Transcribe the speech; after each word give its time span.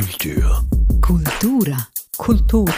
Kultur. 0.00 0.64
Kultura. 1.02 1.88
Kultur. 2.16 2.74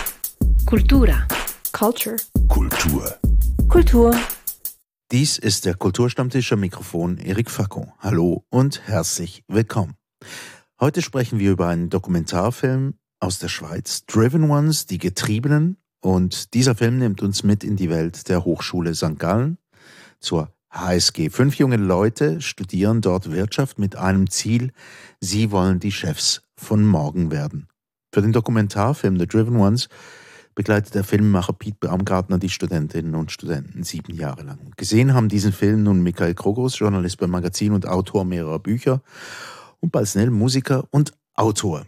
Kultura. 0.67 1.29
Culture. 1.71 2.17
Kultur. 2.49 3.15
Kultur. 3.69 4.17
Dies 5.13 5.39
ist 5.39 5.65
der 5.65 5.75
Kulturstammtisch 5.75 6.53
am 6.53 6.59
Mikrofon 6.59 7.19
Erik 7.19 7.49
Facko. 7.49 7.93
Hallo 8.01 8.45
und 8.51 8.89
herzlich 8.89 9.45
willkommen. 9.47 9.95
Heute 10.81 11.01
sprechen 11.01 11.39
wir 11.39 11.53
über 11.53 11.69
einen 11.69 11.91
Dokumentarfilm 11.91 12.95
aus 13.21 13.39
der 13.39 13.49
Schweiz, 13.49 14.05
Driven 14.07 14.51
Ones, 14.51 14.87
die 14.87 14.99
Getriebenen. 14.99 15.77
Und 16.01 16.55
dieser 16.55 16.75
Film 16.75 16.99
nimmt 16.99 17.23
uns 17.23 17.45
mit 17.45 17.63
in 17.63 17.77
die 17.77 17.89
Welt 17.89 18.29
der 18.29 18.45
Hochschule 18.45 18.97
St. 18.97 19.21
Gallen 19.21 19.59
zur 20.19 20.53
HSG. 20.73 21.31
Fünf 21.31 21.57
junge 21.57 21.77
Leute 21.77 22.41
studieren 22.41 23.03
dort 23.03 23.31
Wirtschaft 23.31 23.79
mit 23.79 23.97
einem 23.97 24.31
Ziel, 24.31 24.73
sie 25.21 25.51
wollen 25.51 25.81
die 25.81 25.93
Chefs 25.93 26.43
von 26.57 26.85
morgen 26.85 27.31
werden. 27.31 27.69
Für 28.13 28.23
den 28.23 28.33
Dokumentarfilm 28.33 29.19
The 29.19 29.27
Driven 29.27 29.57
Ones 29.57 29.89
begleitet 30.55 30.95
der 30.95 31.05
Filmemacher 31.05 31.53
Piet 31.53 31.81
Baumgartner 31.81 32.39
die 32.39 32.49
Studentinnen 32.49 33.15
und 33.15 33.33
Studenten 33.33 33.85
sieben 33.85 34.15
Jahre 34.15 34.43
lang. 34.43 34.73
Gesehen 34.77 35.15
haben 35.15 35.29
diesen 35.29 35.53
Film 35.53 35.83
nun 35.83 36.03
Michael 36.03 36.35
Krogos, 36.35 36.79
Journalist 36.79 37.19
beim 37.19 37.31
Magazin 37.31 37.73
und 37.73 37.87
Autor 37.87 38.25
mehrerer 38.25 38.59
Bücher 38.59 39.03
und 39.81 39.93
bald 39.93 40.09
schnell 40.09 40.31
Musiker 40.31 40.85
und 40.91 41.13
Autor. 41.35 41.87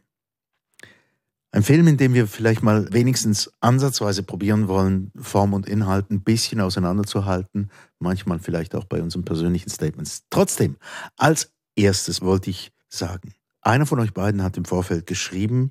Ein 1.54 1.62
Film, 1.62 1.86
in 1.86 1.96
dem 1.96 2.14
wir 2.14 2.26
vielleicht 2.26 2.64
mal 2.64 2.92
wenigstens 2.92 3.48
ansatzweise 3.60 4.24
probieren 4.24 4.66
wollen, 4.66 5.12
Form 5.14 5.52
und 5.52 5.68
Inhalt 5.68 6.10
ein 6.10 6.24
bisschen 6.24 6.60
auseinanderzuhalten, 6.60 7.70
manchmal 8.00 8.40
vielleicht 8.40 8.74
auch 8.74 8.86
bei 8.86 9.00
unseren 9.00 9.24
persönlichen 9.24 9.70
Statements. 9.70 10.24
Trotzdem, 10.30 10.78
als 11.16 11.52
erstes 11.76 12.22
wollte 12.22 12.50
ich 12.50 12.72
sagen, 12.88 13.34
einer 13.60 13.86
von 13.86 14.00
euch 14.00 14.12
beiden 14.12 14.42
hat 14.42 14.56
im 14.56 14.64
Vorfeld 14.64 15.06
geschrieben, 15.06 15.70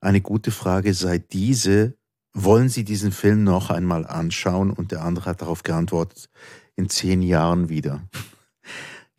eine 0.00 0.22
gute 0.22 0.50
Frage 0.50 0.94
sei 0.94 1.18
diese, 1.18 1.98
wollen 2.32 2.70
Sie 2.70 2.84
diesen 2.84 3.12
Film 3.12 3.44
noch 3.44 3.68
einmal 3.68 4.06
anschauen? 4.06 4.70
Und 4.70 4.90
der 4.90 5.04
andere 5.04 5.26
hat 5.26 5.42
darauf 5.42 5.64
geantwortet, 5.64 6.30
in 6.76 6.88
zehn 6.88 7.20
Jahren 7.20 7.68
wieder. 7.68 8.08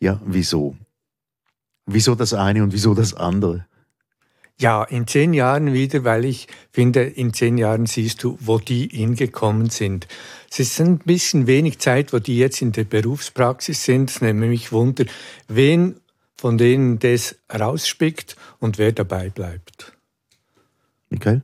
ja, 0.00 0.20
wieso? 0.26 0.76
Wieso 1.86 2.16
das 2.16 2.34
eine 2.34 2.64
und 2.64 2.72
wieso 2.72 2.92
das 2.92 3.14
andere? 3.14 3.68
Ja, 4.62 4.84
in 4.84 5.08
zehn 5.08 5.34
Jahren 5.34 5.72
wieder, 5.72 6.04
weil 6.04 6.24
ich 6.24 6.46
finde, 6.70 7.02
in 7.02 7.34
zehn 7.34 7.58
Jahren 7.58 7.86
siehst 7.86 8.22
du, 8.22 8.38
wo 8.38 8.58
die 8.58 8.86
hingekommen 8.86 9.70
sind. 9.70 10.06
Es 10.48 10.60
ist 10.60 10.80
ein 10.80 10.98
bisschen 10.98 11.48
wenig 11.48 11.80
Zeit, 11.80 12.12
wo 12.12 12.20
die 12.20 12.38
jetzt 12.38 12.62
in 12.62 12.70
der 12.70 12.84
Berufspraxis 12.84 13.82
sind. 13.82 14.08
Es 14.08 14.20
nimmt 14.20 14.38
mich 14.38 14.70
Wunder, 14.70 15.04
wen 15.48 15.96
von 16.36 16.58
denen 16.58 17.00
das 17.00 17.34
rausspickt 17.52 18.36
und 18.60 18.78
wer 18.78 18.92
dabei 18.92 19.30
bleibt. 19.30 19.96
Michael? 21.10 21.42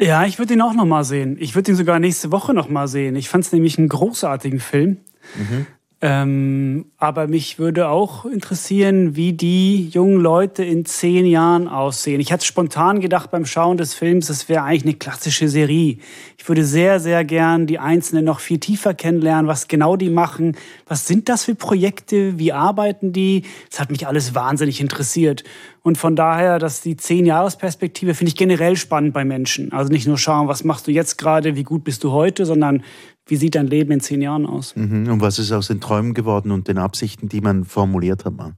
Ja, 0.00 0.24
ich 0.24 0.38
würde 0.38 0.54
ihn 0.54 0.62
auch 0.62 0.72
noch 0.72 0.86
mal 0.86 1.04
sehen. 1.04 1.36
Ich 1.38 1.54
würde 1.54 1.72
ihn 1.72 1.76
sogar 1.76 1.98
nächste 1.98 2.32
Woche 2.32 2.54
noch 2.54 2.70
mal 2.70 2.88
sehen. 2.88 3.16
Ich 3.16 3.28
fand 3.28 3.44
es 3.44 3.52
nämlich 3.52 3.76
einen 3.76 3.90
großartigen 3.90 4.60
Film. 4.60 4.96
Mhm. 5.36 5.66
Ähm, 6.02 6.86
aber 6.96 7.26
mich 7.26 7.58
würde 7.58 7.90
auch 7.90 8.24
interessieren, 8.24 9.16
wie 9.16 9.34
die 9.34 9.88
jungen 9.88 10.18
Leute 10.18 10.64
in 10.64 10.86
zehn 10.86 11.26
Jahren 11.26 11.68
aussehen. 11.68 12.22
Ich 12.22 12.32
hatte 12.32 12.46
spontan 12.46 13.00
gedacht 13.00 13.30
beim 13.30 13.44
Schauen 13.44 13.76
des 13.76 13.92
Films, 13.92 14.28
das 14.28 14.48
wäre 14.48 14.62
eigentlich 14.62 14.84
eine 14.84 14.94
klassische 14.94 15.50
Serie. 15.50 15.98
Ich 16.38 16.48
würde 16.48 16.64
sehr, 16.64 17.00
sehr 17.00 17.22
gern 17.24 17.66
die 17.66 17.78
Einzelnen 17.78 18.24
noch 18.24 18.40
viel 18.40 18.58
tiefer 18.58 18.94
kennenlernen, 18.94 19.46
was 19.46 19.68
genau 19.68 19.96
die 19.96 20.08
machen, 20.08 20.56
was 20.86 21.06
sind 21.06 21.28
das 21.28 21.44
für 21.44 21.54
Projekte, 21.54 22.38
wie 22.38 22.54
arbeiten 22.54 23.12
die. 23.12 23.42
Das 23.68 23.78
hat 23.78 23.90
mich 23.90 24.06
alles 24.06 24.34
wahnsinnig 24.34 24.80
interessiert. 24.80 25.44
Und 25.82 25.96
von 25.96 26.16
daher, 26.16 26.58
dass 26.58 26.82
die 26.82 26.96
Zehn-Jahres-Perspektive 26.96 28.14
finde 28.14 28.28
ich 28.28 28.36
generell 28.36 28.76
spannend 28.76 29.14
bei 29.14 29.24
Menschen. 29.24 29.72
Also 29.72 29.90
nicht 29.90 30.06
nur 30.06 30.18
schauen, 30.18 30.48
was 30.48 30.64
machst 30.64 30.86
du 30.86 30.92
jetzt 30.92 31.16
gerade, 31.16 31.56
wie 31.56 31.62
gut 31.62 31.84
bist 31.84 32.04
du 32.04 32.12
heute, 32.12 32.44
sondern 32.44 32.82
wie 33.30 33.36
sieht 33.36 33.54
dein 33.54 33.66
Leben 33.66 33.92
in 33.92 34.00
zehn 34.00 34.20
Jahren 34.20 34.44
aus? 34.44 34.74
Mhm. 34.76 35.08
Und 35.08 35.20
was 35.20 35.38
ist 35.38 35.52
aus 35.52 35.68
den 35.68 35.80
Träumen 35.80 36.14
geworden 36.14 36.50
und 36.50 36.68
den 36.68 36.78
Absichten, 36.78 37.28
die 37.28 37.40
man 37.40 37.64
formuliert 37.64 38.24
hat? 38.24 38.34
Man? 38.34 38.56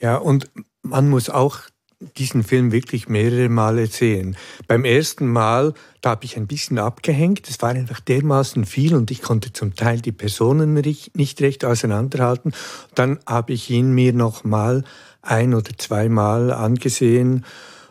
Ja, 0.00 0.16
und 0.16 0.50
man 0.82 1.08
muss 1.08 1.30
auch 1.30 1.60
diesen 2.18 2.42
Film 2.42 2.72
wirklich 2.72 3.08
mehrere 3.08 3.48
Male 3.48 3.86
sehen. 3.86 4.36
Beim 4.66 4.84
ersten 4.84 5.28
Mal, 5.28 5.72
da 6.00 6.10
habe 6.10 6.24
ich 6.24 6.36
ein 6.36 6.46
bisschen 6.46 6.78
abgehängt. 6.78 7.48
Es 7.48 7.62
war 7.62 7.70
einfach 7.70 8.00
dermaßen 8.00 8.64
viel 8.66 8.94
und 8.94 9.10
ich 9.10 9.22
konnte 9.22 9.52
zum 9.52 9.74
Teil 9.74 10.00
die 10.00 10.12
Personen 10.12 10.74
nicht 10.74 11.40
recht 11.40 11.64
auseinanderhalten. 11.64 12.52
Dann 12.94 13.20
habe 13.26 13.52
ich 13.52 13.70
ihn 13.70 13.92
mir 13.92 14.12
noch 14.12 14.44
mal 14.44 14.84
ein 15.22 15.54
oder 15.54 15.70
zweimal 15.78 16.52
angesehen 16.52 17.44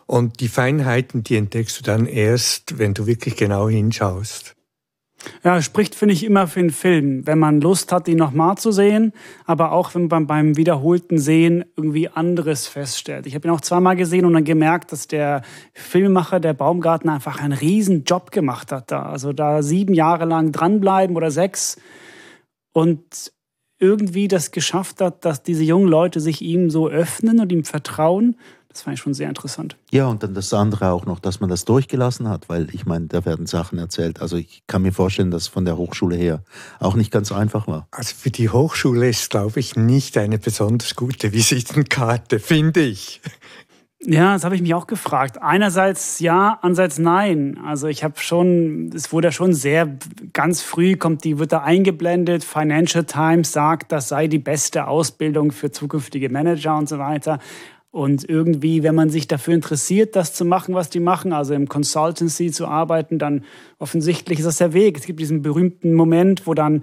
und 0.06 0.40
die 0.40 0.48
Feinheiten, 0.48 1.24
die 1.24 1.36
entdeckst 1.36 1.80
du 1.80 1.82
dann 1.82 2.06
erst, 2.06 2.78
wenn 2.78 2.94
du 2.94 3.06
wirklich 3.06 3.36
genau 3.36 3.68
hinschaust. 3.68 4.54
Ja, 5.42 5.60
spricht, 5.62 5.94
finde 5.94 6.14
ich, 6.14 6.24
immer 6.24 6.46
für 6.46 6.60
einen 6.60 6.70
Film, 6.70 7.26
wenn 7.26 7.38
man 7.38 7.60
Lust 7.60 7.92
hat, 7.92 8.08
ihn 8.08 8.18
nochmal 8.18 8.56
zu 8.56 8.72
sehen, 8.72 9.12
aber 9.44 9.72
auch 9.72 9.94
wenn 9.94 10.06
man 10.08 10.26
beim 10.26 10.56
wiederholten 10.56 11.18
Sehen 11.18 11.64
irgendwie 11.76 12.08
anderes 12.08 12.66
feststellt. 12.66 13.26
Ich 13.26 13.34
habe 13.34 13.48
ihn 13.48 13.50
auch 13.52 13.60
zweimal 13.60 13.96
gesehen 13.96 14.24
und 14.24 14.34
dann 14.34 14.44
gemerkt, 14.44 14.92
dass 14.92 15.06
der 15.08 15.42
Filmemacher, 15.72 16.40
der 16.40 16.54
Baumgarten, 16.54 17.10
einfach 17.10 17.40
einen 17.40 17.52
riesen 17.52 18.04
Job 18.04 18.30
gemacht 18.30 18.72
hat 18.72 18.90
da. 18.90 19.02
Also 19.02 19.32
da 19.32 19.62
sieben 19.62 19.94
Jahre 19.94 20.24
lang 20.24 20.52
dranbleiben 20.52 21.16
oder 21.16 21.30
sechs 21.30 21.76
und 22.72 23.32
irgendwie 23.78 24.28
das 24.28 24.50
geschafft 24.50 25.00
hat, 25.00 25.24
dass 25.24 25.42
diese 25.42 25.64
jungen 25.64 25.88
Leute 25.88 26.20
sich 26.20 26.42
ihm 26.42 26.70
so 26.70 26.88
öffnen 26.88 27.40
und 27.40 27.52
ihm 27.52 27.64
vertrauen 27.64 28.36
das 28.74 28.82
fand 28.82 28.94
ich 28.94 29.00
schon 29.00 29.14
sehr 29.14 29.28
interessant. 29.28 29.76
Ja, 29.92 30.08
und 30.08 30.24
dann 30.24 30.34
das 30.34 30.52
andere 30.52 30.90
auch 30.90 31.06
noch, 31.06 31.20
dass 31.20 31.38
man 31.38 31.48
das 31.48 31.64
durchgelassen 31.64 32.28
hat, 32.28 32.48
weil 32.48 32.74
ich 32.74 32.84
meine, 32.86 33.06
da 33.06 33.24
werden 33.24 33.46
Sachen 33.46 33.78
erzählt. 33.78 34.20
Also 34.20 34.36
ich 34.36 34.64
kann 34.66 34.82
mir 34.82 34.92
vorstellen, 34.92 35.30
dass 35.30 35.46
von 35.46 35.64
der 35.64 35.76
Hochschule 35.76 36.16
her 36.16 36.42
auch 36.80 36.96
nicht 36.96 37.12
ganz 37.12 37.30
einfach 37.30 37.68
war. 37.68 37.86
Also 37.92 38.16
für 38.16 38.32
die 38.32 38.50
Hochschule 38.50 39.08
ist, 39.08 39.30
glaube 39.30 39.60
ich, 39.60 39.76
nicht 39.76 40.18
eine 40.18 40.38
besonders 40.38 40.96
gute 40.96 41.32
Visitenkarte, 41.32 42.40
finde 42.40 42.80
ich. 42.80 43.20
Ja, 44.06 44.34
das 44.34 44.44
habe 44.44 44.54
ich 44.54 44.60
mich 44.60 44.74
auch 44.74 44.86
gefragt. 44.86 45.40
Einerseits 45.40 46.18
ja, 46.18 46.58
andererseits 46.60 46.98
nein. 46.98 47.58
Also 47.64 47.86
ich 47.86 48.04
habe 48.04 48.18
schon, 48.18 48.90
es 48.94 49.12
wurde 49.12 49.32
schon 49.32 49.54
sehr, 49.54 49.96
ganz 50.34 50.60
früh 50.60 50.96
kommt 50.96 51.24
die, 51.24 51.38
wird 51.38 51.52
da 51.52 51.62
eingeblendet. 51.62 52.44
Financial 52.44 53.04
Times 53.04 53.52
sagt, 53.52 53.92
das 53.92 54.08
sei 54.08 54.26
die 54.26 54.38
beste 54.38 54.88
Ausbildung 54.88 55.52
für 55.52 55.70
zukünftige 55.70 56.28
Manager 56.28 56.76
und 56.76 56.88
so 56.88 56.98
weiter. 56.98 57.38
Und 57.94 58.28
irgendwie, 58.28 58.82
wenn 58.82 58.96
man 58.96 59.08
sich 59.08 59.28
dafür 59.28 59.54
interessiert, 59.54 60.16
das 60.16 60.34
zu 60.34 60.44
machen, 60.44 60.74
was 60.74 60.90
die 60.90 60.98
machen, 60.98 61.32
also 61.32 61.54
im 61.54 61.68
Consultancy 61.68 62.50
zu 62.50 62.66
arbeiten, 62.66 63.20
dann 63.20 63.44
offensichtlich 63.78 64.40
ist 64.40 64.46
das 64.46 64.56
der 64.56 64.72
Weg. 64.72 64.98
Es 64.98 65.06
gibt 65.06 65.20
diesen 65.20 65.42
berühmten 65.42 65.94
Moment, 65.94 66.44
wo 66.48 66.54
dann 66.54 66.82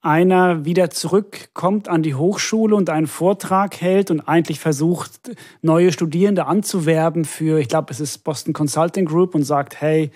einer 0.00 0.64
wieder 0.64 0.90
zurückkommt 0.90 1.88
an 1.88 2.04
die 2.04 2.14
Hochschule 2.14 2.76
und 2.76 2.88
einen 2.88 3.08
Vortrag 3.08 3.80
hält 3.80 4.12
und 4.12 4.20
eigentlich 4.20 4.60
versucht, 4.60 5.32
neue 5.60 5.90
Studierende 5.90 6.46
anzuwerben 6.46 7.24
für, 7.24 7.58
ich 7.58 7.66
glaube, 7.66 7.90
es 7.90 7.98
ist 7.98 8.18
Boston 8.18 8.52
Consulting 8.52 9.06
Group 9.06 9.34
und 9.34 9.42
sagt, 9.42 9.80
hey, 9.80 10.12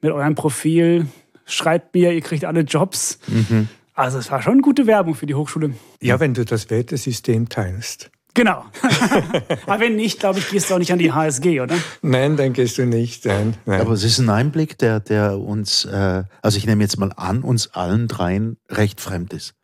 mit 0.00 0.10
eurem 0.10 0.36
Profil 0.36 1.06
schreibt 1.44 1.94
mir, 1.94 2.14
ihr 2.14 2.22
kriegt 2.22 2.46
alle 2.46 2.60
Jobs. 2.60 3.18
Mhm. 3.26 3.68
Also 3.92 4.16
es 4.16 4.30
war 4.30 4.40
schon 4.40 4.62
gute 4.62 4.86
Werbung 4.86 5.14
für 5.14 5.26
die 5.26 5.34
Hochschule. 5.34 5.74
Ja, 6.00 6.18
wenn 6.18 6.32
du 6.32 6.46
das 6.46 6.70
Wertesystem 6.70 7.50
teilst. 7.50 8.10
Genau. 8.34 8.64
Aber 9.66 9.80
wenn 9.80 9.94
nicht, 9.94 10.18
glaube 10.18 10.40
ich, 10.40 10.50
gehst 10.50 10.68
du 10.68 10.74
auch 10.74 10.78
nicht 10.78 10.92
an 10.92 10.98
die 10.98 11.12
HSG, 11.12 11.60
oder? 11.60 11.76
Nein, 12.02 12.36
dann 12.36 12.52
gehst 12.52 12.78
du 12.78 12.84
nicht. 12.84 13.24
Nein, 13.24 13.54
nein. 13.64 13.80
Aber 13.80 13.92
es 13.92 14.02
ist 14.02 14.18
ein 14.18 14.28
Einblick, 14.28 14.76
der, 14.78 14.98
der 14.98 15.38
uns, 15.38 15.84
äh, 15.84 16.24
also 16.42 16.58
ich 16.58 16.66
nehme 16.66 16.82
jetzt 16.82 16.98
mal 16.98 17.12
an, 17.16 17.42
uns 17.42 17.68
allen 17.74 18.08
dreien 18.08 18.56
recht 18.68 19.00
fremd 19.00 19.32
ist. 19.32 19.54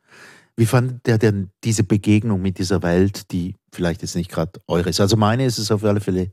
Wie 0.57 0.67
fand 0.67 1.07
der 1.07 1.19
denn 1.19 1.51
diese 1.65 1.83
Begegnung 1.83 2.41
mit 2.43 2.59
dieser 2.59 2.83
Welt, 2.83 3.33
die 3.33 3.57
vielleicht 3.73 4.03
jetzt 4.03 4.15
nicht 4.15 4.31
gerade 4.31 4.61
eure 4.69 4.91
ist? 4.91 5.01
Also 5.01 5.17
meine 5.17 5.45
ist 5.47 5.59
es 5.59 5.73
auf 5.73 5.83
alle 5.85 6.01
Fälle 6.01 6.31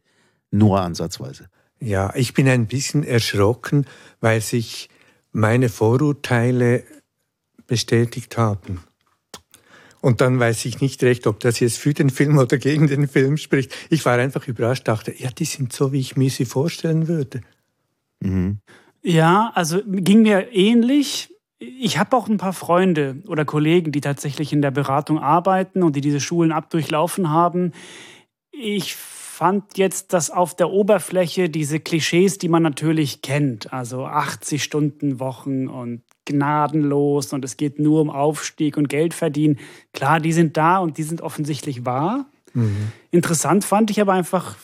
nur 0.51 0.81
ansatzweise. 0.81 1.45
Ja, 1.79 2.13
ich 2.15 2.33
bin 2.33 2.47
ein 2.47 2.67
bisschen 2.67 3.03
erschrocken, 3.03 3.85
weil 4.19 4.41
sich 4.41 4.89
meine 5.31 5.69
Vorurteile 5.69 6.83
bestätigt 7.67 8.37
haben. 8.37 8.81
Und 10.01 10.21
dann 10.21 10.39
weiß 10.39 10.65
ich 10.65 10.81
nicht 10.81 11.01
recht, 11.03 11.27
ob 11.27 11.39
das 11.39 11.59
jetzt 11.59 11.77
für 11.77 11.93
den 11.93 12.09
Film 12.09 12.37
oder 12.37 12.57
gegen 12.57 12.87
den 12.87 13.07
Film 13.07 13.37
spricht. 13.37 13.73
Ich 13.89 14.05
war 14.05 14.17
einfach 14.17 14.47
überrascht, 14.47 14.87
dachte, 14.87 15.13
ja, 15.17 15.29
die 15.29 15.45
sind 15.45 15.73
so, 15.73 15.91
wie 15.91 15.99
ich 15.99 16.15
mir 16.15 16.29
sie 16.29 16.45
vorstellen 16.45 17.07
würde. 17.07 17.41
Mhm. 18.19 18.59
Ja, 19.01 19.51
also 19.55 19.81
ging 19.85 20.23
mir 20.23 20.53
ähnlich. 20.53 21.33
Ich 21.59 21.97
habe 21.97 22.15
auch 22.15 22.27
ein 22.27 22.37
paar 22.37 22.53
Freunde 22.53 23.23
oder 23.27 23.45
Kollegen, 23.45 23.91
die 23.91 24.01
tatsächlich 24.01 24.53
in 24.53 24.61
der 24.61 24.71
Beratung 24.71 25.19
arbeiten 25.19 25.81
und 25.81 25.95
die 25.95 26.01
diese 26.01 26.19
Schulen 26.19 26.51
abdurchlaufen 26.51 27.29
haben. 27.29 27.71
Ich 28.51 28.95
fand 28.95 29.77
jetzt, 29.77 30.13
dass 30.13 30.29
auf 30.29 30.55
der 30.55 30.71
Oberfläche 30.71 31.49
diese 31.49 31.79
Klischees, 31.79 32.37
die 32.37 32.49
man 32.49 32.63
natürlich 32.63 33.21
kennt, 33.21 33.71
also 33.71 34.05
80 34.05 34.63
Stunden 34.63 35.19
Wochen 35.19 35.67
und 35.67 36.01
gnadenlos 36.27 37.33
und 37.33 37.43
es 37.43 37.57
geht 37.57 37.79
nur 37.79 38.01
um 38.01 38.09
Aufstieg 38.09 38.77
und 38.77 38.89
Geld 38.89 39.13
verdienen. 39.13 39.57
Klar, 39.93 40.19
die 40.19 40.33
sind 40.33 40.57
da 40.57 40.77
und 40.77 40.97
die 40.97 41.03
sind 41.03 41.21
offensichtlich 41.21 41.85
wahr. 41.85 42.27
Mhm. 42.53 42.91
Interessant 43.11 43.63
fand 43.63 43.89
ich 43.89 43.99
aber 43.99 44.13
einfach 44.13 44.55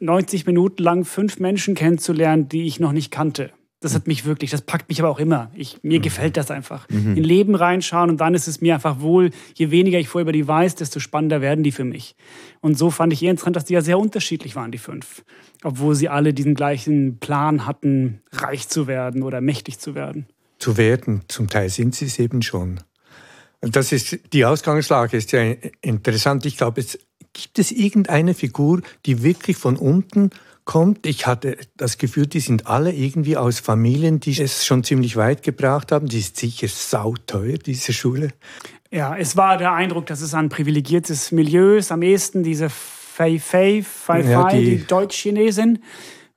90 0.00 0.46
Minuten 0.46 0.82
lang 0.82 1.04
fünf 1.04 1.38
Menschen 1.38 1.74
kennenzulernen, 1.74 2.48
die 2.48 2.66
ich 2.66 2.80
noch 2.80 2.92
nicht 2.92 3.10
kannte. 3.10 3.52
Das 3.82 3.96
hat 3.96 4.06
mich 4.06 4.24
wirklich, 4.24 4.52
das 4.52 4.62
packt 4.62 4.88
mich 4.88 5.00
aber 5.00 5.10
auch 5.10 5.18
immer. 5.18 5.50
Ich, 5.54 5.82
mir 5.82 5.98
mhm. 5.98 6.02
gefällt 6.02 6.36
das 6.36 6.52
einfach. 6.52 6.88
Mhm. 6.88 7.16
In 7.16 7.24
Leben 7.24 7.56
reinschauen 7.56 8.10
und 8.10 8.20
dann 8.20 8.34
ist 8.34 8.46
es 8.46 8.60
mir 8.60 8.74
einfach 8.74 9.00
wohl, 9.00 9.30
je 9.54 9.72
weniger 9.72 9.98
ich 9.98 10.08
vorher 10.08 10.22
über 10.22 10.32
die 10.32 10.46
weiß, 10.46 10.76
desto 10.76 11.00
spannender 11.00 11.40
werden 11.40 11.64
die 11.64 11.72
für 11.72 11.84
mich. 11.84 12.14
Und 12.60 12.78
so 12.78 12.90
fand 12.90 13.12
ich 13.12 13.22
eher 13.22 13.32
interessant, 13.32 13.56
dass 13.56 13.64
die 13.64 13.74
ja 13.74 13.80
sehr 13.80 13.98
unterschiedlich 13.98 14.54
waren, 14.54 14.70
die 14.70 14.78
fünf. 14.78 15.24
Obwohl 15.64 15.96
sie 15.96 16.08
alle 16.08 16.32
diesen 16.32 16.54
gleichen 16.54 17.18
Plan 17.18 17.66
hatten, 17.66 18.22
reich 18.30 18.68
zu 18.68 18.86
werden 18.86 19.24
oder 19.24 19.40
mächtig 19.40 19.80
zu 19.80 19.96
werden. 19.96 20.26
Zu 20.62 20.76
werden, 20.76 21.22
zum 21.26 21.48
Teil 21.48 21.68
sind 21.70 21.96
sie 21.96 22.06
es 22.06 22.20
eben 22.20 22.40
schon. 22.40 22.78
Das 23.60 23.90
ist, 23.90 24.16
die 24.32 24.44
Ausgangslage 24.44 25.16
ist 25.16 25.32
ja 25.32 25.54
interessant. 25.80 26.46
Ich 26.46 26.56
glaube, 26.56 26.80
es 26.80 27.00
gibt 27.32 27.58
es 27.58 27.72
irgendeine 27.72 28.32
Figur, 28.32 28.80
die 29.04 29.24
wirklich 29.24 29.56
von 29.56 29.74
unten 29.74 30.30
kommt. 30.64 31.04
Ich 31.04 31.26
hatte 31.26 31.56
das 31.76 31.98
Gefühl, 31.98 32.28
die 32.28 32.38
sind 32.38 32.68
alle 32.68 32.92
irgendwie 32.92 33.36
aus 33.36 33.58
Familien, 33.58 34.20
die 34.20 34.40
es 34.40 34.64
schon 34.64 34.84
ziemlich 34.84 35.16
weit 35.16 35.42
gebracht 35.42 35.90
haben. 35.90 36.06
Die 36.06 36.20
ist 36.20 36.36
sicher 36.36 36.68
sauteuer, 36.68 37.58
diese 37.58 37.92
Schule. 37.92 38.28
Ja, 38.92 39.16
es 39.16 39.36
war 39.36 39.58
der 39.58 39.72
Eindruck, 39.72 40.06
dass 40.06 40.20
es 40.20 40.32
ein 40.32 40.48
privilegiertes 40.48 41.32
Milieu 41.32 41.74
ist. 41.74 41.90
Am 41.90 42.02
ehesten 42.02 42.44
diese 42.44 42.70
Fei 42.70 43.40
Fei, 43.40 43.82
Fei 43.82 44.22
Fei, 44.22 44.30
ja, 44.30 44.48
die, 44.48 44.76
die 44.76 44.86
Deutsch-Chinesin 44.86 45.80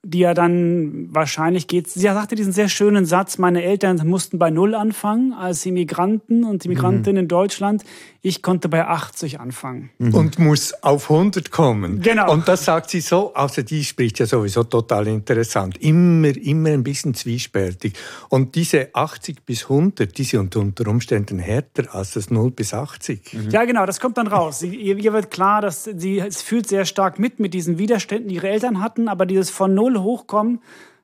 die 0.06 0.20
ja 0.20 0.34
dann 0.34 1.08
wahrscheinlich 1.10 1.66
geht. 1.66 1.88
Sie 1.88 2.00
sagte 2.00 2.36
diesen 2.36 2.52
sehr 2.52 2.68
schönen 2.68 3.06
Satz: 3.06 3.38
Meine 3.38 3.62
Eltern 3.62 4.00
mussten 4.06 4.38
bei 4.38 4.50
Null 4.50 4.74
anfangen 4.74 5.32
als 5.32 5.66
Immigranten 5.66 6.44
und 6.44 6.64
Immigrantinnen 6.64 7.16
mhm. 7.16 7.24
in 7.24 7.28
Deutschland. 7.28 7.84
Ich 8.26 8.42
konnte 8.42 8.68
bei 8.68 8.84
80 8.84 9.38
anfangen. 9.38 9.90
Mhm. 9.98 10.14
Und 10.14 10.38
muss 10.40 10.74
auf 10.82 11.12
100 11.12 11.52
kommen. 11.52 12.00
Genau. 12.00 12.32
Und 12.32 12.48
das 12.48 12.64
sagt 12.64 12.90
sie 12.90 13.00
so, 13.00 13.32
außer 13.32 13.62
die 13.62 13.84
spricht 13.84 14.18
ja 14.18 14.26
sowieso 14.26 14.64
total 14.64 15.06
interessant. 15.06 15.78
Immer, 15.80 16.36
immer 16.36 16.70
ein 16.70 16.82
bisschen 16.82 17.14
zwiespältig. 17.14 17.92
Und 18.28 18.56
diese 18.56 18.92
80 18.92 19.46
bis 19.46 19.70
100, 19.70 20.18
die 20.18 20.24
sind 20.24 20.56
unter 20.56 20.88
Umständen 20.88 21.38
härter 21.38 21.94
als 21.94 22.14
das 22.14 22.28
0 22.28 22.50
bis 22.50 22.74
80. 22.74 23.32
Mhm. 23.32 23.50
Ja, 23.50 23.64
genau, 23.64 23.86
das 23.86 24.00
kommt 24.00 24.18
dann 24.18 24.26
raus. 24.26 24.58
Sie, 24.58 24.74
ihr, 24.74 24.96
ihr, 24.96 25.12
wird 25.12 25.30
klar, 25.30 25.60
dass 25.60 25.84
sie 25.84 26.18
es 26.18 26.42
fühlt 26.42 26.66
sehr 26.66 26.84
stark 26.84 27.20
mit 27.20 27.38
mit 27.38 27.54
diesen 27.54 27.78
Widerständen, 27.78 28.28
die 28.28 28.34
ihre 28.34 28.48
Eltern 28.48 28.82
hatten, 28.82 29.06
aber 29.06 29.24
dieses 29.24 29.50
von 29.50 29.72
Null 29.72 30.00
hochkommen, 30.00 30.58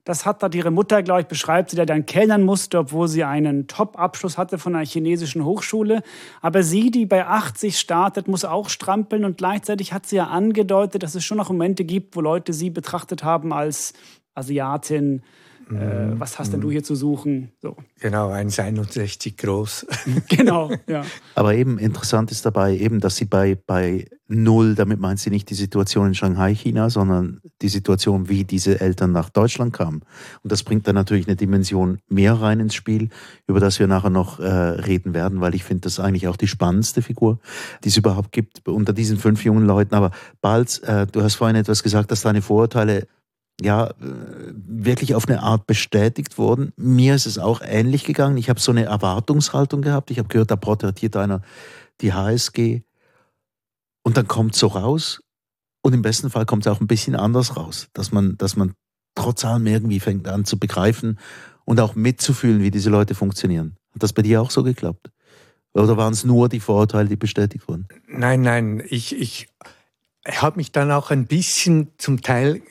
das 0.04 0.26
hat 0.26 0.43
dort 0.43 0.54
ihre 0.54 0.72
Mutter, 0.72 1.02
glaube 1.02 1.20
ich, 1.20 1.26
beschreibt, 1.26 1.70
sie 1.70 1.76
da 1.76 1.87
dann 1.87 2.06
kellnern 2.06 2.43
musste, 2.43 2.78
obwohl 2.78 3.06
sie 3.06 3.22
einen 3.22 3.69
Top-Abschluss 3.69 4.37
hatte 4.37 4.58
von 4.58 4.75
einer 4.75 4.84
chinesischen 4.84 5.44
Hochschule. 5.44 6.02
Aber 6.40 6.64
sie, 6.64 6.90
die 6.90 7.06
bei 7.06 7.26
80 7.26 7.78
startet, 7.78 8.26
muss 8.26 8.44
auch 8.44 8.69
strampeln 8.69 9.25
und 9.25 9.38
gleichzeitig 9.38 9.93
hat 9.93 10.06
sie 10.06 10.16
ja 10.16 10.26
angedeutet, 10.26 11.04
dass 11.04 11.14
es 11.14 11.25
schon 11.25 11.38
noch 11.38 11.50
Momente 11.50 11.84
gibt, 11.84 12.16
wo 12.16 12.20
Leute 12.20 12.52
sie 12.52 12.70
betrachtet 12.70 13.22
haben 13.22 13.52
als 13.52 13.93
Asiatin, 14.34 15.22
äh, 15.70 16.06
mhm. 16.06 16.20
was 16.20 16.38
hast 16.38 16.53
denn 16.53 16.61
du 16.61 16.69
mhm. 16.69 16.73
hier 16.73 16.85
zu 16.85 16.94
suchen? 16.94 17.53
So. 17.61 17.76
Genau, 18.00 18.31
1,61 18.31 19.37
groß. 19.37 19.87
genau, 20.29 20.70
ja. 20.87 21.05
Aber 21.35 21.55
eben 21.55 21.79
interessant 21.79 22.31
ist 22.31 22.44
dabei 22.44 22.76
eben, 22.76 23.00
dass 23.00 23.17
sie 23.17 23.25
bei, 23.25 23.55
bei 23.55 24.06
Null, 24.29 24.75
damit 24.75 24.99
meint 24.99 25.20
sie 25.20 25.31
nicht 25.31 25.50
die 25.50 25.55
Situation 25.55 26.09
in 26.09 26.14
Shanghai, 26.14 26.55
China, 26.55 26.91
sondern 26.91 27.41
die 27.61 27.69
Situation, 27.69 28.29
wie 28.29 28.44
diese 28.44 28.81
Eltern 28.81 29.12
nach 29.12 29.29
Deutschland 29.31 29.73
kamen. 29.73 30.03
Und 30.43 30.53
das 30.53 30.62
bringt 30.62 30.87
dann 30.87 30.94
natürlich 30.94 31.26
eine 31.26 31.37
Dimension 31.37 31.99
mehr 32.09 32.35
rein 32.35 32.61
ins 32.61 32.75
Spiel, 32.75 33.11
über 33.47 33.61
das 33.61 33.79
wir 33.79 33.87
nachher 33.87 34.11
noch 34.11 34.41
äh, 34.41 34.47
reden 34.47 35.14
werden, 35.14 35.41
weil 35.41 35.55
ich 35.55 35.64
finde 35.64 35.82
das 35.82 36.00
eigentlich 36.00 36.29
auch 36.29 36.37
die 36.37 36.49
spannendste 36.49 37.03
Figur, 37.03 37.38
die 37.85 37.88
es 37.88 37.97
überhaupt 37.97 38.32
gibt 38.32 38.67
unter 38.69 38.93
diesen 38.93 39.19
fünf 39.19 39.44
jungen 39.44 39.67
Leuten. 39.67 39.94
Aber 39.94 40.12
bald, 40.41 40.82
äh, 40.85 41.06
du 41.06 41.23
hast 41.23 41.35
vorhin 41.35 41.56
etwas 41.56 41.82
gesagt, 41.82 42.11
dass 42.11 42.23
deine 42.23 42.43
Vorurteile 42.43 43.06
ja, 43.60 43.88
äh, 43.88 43.93
wirklich 44.00 45.14
auf 45.14 45.28
eine 45.28 45.43
Art 45.43 45.66
bestätigt 45.66 46.38
worden. 46.38 46.72
Mir 46.76 47.14
ist 47.14 47.26
es 47.26 47.38
auch 47.38 47.60
ähnlich 47.62 48.04
gegangen. 48.04 48.37
Ich 48.37 48.49
habe 48.49 48.60
so 48.60 48.72
eine 48.72 48.84
Erwartungshaltung 48.84 49.82
gehabt. 49.82 50.10
Ich 50.10 50.19
habe 50.19 50.28
gehört, 50.28 50.50
da 50.50 50.56
porträtiert 50.56 51.16
einer 51.16 51.43
die 52.00 52.12
HSG. 52.12 52.82
Und 54.02 54.16
dann 54.16 54.26
kommt 54.26 54.54
es 54.54 54.60
so 54.60 54.69
raus. 54.69 55.20
Und 55.82 55.93
im 55.94 56.02
besten 56.02 56.31
Fall 56.31 56.46
kommt 56.46 56.66
es 56.66 56.72
auch 56.72 56.81
ein 56.81 56.87
bisschen 56.87 57.14
anders 57.14 57.56
raus. 57.56 57.88
Dass 57.93 58.12
man, 58.12 58.37
dass 58.37 58.56
man 58.56 58.75
trotz 59.14 59.44
allem 59.44 59.66
irgendwie 59.66 60.00
fängt 60.00 60.26
an 60.28 60.44
zu 60.44 60.58
begreifen 60.58 61.19
und 61.64 61.81
auch 61.81 61.94
mitzufühlen, 61.94 62.62
wie 62.62 62.70
diese 62.70 62.90
Leute 62.90 63.14
funktionieren. 63.14 63.76
Hat 63.94 64.02
das 64.02 64.12
bei 64.12 64.22
dir 64.22 64.40
auch 64.40 64.50
so 64.50 64.62
geklappt? 64.62 65.10
Oder 65.75 65.96
waren 65.96 66.12
es 66.12 66.25
nur 66.25 66.49
die 66.49 66.60
Vorurteile, 66.60 67.08
die 67.08 67.16
bestätigt 67.16 67.69
wurden? 67.69 67.88
Nein, 68.06 68.43
nein. 68.43 68.82
Ich, 68.88 69.14
ich 69.16 69.49
habe 70.26 70.56
mich 70.56 70.72
dann 70.72 70.90
auch 70.90 71.10
ein 71.10 71.26
bisschen 71.26 71.93
zum 71.99 72.20
Teil 72.20 72.62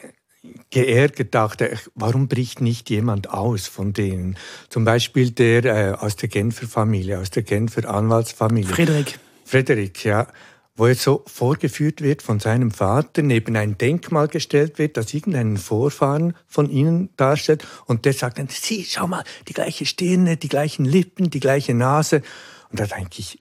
geärgert, 0.71 1.35
dachte, 1.35 1.77
warum 1.95 2.27
bricht 2.27 2.61
nicht 2.61 2.89
jemand 2.89 3.29
aus 3.29 3.67
von 3.67 3.93
denen? 3.93 4.37
Zum 4.69 4.85
Beispiel 4.85 5.31
der 5.31 5.65
äh, 5.65 5.91
aus 5.93 6.15
der 6.15 6.29
Genfer 6.29 6.67
Familie, 6.67 7.19
aus 7.19 7.29
der 7.29 7.43
Genfer 7.43 7.89
Anwaltsfamilie. 7.89 8.73
Frederik. 8.73 9.19
Frederik, 9.45 10.03
ja. 10.05 10.27
Wo 10.75 10.85
er 10.87 10.95
so 10.95 11.23
vorgeführt 11.27 12.01
wird 12.01 12.21
von 12.21 12.39
seinem 12.39 12.71
Vater, 12.71 13.21
neben 13.21 13.55
ein 13.57 13.77
Denkmal 13.77 14.29
gestellt 14.29 14.79
wird, 14.79 14.95
das 14.95 15.13
irgendeinen 15.13 15.57
Vorfahren 15.57 16.33
von 16.47 16.69
ihnen 16.69 17.09
darstellt. 17.17 17.67
Und 17.85 18.05
der 18.05 18.13
sagt 18.13 18.39
dann, 18.39 18.47
sieh, 18.47 18.85
schau 18.89 19.05
mal, 19.05 19.25
die 19.49 19.53
gleiche 19.53 19.85
Stirne, 19.85 20.37
die 20.37 20.47
gleichen 20.47 20.85
Lippen, 20.85 21.29
die 21.29 21.41
gleiche 21.41 21.73
Nase. 21.73 22.23
Und 22.69 22.79
da 22.79 22.85
denke 22.85 23.19
ich, 23.19 23.39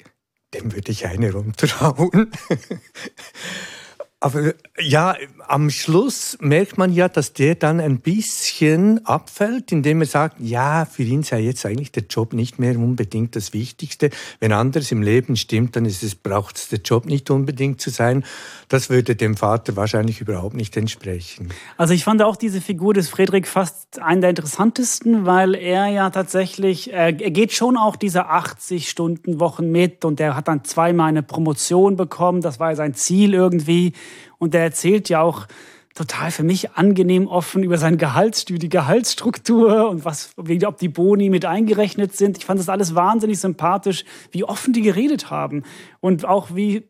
dem 0.53 0.75
würde 0.75 0.91
ich 0.91 1.07
eine 1.07 1.33
runterhauen. 1.33 2.33
Aber 4.23 4.53
ja, 4.79 5.17
am 5.49 5.71
Schluss 5.71 6.37
merkt 6.43 6.77
man 6.77 6.93
ja, 6.93 7.09
dass 7.09 7.33
der 7.33 7.55
dann 7.55 7.81
ein 7.81 8.01
bisschen 8.01 9.05
abfällt, 9.07 9.73
indem 9.73 10.03
er 10.03 10.07
sagt, 10.07 10.37
ja, 10.41 10.85
für 10.85 11.05
ihn 11.05 11.23
sei 11.23 11.41
jetzt 11.41 11.65
eigentlich 11.65 11.91
der 11.91 12.03
Job 12.03 12.35
nicht 12.35 12.59
mehr 12.59 12.79
unbedingt 12.79 13.35
das 13.35 13.55
Wichtigste. 13.55 14.11
Wenn 14.39 14.53
anderes 14.53 14.93
im 14.93 15.01
Leben 15.01 15.37
stimmt, 15.37 15.75
dann 15.75 15.87
ist 15.87 16.03
es, 16.03 16.15
braucht 16.15 16.59
es 16.59 16.69
der 16.69 16.81
Job 16.81 17.07
nicht 17.07 17.31
unbedingt 17.31 17.81
zu 17.81 17.89
sein. 17.89 18.23
Das 18.69 18.91
würde 18.91 19.17
dem 19.17 19.39
Vater 19.39 19.75
wahrscheinlich 19.77 20.21
überhaupt 20.21 20.55
nicht 20.55 20.77
entsprechen. 20.77 21.49
Also 21.79 21.95
ich 21.95 22.05
fand 22.05 22.23
auch 22.23 22.37
diese 22.37 22.61
Figur 22.61 22.93
des 22.93 23.09
Friedrich 23.09 23.47
fast 23.47 24.01
einen 24.01 24.21
der 24.21 24.31
interessantesten, 24.31 25.25
weil 25.25 25.55
er 25.55 25.87
ja 25.87 26.11
tatsächlich, 26.11 26.93
er 26.93 27.13
geht 27.13 27.53
schon 27.53 27.79
auch 27.79 27.97
diese 27.97 28.27
80 28.27 28.91
Stunden 28.91 29.41
Wochen 29.41 29.73
mit 29.73 30.05
und 30.05 30.21
er 30.21 30.37
hat 30.37 30.47
dann 30.47 30.63
zweimal 30.63 31.09
eine 31.09 31.23
Promotion 31.23 31.97
bekommen. 31.97 32.43
Das 32.43 32.61
war 32.61 32.77
sein 32.77 32.93
Ziel 32.93 33.33
irgendwie. 33.33 33.95
Und 34.39 34.55
der 34.55 34.63
erzählt 34.63 35.09
ja 35.09 35.21
auch 35.21 35.47
total 35.95 36.31
für 36.31 36.45
mich 36.45 36.73
angenehm 36.73 37.27
offen 37.27 37.63
über 37.63 37.77
sein 37.77 37.99
Gehaltsstü 37.99 38.59
die 38.59 38.69
Gehaltsstruktur 38.69 39.91
und 39.91 40.05
was, 40.05 40.33
ob 40.37 40.79
die 40.79 40.89
Boni 40.89 41.31
mit 41.31 41.45
eingerechnet 41.45 42.17
sind. 42.17 42.39
Ich 42.39 42.47
fand 42.47 42.61
das 42.61 42.69
alles 42.69 42.95
wahnsinnig 42.95 43.39
sympathisch, 43.41 44.05
wie 44.31 44.45
offen 44.45 44.73
die 44.73 44.83
geredet 44.83 45.31
haben 45.31 45.65
und 46.01 46.25
auch 46.25 46.55
wie 46.55 46.85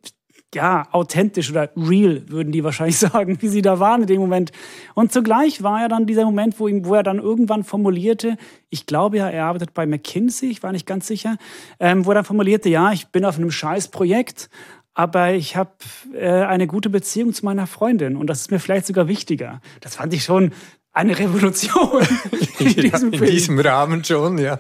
ja, 0.54 0.88
authentisch 0.90 1.50
oder 1.50 1.70
real, 1.76 2.24
würden 2.28 2.52
die 2.52 2.64
wahrscheinlich 2.64 2.98
sagen, 2.98 3.40
wie 3.40 3.48
sie 3.48 3.62
da 3.62 3.78
waren 3.78 4.02
in 4.02 4.06
dem 4.06 4.20
Moment. 4.20 4.50
Und 4.94 5.12
zugleich 5.12 5.62
war 5.62 5.80
ja 5.80 5.88
dann 5.88 6.06
dieser 6.06 6.24
Moment, 6.24 6.58
wo, 6.58 6.68
ihm, 6.68 6.84
wo 6.84 6.94
er 6.94 7.02
dann 7.02 7.18
irgendwann 7.18 7.64
formulierte, 7.64 8.36
ich 8.68 8.86
glaube 8.86 9.18
ja, 9.18 9.28
er 9.28 9.44
arbeitet 9.44 9.74
bei 9.74 9.86
McKinsey, 9.86 10.50
ich 10.50 10.62
war 10.62 10.72
nicht 10.72 10.86
ganz 10.86 11.06
sicher, 11.06 11.36
ähm, 11.78 12.04
wo 12.04 12.10
er 12.10 12.16
dann 12.16 12.24
formulierte, 12.24 12.68
ja, 12.68 12.92
ich 12.92 13.08
bin 13.08 13.24
auf 13.24 13.38
einem 13.38 13.50
Scheißprojekt, 13.50 14.50
aber 14.94 15.32
ich 15.32 15.56
habe 15.56 15.72
äh, 16.14 16.28
eine 16.28 16.66
gute 16.66 16.90
Beziehung 16.90 17.32
zu 17.32 17.44
meiner 17.44 17.66
Freundin 17.66 18.16
und 18.16 18.26
das 18.26 18.42
ist 18.42 18.50
mir 18.50 18.58
vielleicht 18.58 18.86
sogar 18.86 19.08
wichtiger. 19.08 19.60
Das 19.80 19.96
fand 19.96 20.12
ich 20.12 20.24
schon 20.24 20.52
eine 20.92 21.16
Revolution 21.18 22.02
in, 22.58 22.74
diesem, 22.74 23.12
ja, 23.12 23.20
in 23.20 23.30
diesem, 23.30 23.58
Rahmen 23.60 24.04
schon, 24.04 24.38
ja. 24.38 24.58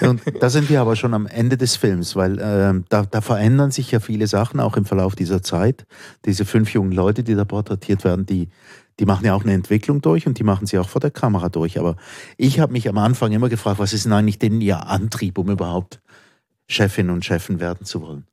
Und 0.00 0.22
da 0.40 0.48
sind 0.48 0.70
wir 0.70 0.80
aber 0.80 0.96
schon 0.96 1.12
am 1.12 1.26
Ende 1.26 1.58
des 1.58 1.76
Films, 1.76 2.16
weil 2.16 2.38
äh, 2.38 2.82
da, 2.88 3.02
da, 3.02 3.20
verändern 3.20 3.70
sich 3.70 3.90
ja 3.90 4.00
viele 4.00 4.26
Sachen 4.26 4.58
auch 4.60 4.76
im 4.76 4.86
Verlauf 4.86 5.14
dieser 5.14 5.42
Zeit. 5.42 5.86
Diese 6.24 6.46
fünf 6.46 6.72
jungen 6.72 6.92
Leute, 6.92 7.22
die 7.22 7.34
da 7.34 7.44
porträtiert 7.44 8.04
werden, 8.04 8.24
die, 8.24 8.48
die 8.98 9.04
machen 9.04 9.26
ja 9.26 9.34
auch 9.34 9.42
eine 9.42 9.52
Entwicklung 9.52 10.00
durch 10.00 10.26
und 10.26 10.38
die 10.38 10.44
machen 10.44 10.66
sie 10.66 10.78
auch 10.78 10.88
vor 10.88 11.00
der 11.00 11.10
Kamera 11.10 11.50
durch. 11.50 11.78
Aber 11.78 11.96
ich 12.38 12.58
habe 12.58 12.72
mich 12.72 12.88
am 12.88 12.96
Anfang 12.96 13.32
immer 13.32 13.50
gefragt, 13.50 13.78
was 13.78 13.92
ist 13.92 14.06
denn 14.06 14.14
eigentlich 14.14 14.38
denn 14.38 14.62
ihr 14.62 14.86
Antrieb, 14.86 15.36
um 15.36 15.50
überhaupt 15.50 16.00
Chefin 16.68 17.10
und 17.10 17.24
Chefin 17.24 17.60
werden 17.60 17.84
zu 17.84 18.00
wollen? 18.00 18.26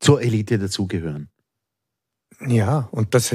Zur 0.00 0.22
Elite 0.22 0.58
dazugehören. 0.58 1.28
Ja, 2.46 2.88
und 2.90 3.14
das 3.14 3.34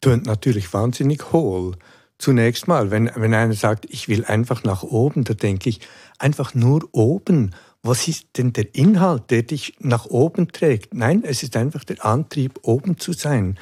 tönt 0.00 0.26
natürlich 0.26 0.72
wahnsinnig 0.72 1.32
hohl. 1.32 1.76
Zunächst 2.18 2.68
mal, 2.68 2.90
wenn, 2.90 3.10
wenn 3.16 3.34
einer 3.34 3.54
sagt, 3.54 3.86
ich 3.88 4.08
will 4.08 4.24
einfach 4.24 4.62
nach 4.62 4.82
oben, 4.82 5.24
da 5.24 5.34
denke 5.34 5.68
ich, 5.68 5.80
einfach 6.18 6.54
nur 6.54 6.88
oben. 6.92 7.54
Was 7.82 8.06
ist 8.06 8.28
denn 8.38 8.52
der 8.52 8.74
Inhalt, 8.74 9.30
der 9.30 9.42
dich 9.42 9.74
nach 9.80 10.06
oben 10.06 10.48
trägt? 10.48 10.94
Nein, 10.94 11.22
es 11.24 11.42
ist 11.42 11.56
einfach 11.56 11.84
der 11.84 12.04
Antrieb, 12.04 12.60
oben 12.62 12.98
zu 12.98 13.12
sein. 13.12 13.58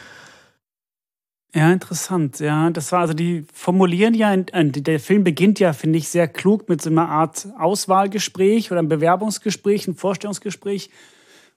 Ja, 1.54 1.72
interessant. 1.72 2.40
Ja, 2.40 2.70
das 2.70 2.92
war 2.92 3.00
also 3.00 3.14
die 3.14 3.44
formulieren 3.52 4.14
ja, 4.14 4.34
der 4.36 5.00
Film 5.00 5.22
beginnt 5.22 5.60
ja, 5.60 5.72
finde 5.72 5.98
ich, 5.98 6.08
sehr 6.08 6.26
klug 6.28 6.68
mit 6.68 6.80
so 6.80 6.88
einer 6.88 7.08
Art 7.08 7.46
Auswahlgespräch 7.58 8.70
oder 8.70 8.78
einem 8.78 8.88
Bewerbungsgespräch, 8.88 9.86
ein 9.86 9.94
Vorstellungsgespräch 9.94 10.90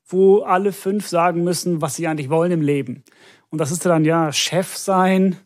wo 0.08 0.42
alle 0.42 0.72
fünf 0.72 1.08
sagen 1.08 1.44
müssen, 1.44 1.82
was 1.82 1.96
sie 1.96 2.08
eigentlich 2.08 2.30
wollen 2.30 2.52
im 2.52 2.62
Leben. 2.62 3.04
Und 3.50 3.60
das 3.60 3.72
ist 3.72 3.86
dann 3.86 4.06
ja 4.06 4.32
Chef 4.32 4.76
sein, 4.76 5.38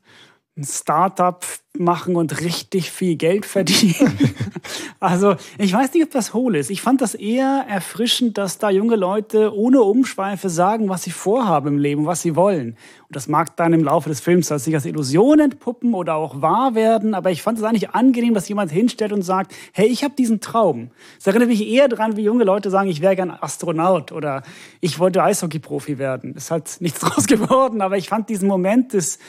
ein 0.57 0.63
Startup 0.65 1.45
machen 1.77 2.15
und 2.17 2.41
richtig 2.41 2.91
viel 2.91 3.15
Geld 3.15 3.45
verdienen. 3.45 4.33
also 4.99 5.35
ich 5.57 5.71
weiß 5.71 5.93
nicht, 5.93 6.03
ob 6.03 6.11
das 6.11 6.33
hohl 6.33 6.57
ist. 6.57 6.69
Ich 6.69 6.81
fand 6.81 6.99
das 6.99 7.15
eher 7.15 7.65
erfrischend, 7.69 8.37
dass 8.37 8.57
da 8.57 8.69
junge 8.69 8.97
Leute 8.97 9.55
ohne 9.55 9.81
Umschweife 9.81 10.49
sagen, 10.49 10.89
was 10.89 11.03
sie 11.03 11.11
vorhaben 11.11 11.69
im 11.69 11.77
Leben, 11.77 12.05
was 12.05 12.21
sie 12.21 12.35
wollen. 12.35 12.75
Und 13.07 13.15
das 13.15 13.27
mag 13.27 13.55
dann 13.55 13.71
im 13.71 13.83
Laufe 13.83 14.09
des 14.09 14.19
Films 14.19 14.47
sich 14.47 14.75
als 14.75 14.85
Illusion 14.85 15.39
entpuppen 15.39 15.93
oder 15.93 16.15
auch 16.15 16.41
wahr 16.41 16.75
werden, 16.75 17.13
aber 17.13 17.31
ich 17.31 17.41
fand 17.41 17.57
es 17.57 17.63
eigentlich 17.63 17.91
angenehm, 17.91 18.33
dass 18.33 18.49
jemand 18.49 18.71
hinstellt 18.71 19.13
und 19.13 19.21
sagt, 19.21 19.55
hey, 19.71 19.87
ich 19.87 20.03
habe 20.03 20.15
diesen 20.15 20.41
Traum. 20.41 20.91
Es 21.17 21.27
erinnert 21.27 21.47
mich 21.47 21.65
eher 21.65 21.87
daran, 21.87 22.17
wie 22.17 22.23
junge 22.23 22.43
Leute 22.43 22.69
sagen, 22.69 22.89
ich 22.89 23.01
wäre 23.01 23.15
gern 23.15 23.31
Astronaut 23.31 24.11
oder 24.11 24.43
ich 24.81 24.99
wollte 24.99 25.23
Eishockey-Profi 25.23 25.97
werden. 25.97 26.33
Ist 26.33 26.51
halt 26.51 26.81
nichts 26.81 26.99
draus 26.99 27.27
geworden, 27.27 27.81
aber 27.81 27.97
ich 27.97 28.09
fand 28.09 28.27
diesen 28.27 28.49
Moment 28.49 28.93
des 28.93 29.19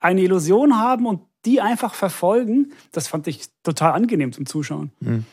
eine 0.00 0.22
Illusion 0.22 0.78
haben 0.78 1.06
und 1.06 1.20
die 1.44 1.60
einfach 1.60 1.94
verfolgen, 1.94 2.72
das 2.92 3.08
fand 3.08 3.26
ich 3.26 3.48
total 3.62 3.92
angenehm 3.92 4.32
zum 4.32 4.46
Zuschauen. 4.46 4.90
Hm. 5.02 5.24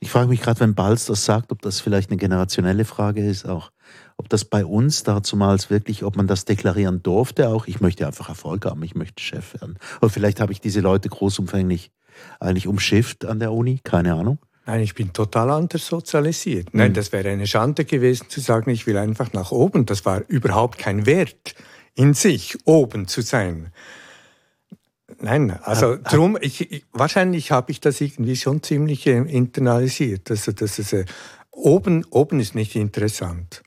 Ich 0.00 0.10
frage 0.10 0.28
mich 0.28 0.40
gerade, 0.40 0.60
wenn 0.60 0.74
Balz 0.74 1.06
das 1.06 1.24
sagt, 1.24 1.50
ob 1.50 1.60
das 1.60 1.80
vielleicht 1.80 2.10
eine 2.10 2.18
generationelle 2.18 2.84
Frage 2.84 3.26
ist, 3.26 3.46
auch 3.46 3.72
ob 4.16 4.28
das 4.28 4.44
bei 4.44 4.64
uns 4.64 5.02
dazumals 5.02 5.70
wirklich, 5.70 6.04
ob 6.04 6.16
man 6.16 6.28
das 6.28 6.44
deklarieren 6.44 7.02
durfte, 7.02 7.48
auch 7.48 7.66
ich 7.66 7.80
möchte 7.80 8.06
einfach 8.06 8.28
Erfolg 8.28 8.64
haben, 8.64 8.82
ich 8.84 8.94
möchte 8.94 9.22
Chef 9.22 9.54
werden. 9.60 9.78
Oder 10.00 10.10
vielleicht 10.10 10.40
habe 10.40 10.52
ich 10.52 10.60
diese 10.60 10.80
Leute 10.80 11.08
großumfänglich 11.08 11.90
eigentlich 12.38 12.68
umschifft 12.68 13.24
an 13.24 13.40
der 13.40 13.52
Uni, 13.52 13.80
keine 13.82 14.14
Ahnung. 14.14 14.38
Nein, 14.66 14.82
ich 14.82 14.94
bin 14.94 15.12
total 15.12 15.50
anders 15.50 15.86
sozialisiert. 15.86 16.68
Nein, 16.72 16.88
hm. 16.88 16.94
das 16.94 17.10
wäre 17.10 17.30
eine 17.30 17.46
Schande 17.46 17.84
gewesen 17.84 18.26
zu 18.28 18.40
sagen, 18.40 18.70
ich 18.70 18.86
will 18.86 18.98
einfach 18.98 19.32
nach 19.32 19.50
oben. 19.50 19.86
Das 19.86 20.04
war 20.04 20.22
überhaupt 20.28 20.78
kein 20.78 21.06
Wert 21.06 21.54
in 21.94 22.14
sich, 22.14 22.58
oben 22.66 23.08
zu 23.08 23.22
sein. 23.22 23.72
Nein, 25.20 25.50
also 25.62 25.94
ah, 25.94 25.96
drum, 25.96 26.38
ich, 26.40 26.70
ich, 26.70 26.84
wahrscheinlich 26.92 27.50
habe 27.50 27.72
ich 27.72 27.80
das 27.80 28.00
irgendwie 28.00 28.36
schon 28.36 28.62
ziemlich 28.62 29.06
äh, 29.06 29.18
internalisiert. 29.18 30.30
Also, 30.30 30.52
das 30.52 30.78
ist, 30.78 30.92
äh, 30.92 31.04
oben, 31.50 32.04
oben 32.10 32.38
ist 32.38 32.54
nicht 32.54 32.76
interessant. 32.76 33.62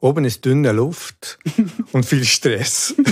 Oben 0.00 0.24
ist 0.24 0.44
dünne 0.44 0.72
Luft 0.72 1.38
und 1.92 2.04
viel 2.04 2.24
Stress. 2.24 2.94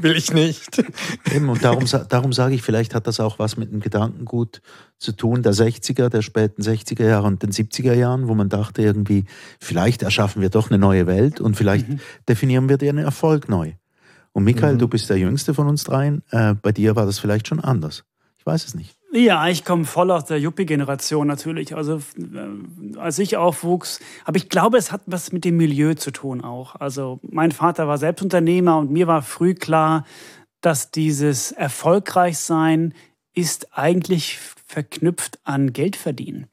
Will 0.00 0.16
ich 0.16 0.32
nicht. 0.32 0.82
Eben, 1.30 1.50
und 1.50 1.62
darum, 1.62 1.84
darum 2.08 2.32
sage 2.32 2.54
ich, 2.54 2.62
vielleicht 2.62 2.94
hat 2.94 3.06
das 3.06 3.20
auch 3.20 3.38
was 3.38 3.58
mit 3.58 3.70
dem 3.70 3.80
Gedankengut 3.80 4.62
zu 4.98 5.12
tun, 5.12 5.42
der 5.42 5.52
60er, 5.52 6.08
der 6.08 6.22
späten 6.22 6.62
60er 6.62 7.04
Jahre 7.04 7.26
und 7.26 7.42
den 7.42 7.50
70er 7.50 7.92
Jahren, 7.92 8.26
wo 8.26 8.34
man 8.34 8.48
dachte 8.48 8.80
irgendwie, 8.80 9.26
vielleicht 9.60 10.02
erschaffen 10.02 10.40
wir 10.40 10.48
doch 10.48 10.70
eine 10.70 10.78
neue 10.78 11.06
Welt 11.06 11.38
und 11.40 11.54
vielleicht 11.54 11.86
mhm. 11.86 12.00
definieren 12.26 12.70
wir 12.70 12.78
den 12.78 12.96
Erfolg 12.96 13.50
neu. 13.50 13.74
Und 14.32 14.44
Michael, 14.44 14.74
mhm. 14.74 14.78
du 14.78 14.88
bist 14.88 15.10
der 15.10 15.18
Jüngste 15.18 15.54
von 15.54 15.66
uns 15.66 15.84
dreien. 15.84 16.22
Äh, 16.30 16.54
bei 16.54 16.72
dir 16.72 16.96
war 16.96 17.06
das 17.06 17.18
vielleicht 17.18 17.48
schon 17.48 17.60
anders. 17.60 18.04
Ich 18.38 18.46
weiß 18.46 18.64
es 18.64 18.74
nicht. 18.74 18.96
Ja, 19.12 19.48
ich 19.48 19.64
komme 19.64 19.84
voll 19.84 20.10
aus 20.12 20.24
der 20.24 20.38
Yuppie-Generation 20.38 21.26
natürlich. 21.26 21.74
Also 21.74 22.00
äh, 22.16 22.98
als 22.98 23.18
ich 23.18 23.36
aufwuchs, 23.36 23.98
aber 24.24 24.36
ich 24.36 24.48
glaube, 24.48 24.78
es 24.78 24.92
hat 24.92 25.02
was 25.06 25.32
mit 25.32 25.44
dem 25.44 25.56
Milieu 25.56 25.94
zu 25.94 26.12
tun 26.12 26.42
auch. 26.42 26.76
Also 26.76 27.18
mein 27.22 27.50
Vater 27.50 27.88
war 27.88 27.98
Selbstunternehmer 27.98 28.78
und 28.78 28.90
mir 28.90 29.08
war 29.08 29.22
früh 29.22 29.54
klar, 29.54 30.04
dass 30.60 30.90
dieses 30.92 31.50
Erfolgreichsein 31.52 32.94
ist 33.34 33.76
eigentlich 33.76 34.38
verknüpft 34.38 35.40
an 35.42 35.72
Geldverdienen. 35.72 36.46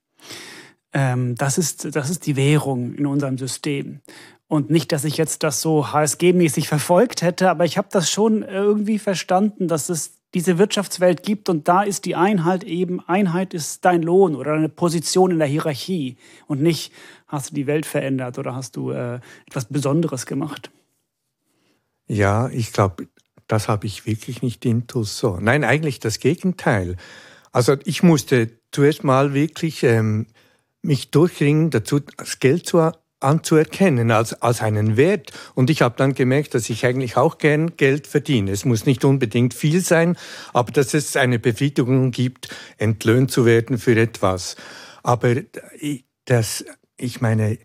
Ähm, 0.93 1.35
das, 1.35 1.57
ist, 1.57 1.95
das 1.95 2.09
ist 2.09 2.25
die 2.25 2.35
Währung 2.35 2.95
in 2.95 3.05
unserem 3.05 3.37
System. 3.37 4.01
Und 4.47 4.69
nicht, 4.69 4.91
dass 4.93 5.03
ich 5.03 5.17
jetzt 5.17 5.43
das 5.43 5.61
so 5.61 5.87
HSG-mäßig 5.87 6.67
verfolgt 6.67 7.21
hätte, 7.21 7.49
aber 7.49 7.65
ich 7.65 7.77
habe 7.77 7.89
das 7.91 8.09
schon 8.09 8.43
irgendwie 8.43 8.97
verstanden, 8.97 9.67
dass 9.67 9.89
es 9.89 10.13
diese 10.33 10.57
Wirtschaftswelt 10.57 11.23
gibt 11.23 11.49
und 11.49 11.67
da 11.67 11.83
ist 11.83 12.05
die 12.05 12.15
Einheit 12.15 12.63
eben, 12.63 13.01
Einheit 13.07 13.53
ist 13.53 13.83
dein 13.85 14.01
Lohn 14.01 14.35
oder 14.35 14.53
deine 14.53 14.69
Position 14.69 15.31
in 15.31 15.39
der 15.39 15.47
Hierarchie 15.47 16.17
und 16.47 16.61
nicht, 16.61 16.93
hast 17.27 17.51
du 17.51 17.55
die 17.55 17.67
Welt 17.67 17.85
verändert 17.85 18.37
oder 18.37 18.55
hast 18.55 18.75
du 18.75 18.91
äh, 18.91 19.19
etwas 19.47 19.65
Besonderes 19.65 20.25
gemacht. 20.25 20.69
Ja, 22.07 22.49
ich 22.49 22.71
glaube, 22.71 23.07
das 23.47 23.67
habe 23.67 23.87
ich 23.87 24.05
wirklich 24.05 24.41
nicht 24.41 24.65
intus 24.65 25.17
so. 25.17 25.37
Nein, 25.41 25.63
eigentlich 25.63 25.99
das 25.99 26.19
Gegenteil. 26.19 26.97
Also 27.51 27.75
ich 27.85 28.03
musste 28.03 28.51
zuerst 28.71 29.03
mal 29.03 29.33
wirklich 29.33 29.83
ähm, 29.83 30.27
mich 30.81 31.11
durchringen, 31.11 31.69
dazu 31.69 31.99
das 31.99 32.39
Geld 32.39 32.67
zu 32.67 32.91
anzuerkennen 33.19 34.11
als, 34.11 34.33
als 34.41 34.61
einen 34.61 34.97
Wert. 34.97 35.31
Und 35.55 35.69
ich 35.69 35.81
habe 35.81 35.95
dann 35.97 36.13
gemerkt, 36.13 36.53
dass 36.53 36.69
ich 36.69 36.85
eigentlich 36.85 37.17
auch 37.17 37.37
gern 37.37 37.75
Geld 37.77 38.07
verdiene. 38.07 38.51
Es 38.51 38.65
muss 38.65 38.85
nicht 38.85 39.03
unbedingt 39.05 39.53
viel 39.53 39.81
sein, 39.81 40.17
aber 40.53 40.71
dass 40.71 40.93
es 40.93 41.15
eine 41.15 41.39
Befriedigung 41.39 42.11
gibt, 42.11 42.49
entlöhnt 42.77 43.31
zu 43.31 43.45
werden 43.45 43.77
für 43.77 43.99
etwas. 43.99 44.55
Aber 45.03 45.35
das, 46.25 46.65
ich 46.97 47.21
meine, 47.21 47.57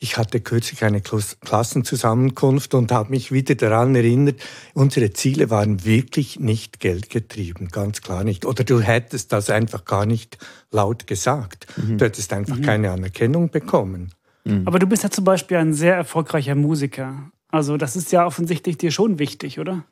ich 0.00 0.16
hatte 0.16 0.40
kürzlich 0.40 0.84
eine 0.84 1.00
Klassenzusammenkunft 1.00 2.74
und 2.74 2.92
habe 2.92 3.10
mich 3.10 3.32
wieder 3.32 3.56
daran 3.56 3.96
erinnert, 3.96 4.40
unsere 4.72 5.12
Ziele 5.12 5.50
waren 5.50 5.84
wirklich 5.84 6.38
nicht 6.38 6.78
geldgetrieben, 6.78 7.68
ganz 7.68 8.00
klar 8.00 8.22
nicht. 8.22 8.44
Oder 8.44 8.62
du 8.62 8.80
hättest 8.80 9.32
das 9.32 9.50
einfach 9.50 9.84
gar 9.84 10.06
nicht 10.06 10.38
laut 10.70 11.08
gesagt. 11.08 11.66
Mhm. 11.76 11.98
Du 11.98 12.04
hättest 12.04 12.32
einfach 12.32 12.56
mhm. 12.56 12.62
keine 12.62 12.90
Anerkennung 12.92 13.50
bekommen. 13.50 14.12
Mhm. 14.48 14.66
Aber 14.66 14.78
du 14.78 14.86
bist 14.86 15.02
ja 15.02 15.10
zum 15.10 15.24
Beispiel 15.24 15.56
ein 15.56 15.74
sehr 15.74 15.94
erfolgreicher 15.94 16.54
Musiker. 16.54 17.30
Also 17.50 17.76
das 17.76 17.96
ist 17.96 18.12
ja 18.12 18.26
offensichtlich 18.26 18.78
dir 18.78 18.90
schon 18.90 19.18
wichtig, 19.18 19.58
oder? 19.58 19.84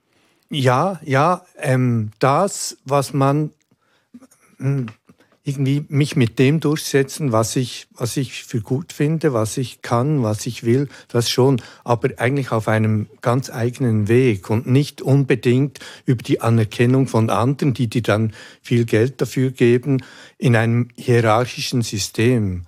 Ja, 0.50 1.00
ja, 1.04 1.44
ähm, 1.58 2.10
das, 2.18 2.76
was 2.84 3.12
man 3.12 3.50
hm, 4.58 4.86
irgendwie 5.46 5.84
mich 5.88 6.16
mit 6.16 6.38
dem 6.38 6.60
durchsetzen, 6.60 7.30
was 7.30 7.54
ich, 7.54 7.86
was 7.94 8.16
ich 8.16 8.44
für 8.44 8.60
gut 8.60 8.92
finde, 8.92 9.32
was 9.32 9.56
ich 9.56 9.80
kann, 9.80 10.22
was 10.22 10.44
ich 10.46 10.64
will, 10.64 10.88
das 11.08 11.30
schon, 11.30 11.62
aber 11.84 12.10
eigentlich 12.16 12.50
auf 12.50 12.66
einem 12.66 13.06
ganz 13.22 13.48
eigenen 13.48 14.08
Weg 14.08 14.50
und 14.50 14.66
nicht 14.66 15.02
unbedingt 15.02 15.78
über 16.04 16.22
die 16.22 16.40
Anerkennung 16.40 17.06
von 17.06 17.30
anderen, 17.30 17.74
die 17.74 17.88
dir 17.88 18.02
dann 18.02 18.32
viel 18.60 18.84
Geld 18.84 19.20
dafür 19.20 19.52
geben, 19.52 20.02
in 20.36 20.56
einem 20.56 20.88
hierarchischen 20.96 21.82
System 21.82 22.66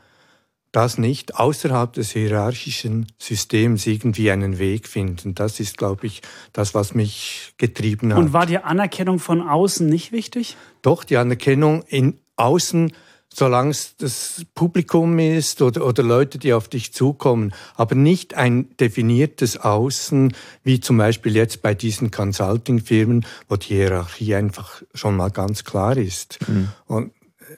das 0.72 0.98
nicht 0.98 1.36
außerhalb 1.36 1.92
des 1.92 2.10
hierarchischen 2.12 3.06
Systems 3.18 3.86
irgendwie 3.86 4.30
einen 4.30 4.58
Weg 4.58 4.86
finden. 4.86 5.34
Das 5.34 5.60
ist, 5.60 5.78
glaube 5.78 6.06
ich, 6.06 6.22
das, 6.52 6.74
was 6.74 6.94
mich 6.94 7.54
getrieben 7.56 8.12
hat. 8.12 8.18
Und 8.18 8.32
war 8.32 8.46
die 8.46 8.58
Anerkennung 8.58 9.18
von 9.18 9.40
außen 9.40 9.86
nicht 9.86 10.12
wichtig? 10.12 10.56
Doch, 10.82 11.04
die 11.04 11.16
Anerkennung 11.16 11.82
in 11.88 12.18
außen, 12.36 12.92
solange 13.32 13.70
es 13.70 13.96
das 13.96 14.44
Publikum 14.54 15.18
ist 15.18 15.62
oder, 15.62 15.86
oder 15.86 16.02
Leute, 16.02 16.38
die 16.38 16.52
auf 16.52 16.68
dich 16.68 16.92
zukommen, 16.92 17.54
aber 17.74 17.94
nicht 17.94 18.34
ein 18.34 18.76
definiertes 18.76 19.56
Außen, 19.56 20.34
wie 20.64 20.80
zum 20.80 20.98
Beispiel 20.98 21.34
jetzt 21.34 21.62
bei 21.62 21.74
diesen 21.74 22.10
Consulting-Firmen, 22.10 23.24
wo 23.48 23.56
die 23.56 23.74
Hierarchie 23.74 24.34
einfach 24.34 24.82
schon 24.92 25.16
mal 25.16 25.30
ganz 25.30 25.64
klar 25.64 25.96
ist. 25.96 26.38
Mhm. 26.46 26.68
Und 26.86 27.12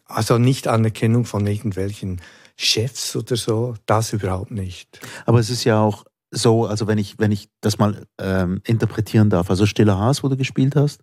also 0.07 0.39
nicht 0.39 0.69
Anerkennung 0.69 1.25
von 1.25 1.47
irgendwelchen 1.47 2.21
Chefs 2.63 3.17
oder 3.17 3.37
so, 3.37 3.75
das 3.87 4.13
überhaupt 4.13 4.51
nicht. 4.51 5.01
Aber 5.25 5.39
es 5.39 5.49
ist 5.49 5.65
ja 5.65 5.81
auch 5.81 6.05
so, 6.31 6.67
also 6.67 6.87
wenn 6.87 6.99
ich, 6.99 7.19
wenn 7.19 7.33
ich 7.33 7.49
das 7.61 7.79
mal 7.79 8.07
ähm, 8.21 8.61
interpretieren 8.67 9.31
darf, 9.31 9.51
also 9.51 9.65
Stiller 9.65 9.99
Haas, 9.99 10.23
wo 10.23 10.29
du 10.29 10.37
gespielt 10.37 10.77
hast, 10.77 11.03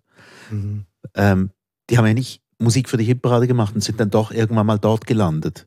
mhm. 0.52 0.86
ähm, 1.16 1.50
die 1.90 1.98
haben 1.98 2.06
ja 2.06 2.14
nicht 2.14 2.42
Musik 2.60 2.90
für 2.90 2.98
die 2.98 3.06
Hitparade 3.06 3.48
gemacht 3.48 3.74
und 3.74 3.82
sind 3.82 4.00
dann 4.00 4.10
doch 4.10 4.32
irgendwann 4.32 4.68
mal 4.68 4.78
dort 4.78 5.08
gelandet. 5.08 5.66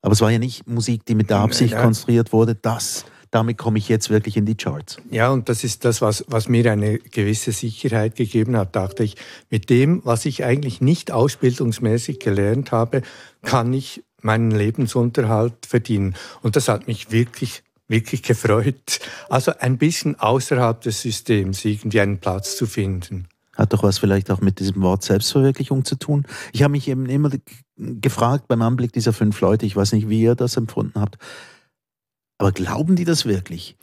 Aber 0.00 0.12
es 0.12 0.20
war 0.20 0.30
ja 0.30 0.38
nicht 0.38 0.66
Musik, 0.66 1.04
die 1.04 1.14
mit 1.14 1.28
der 1.28 1.38
Absicht 1.38 1.74
ja. 1.74 1.82
konstruiert 1.82 2.32
wurde, 2.32 2.54
dass 2.54 3.04
damit 3.30 3.58
komme 3.58 3.78
ich 3.78 3.88
jetzt 3.88 4.08
wirklich 4.08 4.38
in 4.38 4.46
die 4.46 4.54
Charts. 4.54 4.96
Ja, 5.10 5.30
und 5.30 5.50
das 5.50 5.62
ist 5.62 5.84
das, 5.84 6.00
was, 6.00 6.24
was 6.28 6.48
mir 6.48 6.72
eine 6.72 6.98
gewisse 6.98 7.52
Sicherheit 7.52 8.16
gegeben 8.16 8.56
hat, 8.56 8.74
dachte 8.74 9.04
ich. 9.04 9.16
Mit 9.50 9.68
dem, 9.68 10.00
was 10.04 10.24
ich 10.24 10.44
eigentlich 10.44 10.80
nicht 10.80 11.10
ausbildungsmäßig 11.10 12.20
gelernt 12.20 12.72
habe, 12.72 13.02
kann 13.42 13.74
ich 13.74 14.02
meinen 14.20 14.50
Lebensunterhalt 14.50 15.66
verdienen. 15.66 16.14
Und 16.42 16.56
das 16.56 16.68
hat 16.68 16.86
mich 16.86 17.10
wirklich 17.10 17.62
wirklich 17.88 18.22
gefreut. 18.22 19.00
Also 19.28 19.52
ein 19.58 19.78
bisschen 19.78 20.18
außerhalb 20.20 20.80
des 20.80 21.00
Systems 21.00 21.64
irgendwie 21.64 22.00
einen 22.00 22.18
Platz 22.18 22.56
zu 22.56 22.66
finden. 22.66 23.28
Hat 23.56 23.72
doch 23.72 23.82
was 23.82 23.98
vielleicht 23.98 24.30
auch 24.30 24.40
mit 24.40 24.60
diesem 24.60 24.82
Wort 24.82 25.02
Selbstverwirklichung 25.02 25.84
zu 25.84 25.96
tun. 25.96 26.26
Ich 26.52 26.62
habe 26.62 26.72
mich 26.72 26.86
eben 26.86 27.06
immer 27.06 27.30
gefragt 27.76 28.46
beim 28.46 28.62
Anblick 28.62 28.92
dieser 28.92 29.12
fünf 29.12 29.40
Leute, 29.40 29.66
ich 29.66 29.74
weiß 29.74 29.92
nicht, 29.92 30.08
wie 30.08 30.22
ihr 30.22 30.36
das 30.36 30.56
empfunden 30.56 31.00
habt, 31.00 31.16
aber 32.38 32.52
glauben 32.52 32.94
die 32.94 33.04
das 33.04 33.24
wirklich? 33.24 33.76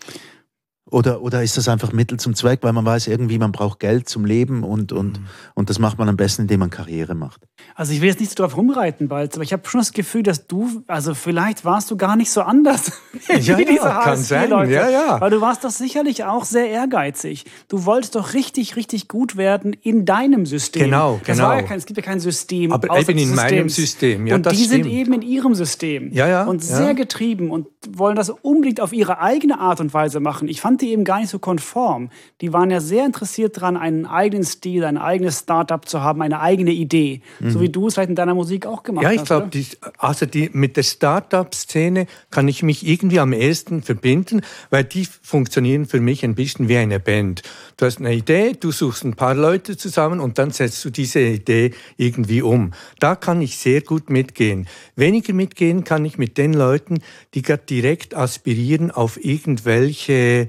Oder, 0.91 1.21
oder 1.21 1.41
ist 1.41 1.57
das 1.57 1.67
einfach 1.67 1.91
Mittel 1.93 2.19
zum 2.19 2.35
Zweck, 2.35 2.59
weil 2.61 2.71
man 2.71 2.85
weiß 2.85 3.07
irgendwie, 3.07 3.39
man 3.39 3.51
braucht 3.51 3.79
Geld 3.79 4.07
zum 4.07 4.23
Leben 4.23 4.63
und, 4.63 4.91
und, 4.91 5.19
mhm. 5.19 5.25
und 5.55 5.71
das 5.71 5.79
macht 5.79 5.97
man 5.97 6.07
am 6.07 6.15
besten, 6.15 6.43
indem 6.43 6.59
man 6.59 6.69
Karriere 6.69 7.15
macht? 7.15 7.41
Also 7.73 7.91
ich 7.91 8.01
will 8.01 8.09
jetzt 8.09 8.19
nicht 8.19 8.29
so 8.29 8.35
drauf 8.35 8.55
rumreiten, 8.55 9.07
bald, 9.07 9.33
aber 9.33 9.43
ich 9.43 9.51
habe 9.51 9.67
schon 9.67 9.79
das 9.79 9.93
Gefühl, 9.93 10.21
dass 10.21 10.45
du, 10.45 10.83
also 10.85 11.15
vielleicht 11.15 11.65
warst 11.65 11.89
du 11.89 11.97
gar 11.97 12.15
nicht 12.15 12.29
so 12.29 12.41
anders 12.41 12.91
ja, 13.27 13.57
wie 13.57 13.65
diese 13.65 13.85
ja, 13.85 14.03
kann 14.03 14.17
sein. 14.17 14.51
Leute. 14.51 14.73
Ja, 14.73 14.89
ja. 14.89 15.19
Weil 15.19 15.31
du 15.31 15.41
warst 15.41 15.63
doch 15.63 15.71
sicherlich 15.71 16.23
auch 16.23 16.45
sehr 16.45 16.69
ehrgeizig. 16.69 17.45
Du 17.67 17.85
wolltest 17.85 18.13
doch 18.13 18.33
richtig, 18.33 18.75
richtig 18.75 19.07
gut 19.07 19.37
werden 19.37 19.73
in 19.81 20.05
deinem 20.05 20.45
System. 20.45 20.83
Genau, 20.83 21.19
das 21.25 21.37
genau. 21.37 21.49
Kein, 21.63 21.79
es 21.79 21.87
gibt 21.87 21.97
ja 21.97 22.03
kein 22.03 22.19
System. 22.19 22.71
Aber 22.71 22.95
eben 22.99 23.17
in 23.17 23.33
meinem 23.33 23.69
System. 23.69 24.27
Ja, 24.27 24.35
und 24.35 24.45
die 24.51 24.55
stimmt. 24.55 24.69
sind 24.69 24.85
eben 24.85 25.13
in 25.13 25.21
ihrem 25.23 25.55
System. 25.55 26.11
Ja, 26.13 26.27
ja. 26.27 26.45
Und 26.45 26.63
sehr 26.63 26.93
getrieben 26.93 27.49
und 27.49 27.67
wollen 27.89 28.15
das 28.15 28.29
unbedingt 28.29 28.81
auf 28.81 28.93
ihre 28.93 29.19
eigene 29.19 29.59
Art 29.59 29.79
und 29.79 29.93
Weise 29.93 30.19
machen. 30.19 30.47
Ich 30.47 30.61
fand 30.61 30.74
die 30.81 30.91
eben 30.91 31.03
gar 31.03 31.19
nicht 31.19 31.29
so 31.29 31.39
konform. 31.39 32.09
Die 32.41 32.53
waren 32.53 32.71
ja 32.71 32.79
sehr 32.79 33.05
interessiert 33.05 33.57
daran, 33.57 33.77
einen 33.77 34.05
eigenen 34.05 34.43
Stil, 34.45 34.85
ein 34.85 34.97
eigenes 34.97 35.39
Startup 35.39 35.87
zu 35.87 36.01
haben, 36.01 36.21
eine 36.21 36.39
eigene 36.39 36.71
Idee. 36.71 37.21
Mhm. 37.39 37.49
So 37.51 37.61
wie 37.61 37.69
du 37.69 37.87
es 37.87 37.95
vielleicht 37.95 38.09
in 38.09 38.15
deiner 38.15 38.33
Musik 38.33 38.45
Musik 38.45 38.65
auch 38.67 38.83
gemacht 38.83 39.05
hast. 39.05 39.15
Ja, 39.15 39.21
ich 39.21 39.27
glaube, 39.27 39.93
also 39.97 40.25
die, 40.25 40.49
mit 40.53 40.77
der 40.77 40.83
Start-up-Szene 40.83 42.07
kann 42.29 42.47
ich 42.47 42.63
mich 42.63 42.85
irgendwie 42.87 43.19
am 43.19 43.33
ehesten 43.33 43.81
verbinden, 43.81 44.41
weil 44.69 44.83
die 44.83 45.05
funktionieren 45.05 45.85
für 45.85 45.99
mich 45.99 46.23
ein 46.23 46.35
bisschen 46.35 46.69
wie 46.69 46.77
eine 46.77 46.99
Band. 46.99 47.41
Du 47.77 47.85
hast 47.85 47.99
eine 47.99 48.13
Idee, 48.13 48.53
du 48.57 48.71
suchst 48.71 49.03
ein 49.03 49.15
paar 49.15 49.35
Leute 49.35 49.75
zusammen 49.75 50.21
und 50.21 50.37
dann 50.37 50.51
setzt 50.51 50.85
du 50.85 50.89
diese 50.89 51.19
Idee 51.19 51.71
irgendwie 51.97 52.41
um. 52.41 52.71
Da 52.99 53.15
kann 53.15 53.41
ich 53.41 53.57
sehr 53.57 53.81
gut 53.81 54.09
mitgehen. 54.09 54.67
Weniger 54.95 55.33
mitgehen 55.33 55.83
kann 55.83 56.05
ich 56.05 56.17
mit 56.17 56.37
den 56.37 56.53
Leuten, 56.53 56.99
die 57.33 57.41
gerade 57.41 57.63
direkt 57.65 58.15
aspirieren 58.15 58.91
auf 58.91 59.21
irgendwelche 59.21 60.47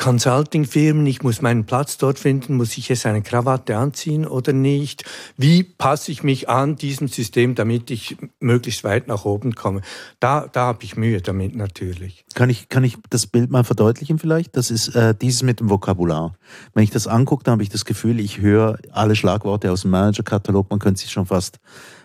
Consulting-Firmen, 0.00 1.04
ich 1.04 1.22
muss 1.22 1.42
meinen 1.42 1.66
Platz 1.66 1.98
dort 1.98 2.18
finden, 2.18 2.56
muss 2.56 2.78
ich 2.78 2.88
jetzt 2.88 3.04
eine 3.04 3.20
Krawatte 3.20 3.76
anziehen 3.76 4.26
oder 4.26 4.54
nicht? 4.54 5.04
Wie 5.36 5.62
passe 5.62 6.10
ich 6.10 6.22
mich 6.22 6.48
an 6.48 6.76
diesem 6.76 7.06
System, 7.06 7.54
damit 7.54 7.90
ich 7.90 8.16
möglichst 8.40 8.82
weit 8.82 9.08
nach 9.08 9.26
oben 9.26 9.54
komme? 9.54 9.82
Da, 10.18 10.48
da 10.50 10.62
habe 10.62 10.84
ich 10.84 10.96
Mühe 10.96 11.20
damit 11.20 11.54
natürlich. 11.54 12.24
Kann 12.34 12.48
ich, 12.48 12.70
kann 12.70 12.82
ich 12.82 12.96
das 13.10 13.26
Bild 13.26 13.50
mal 13.50 13.62
verdeutlichen 13.62 14.18
vielleicht? 14.18 14.56
Das 14.56 14.70
ist 14.70 14.88
äh, 14.96 15.14
dieses 15.14 15.42
mit 15.42 15.60
dem 15.60 15.68
Vokabular. 15.68 16.34
Wenn 16.72 16.84
ich 16.84 16.90
das 16.90 17.06
angucke, 17.06 17.44
dann 17.44 17.52
habe 17.52 17.62
ich 17.62 17.68
das 17.68 17.84
Gefühl, 17.84 18.20
ich 18.20 18.40
höre 18.40 18.78
alle 18.92 19.14
Schlagworte 19.14 19.70
aus 19.70 19.82
dem 19.82 19.90
Manager-Katalog, 19.90 20.70
man 20.70 20.78
könnte 20.78 21.02
sie 21.02 21.08
schon 21.08 21.26
fast 21.26 21.58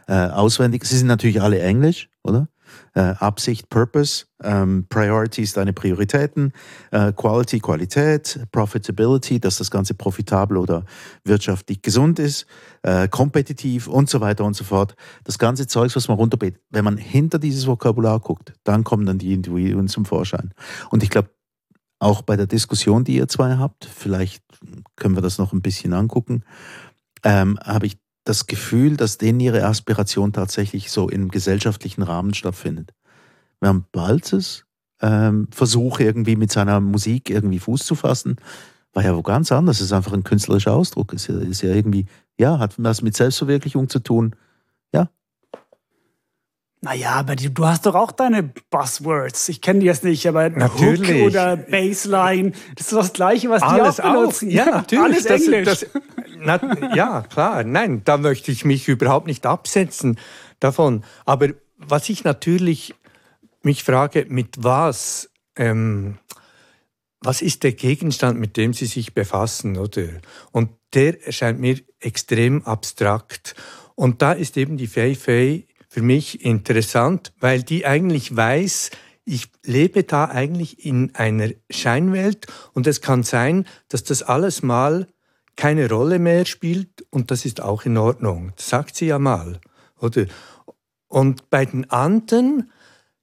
äh, 0.07 0.13
auswendig. 0.13 0.83
Sie 0.83 0.97
sind 0.97 1.07
natürlich 1.07 1.41
alle 1.41 1.61
Englisch, 1.61 2.09
oder? 2.23 2.49
Äh, 2.93 2.99
Absicht, 2.99 3.69
Purpose, 3.69 4.25
ähm, 4.43 4.85
Priorities, 4.89 5.53
deine 5.53 5.73
Prioritäten, 5.73 6.53
äh, 6.91 7.11
Quality, 7.11 7.59
Qualität, 7.59 8.39
Profitability, 8.51 9.39
dass 9.39 9.57
das 9.57 9.71
Ganze 9.71 9.93
profitabel 9.93 10.57
oder 10.57 10.85
wirtschaftlich 11.23 11.81
gesund 11.81 12.19
ist, 12.19 12.45
äh, 12.83 13.07
kompetitiv 13.07 13.87
und 13.87 14.09
so 14.09 14.21
weiter 14.21 14.45
und 14.45 14.55
so 14.55 14.63
fort. 14.63 14.95
Das 15.23 15.37
ganze 15.37 15.67
Zeugs, 15.67 15.95
was 15.95 16.07
man 16.07 16.17
runterbetet. 16.17 16.61
Wenn 16.69 16.85
man 16.85 16.97
hinter 16.97 17.39
dieses 17.39 17.67
Vokabular 17.67 18.19
guckt, 18.19 18.53
dann 18.63 18.83
kommen 18.83 19.05
dann 19.05 19.17
die 19.17 19.33
Individuen 19.33 19.87
zum 19.87 20.05
Vorschein. 20.05 20.53
Und 20.89 21.03
ich 21.03 21.09
glaube, 21.09 21.29
auch 21.99 22.21
bei 22.21 22.35
der 22.35 22.47
Diskussion, 22.47 23.03
die 23.03 23.15
ihr 23.15 23.27
zwei 23.27 23.57
habt, 23.57 23.85
vielleicht 23.85 24.43
können 24.95 25.15
wir 25.15 25.21
das 25.21 25.37
noch 25.37 25.53
ein 25.53 25.61
bisschen 25.61 25.93
angucken, 25.93 26.43
ähm, 27.23 27.57
habe 27.63 27.87
ich 27.87 27.97
das 28.25 28.47
Gefühl, 28.47 28.97
dass 28.97 29.17
denen 29.17 29.39
ihre 29.39 29.63
Aspiration 29.65 30.33
tatsächlich 30.33 30.91
so 30.91 31.07
im 31.07 31.29
gesellschaftlichen 31.29 32.01
Rahmen 32.01 32.33
stattfindet. 32.33 32.91
Während 33.61 33.91
Balzes 33.91 34.65
ähm, 35.01 35.47
Versuch 35.51 35.99
irgendwie 35.99 36.35
mit 36.35 36.51
seiner 36.51 36.79
Musik 36.81 37.29
irgendwie 37.29 37.59
Fuß 37.59 37.85
zu 37.85 37.95
fassen, 37.95 38.37
war 38.93 39.03
ja 39.03 39.15
wo 39.15 39.21
ganz 39.21 39.51
anders. 39.51 39.77
Es 39.77 39.87
ist 39.87 39.93
einfach 39.93 40.13
ein 40.13 40.23
künstlerischer 40.23 40.73
Ausdruck. 40.73 41.13
Es 41.13 41.29
ist 41.29 41.35
ja, 41.35 41.49
ist 41.49 41.61
ja 41.61 41.69
irgendwie, 41.69 42.07
ja, 42.37 42.59
hat 42.59 42.73
was 42.77 43.01
mit 43.01 43.15
Selbstverwirklichung 43.15 43.89
zu 43.89 43.99
tun. 43.99 44.35
Ja. 44.91 45.09
Naja, 46.81 47.11
aber 47.11 47.35
du 47.35 47.65
hast 47.65 47.85
doch 47.85 47.95
auch 47.95 48.11
deine 48.11 48.43
Buzzwords. 48.69 49.49
Ich 49.49 49.61
kenne 49.61 49.81
die 49.81 49.85
jetzt 49.85 50.03
nicht, 50.03 50.27
aber 50.27 50.49
natürlich. 50.49 51.21
Hook 51.21 51.27
oder 51.27 51.57
Baseline, 51.57 52.53
das 52.75 52.87
ist 52.87 52.93
das 52.93 53.13
Gleiche, 53.13 53.49
was 53.49 53.61
Alles 53.61 53.97
die 53.97 54.01
auch 54.01 54.13
benutzen. 54.13 54.49
Auch. 54.49 54.53
Ja, 54.53 54.65
natürlich. 54.65 55.03
Alles 55.03 55.23
das, 55.23 55.41
Englisch. 55.41 55.65
Das, 55.65 55.85
na, 56.45 56.95
ja, 56.95 57.21
klar. 57.21 57.63
Nein, 57.63 58.03
da 58.05 58.17
möchte 58.17 58.51
ich 58.51 58.65
mich 58.65 58.87
überhaupt 58.87 59.27
nicht 59.27 59.45
absetzen 59.45 60.19
davon. 60.59 61.03
Aber 61.25 61.49
was 61.77 62.09
ich 62.09 62.23
natürlich 62.23 62.93
mich 63.63 63.83
frage, 63.83 64.25
mit 64.29 64.63
was, 64.63 65.29
ähm, 65.55 66.17
was 67.19 67.41
ist 67.41 67.63
der 67.63 67.73
Gegenstand, 67.73 68.39
mit 68.39 68.57
dem 68.57 68.73
Sie 68.73 68.85
sich 68.85 69.13
befassen, 69.13 69.77
oder? 69.77 70.07
Und 70.51 70.69
der 70.93 71.25
erscheint 71.25 71.59
mir 71.59 71.79
extrem 71.99 72.63
abstrakt. 72.63 73.55
Und 73.95 74.21
da 74.21 74.31
ist 74.31 74.57
eben 74.57 74.77
die 74.77 74.87
Fei 74.87 75.15
Fei 75.15 75.65
für 75.89 76.01
mich 76.01 76.43
interessant, 76.43 77.33
weil 77.39 77.63
die 77.63 77.85
eigentlich 77.85 78.35
weiß, 78.35 78.91
ich 79.25 79.47
lebe 79.65 80.03
da 80.03 80.25
eigentlich 80.25 80.85
in 80.85 81.15
einer 81.15 81.49
Scheinwelt 81.69 82.45
und 82.73 82.85
es 82.85 83.01
kann 83.01 83.23
sein, 83.23 83.65
dass 83.89 84.03
das 84.03 84.21
alles 84.21 84.61
mal 84.61 85.07
keine 85.55 85.89
Rolle 85.89 86.19
mehr 86.19 86.45
spielt 86.45 87.05
und 87.09 87.31
das 87.31 87.45
ist 87.45 87.61
auch 87.61 87.85
in 87.85 87.97
Ordnung. 87.97 88.51
Das 88.55 88.69
sagt 88.69 88.95
sie 88.95 89.07
ja 89.07 89.19
mal, 89.19 89.59
oder? 89.99 90.25
Und 91.07 91.49
bei 91.49 91.65
den 91.65 91.89
anderen, 91.89 92.71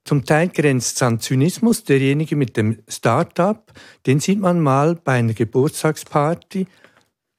zum 0.03 0.25
Teil 0.25 0.49
grenzt 0.49 0.97
es 0.97 1.01
an 1.03 1.19
Zynismus. 1.19 1.83
Derjenige 1.83 2.35
mit 2.35 2.57
dem 2.57 2.79
Start-up, 2.87 3.71
den 4.05 4.19
sieht 4.19 4.39
man 4.39 4.59
mal 4.59 4.95
bei 4.95 5.13
einer 5.13 5.33
Geburtstagsparty 5.33 6.67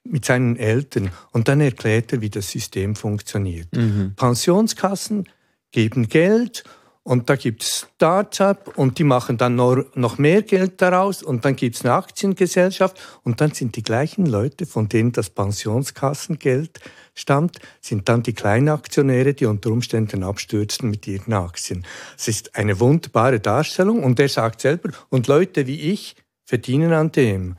mit 0.04 0.24
seinen 0.24 0.56
Eltern 0.56 1.10
und 1.32 1.48
dann 1.48 1.60
erklärt 1.60 2.12
er, 2.12 2.20
wie 2.20 2.30
das 2.30 2.50
System 2.50 2.94
funktioniert. 2.94 3.74
Mhm. 3.74 4.14
Pensionskassen 4.16 5.28
geben 5.72 6.08
Geld 6.08 6.64
und 7.04 7.28
da 7.28 7.36
gibt 7.36 7.62
es 7.62 7.86
Start-up 7.94 8.76
und 8.76 8.98
die 8.98 9.04
machen 9.04 9.36
dann 9.36 9.54
noch 9.54 10.18
mehr 10.18 10.42
Geld 10.42 10.80
daraus 10.80 11.22
und 11.22 11.44
dann 11.44 11.54
gibt 11.54 11.76
es 11.76 11.84
eine 11.84 11.92
Aktiengesellschaft 11.92 12.98
und 13.22 13.42
dann 13.42 13.52
sind 13.52 13.76
die 13.76 13.82
gleichen 13.82 14.24
Leute, 14.24 14.64
von 14.64 14.88
denen 14.88 15.12
das 15.12 15.28
Pensionskassengeld 15.28 16.80
stammt, 17.14 17.60
sind 17.82 18.08
dann 18.08 18.22
die 18.22 18.32
Kleinaktionäre, 18.32 19.34
die 19.34 19.44
unter 19.44 19.70
Umständen 19.70 20.24
abstürzen 20.24 20.90
mit 20.90 21.06
ihren 21.06 21.34
Aktien. 21.34 21.86
Es 22.16 22.26
ist 22.26 22.56
eine 22.56 22.80
wunderbare 22.80 23.38
Darstellung 23.38 24.02
und 24.02 24.18
er 24.18 24.30
sagt 24.30 24.62
selber, 24.62 24.88
und 25.10 25.26
Leute 25.26 25.66
wie 25.66 25.92
ich 25.92 26.16
verdienen 26.46 26.94
an 26.94 27.12
dem. 27.12 27.56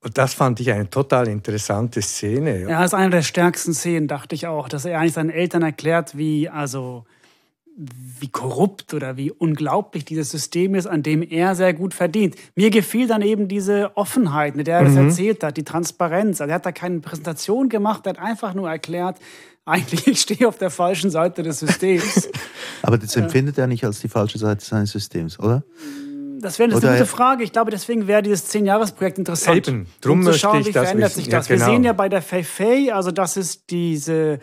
Und 0.00 0.18
das 0.18 0.34
fand 0.34 0.60
ich 0.60 0.70
eine 0.70 0.90
total 0.90 1.28
interessante 1.28 2.02
Szene. 2.02 2.60
Ja, 2.60 2.80
das 2.80 2.92
ist 2.92 2.94
eine 2.94 3.08
der 3.08 3.22
stärksten 3.22 3.72
Szenen, 3.72 4.06
dachte 4.06 4.34
ich 4.34 4.46
auch, 4.46 4.68
dass 4.68 4.84
er 4.84 5.00
eigentlich 5.00 5.14
seinen 5.14 5.30
Eltern 5.30 5.62
erklärt, 5.62 6.14
wie, 6.14 6.50
also, 6.50 7.06
wie 7.76 8.28
korrupt 8.28 8.94
oder 8.94 9.16
wie 9.16 9.32
unglaublich 9.32 10.04
dieses 10.04 10.30
System 10.30 10.74
ist, 10.74 10.86
an 10.86 11.02
dem 11.02 11.22
er 11.22 11.56
sehr 11.56 11.74
gut 11.74 11.92
verdient. 11.92 12.36
Mir 12.54 12.70
gefiel 12.70 13.08
dann 13.08 13.22
eben 13.22 13.48
diese 13.48 13.96
Offenheit, 13.96 14.54
mit 14.54 14.68
der 14.68 14.78
er 14.78 14.82
mhm. 14.82 14.94
das 14.94 15.04
erzählt 15.04 15.42
hat, 15.42 15.56
die 15.56 15.64
Transparenz. 15.64 16.40
Also 16.40 16.50
er 16.50 16.56
hat 16.56 16.66
da 16.66 16.72
keine 16.72 17.00
Präsentation 17.00 17.68
gemacht, 17.68 18.06
er 18.06 18.10
hat 18.10 18.18
einfach 18.20 18.54
nur 18.54 18.70
erklärt, 18.70 19.16
eigentlich 19.64 20.06
ich 20.06 20.20
stehe 20.20 20.46
auf 20.46 20.58
der 20.58 20.70
falschen 20.70 21.10
Seite 21.10 21.42
des 21.42 21.58
Systems. 21.58 22.28
Aber 22.82 22.98
das 22.98 23.16
empfindet 23.16 23.58
er 23.58 23.66
nicht 23.66 23.84
als 23.84 24.00
die 24.00 24.08
falsche 24.08 24.38
Seite 24.38 24.64
seines 24.64 24.92
Systems, 24.92 25.38
oder? 25.40 25.64
Das 26.40 26.58
wäre 26.58 26.70
eine 26.70 26.78
gute 26.78 27.06
Frage. 27.06 27.42
Ich 27.42 27.52
glaube, 27.52 27.70
deswegen 27.70 28.06
wäre 28.06 28.22
dieses 28.22 28.46
Zehn-Jahres-Projekt 28.48 29.18
interessant. 29.18 29.66
Eben, 29.66 29.86
drum 30.02 30.18
um 30.18 30.26
zu 30.26 30.34
schauen, 30.34 30.64
wie 30.66 30.72
verändert 30.72 31.12
sich 31.12 31.28
das. 31.30 31.48
Ja, 31.48 31.54
genau. 31.54 31.66
Wir 31.66 31.72
sehen 31.72 31.84
ja 31.84 31.94
bei 31.94 32.10
der 32.10 32.20
Fei 32.20 32.44
Fei, 32.44 32.92
also 32.92 33.10
das 33.10 33.38
ist 33.38 33.70
diese 33.70 34.40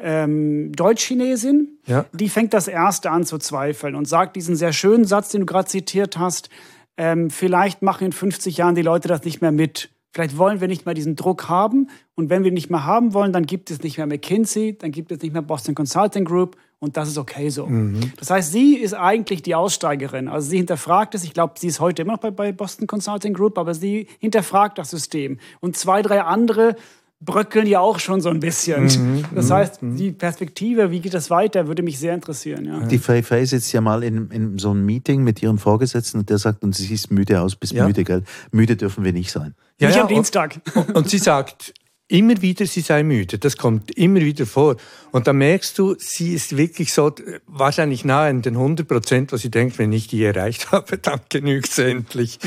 ähm, 0.00 0.72
Deutsch-Chinesin, 0.72 1.78
ja. 1.86 2.06
die 2.12 2.28
fängt 2.28 2.52
das 2.52 2.68
erste 2.68 3.10
an 3.10 3.24
zu 3.24 3.38
zweifeln 3.38 3.94
und 3.94 4.08
sagt 4.08 4.36
diesen 4.36 4.56
sehr 4.56 4.72
schönen 4.72 5.04
Satz, 5.04 5.30
den 5.30 5.42
du 5.42 5.46
gerade 5.46 5.68
zitiert 5.68 6.18
hast, 6.18 6.50
ähm, 6.96 7.30
vielleicht 7.30 7.82
machen 7.82 8.06
in 8.06 8.12
50 8.12 8.56
Jahren 8.56 8.74
die 8.74 8.82
Leute 8.82 9.08
das 9.08 9.24
nicht 9.24 9.40
mehr 9.40 9.52
mit. 9.52 9.90
Vielleicht 10.12 10.38
wollen 10.38 10.60
wir 10.60 10.68
nicht 10.68 10.86
mehr 10.86 10.94
diesen 10.94 11.16
Druck 11.16 11.48
haben. 11.48 11.88
Und 12.14 12.30
wenn 12.30 12.44
wir 12.44 12.52
nicht 12.52 12.70
mehr 12.70 12.84
haben 12.84 13.14
wollen, 13.14 13.32
dann 13.32 13.46
gibt 13.46 13.70
es 13.72 13.82
nicht 13.82 13.98
mehr 13.98 14.06
McKinsey, 14.06 14.78
dann 14.78 14.92
gibt 14.92 15.10
es 15.10 15.20
nicht 15.22 15.32
mehr 15.32 15.42
Boston 15.42 15.74
Consulting 15.74 16.24
Group. 16.24 16.56
Und 16.78 16.96
das 16.96 17.08
ist 17.08 17.18
okay 17.18 17.48
so. 17.48 17.66
Mhm. 17.66 18.12
Das 18.18 18.30
heißt, 18.30 18.52
sie 18.52 18.76
ist 18.76 18.94
eigentlich 18.94 19.42
die 19.42 19.56
Aussteigerin. 19.56 20.28
Also 20.28 20.50
sie 20.50 20.58
hinterfragt 20.58 21.16
es. 21.16 21.24
Ich 21.24 21.34
glaube, 21.34 21.54
sie 21.56 21.66
ist 21.66 21.80
heute 21.80 22.02
immer 22.02 22.12
noch 22.12 22.20
bei, 22.20 22.30
bei 22.30 22.52
Boston 22.52 22.86
Consulting 22.86 23.34
Group, 23.34 23.58
aber 23.58 23.74
sie 23.74 24.06
hinterfragt 24.20 24.78
das 24.78 24.90
System. 24.90 25.38
Und 25.60 25.76
zwei, 25.76 26.02
drei 26.02 26.22
andere 26.22 26.76
bröckeln 27.24 27.66
ja 27.66 27.80
auch 27.80 27.98
schon 27.98 28.20
so 28.20 28.28
ein 28.28 28.40
bisschen. 28.40 28.84
Mhm, 28.84 29.24
das 29.34 29.48
mhm, 29.48 29.52
heißt, 29.52 29.82
mhm. 29.82 29.96
die 29.96 30.12
Perspektive, 30.12 30.90
wie 30.90 31.00
geht 31.00 31.14
das 31.14 31.30
weiter, 31.30 31.66
würde 31.66 31.82
mich 31.82 31.98
sehr 31.98 32.14
interessieren. 32.14 32.64
Ja. 32.64 32.80
Die 32.86 32.98
Fei 32.98 33.22
Fei 33.22 33.44
sitzt 33.44 33.72
ja 33.72 33.80
mal 33.80 34.02
in, 34.02 34.30
in 34.30 34.58
so 34.58 34.70
einem 34.70 34.84
Meeting 34.84 35.22
mit 35.22 35.42
ihrem 35.42 35.58
Vorgesetzten 35.58 36.18
und 36.18 36.30
der 36.30 36.38
sagt, 36.38 36.62
und 36.62 36.74
sie 36.74 36.84
sieht 36.84 37.10
müde 37.10 37.40
aus, 37.40 37.56
bis 37.56 37.70
ja. 37.70 37.86
müde, 37.86 38.04
gell? 38.04 38.22
Müde 38.52 38.76
dürfen 38.76 39.04
wir 39.04 39.12
nicht 39.12 39.30
sein. 39.30 39.54
Ja, 39.78 39.88
nicht 39.88 39.96
ja, 39.96 40.02
am 40.02 40.08
Dienstag. 40.08 40.60
Und, 40.74 40.94
und 40.94 41.10
sie 41.10 41.18
sagt, 41.18 41.74
immer 42.08 42.40
wieder, 42.42 42.66
sie 42.66 42.80
sei 42.80 43.02
müde. 43.02 43.38
Das 43.38 43.56
kommt 43.56 43.90
immer 43.96 44.20
wieder 44.20 44.46
vor. 44.46 44.76
Und 45.10 45.26
da 45.26 45.32
merkst 45.32 45.78
du, 45.78 45.94
sie 45.98 46.34
ist 46.34 46.56
wirklich 46.56 46.92
so 46.92 47.12
wahrscheinlich 47.46 48.04
nahe 48.04 48.30
an 48.30 48.42
den 48.42 48.54
100 48.54 48.86
Prozent, 48.86 49.32
was 49.32 49.42
sie 49.42 49.50
denkt, 49.50 49.78
wenn 49.78 49.92
ich 49.92 50.08
die 50.08 50.22
erreicht 50.22 50.72
habe, 50.72 50.98
dann 50.98 51.20
genügt 51.28 51.70
es 51.70 51.78
endlich. 51.78 52.38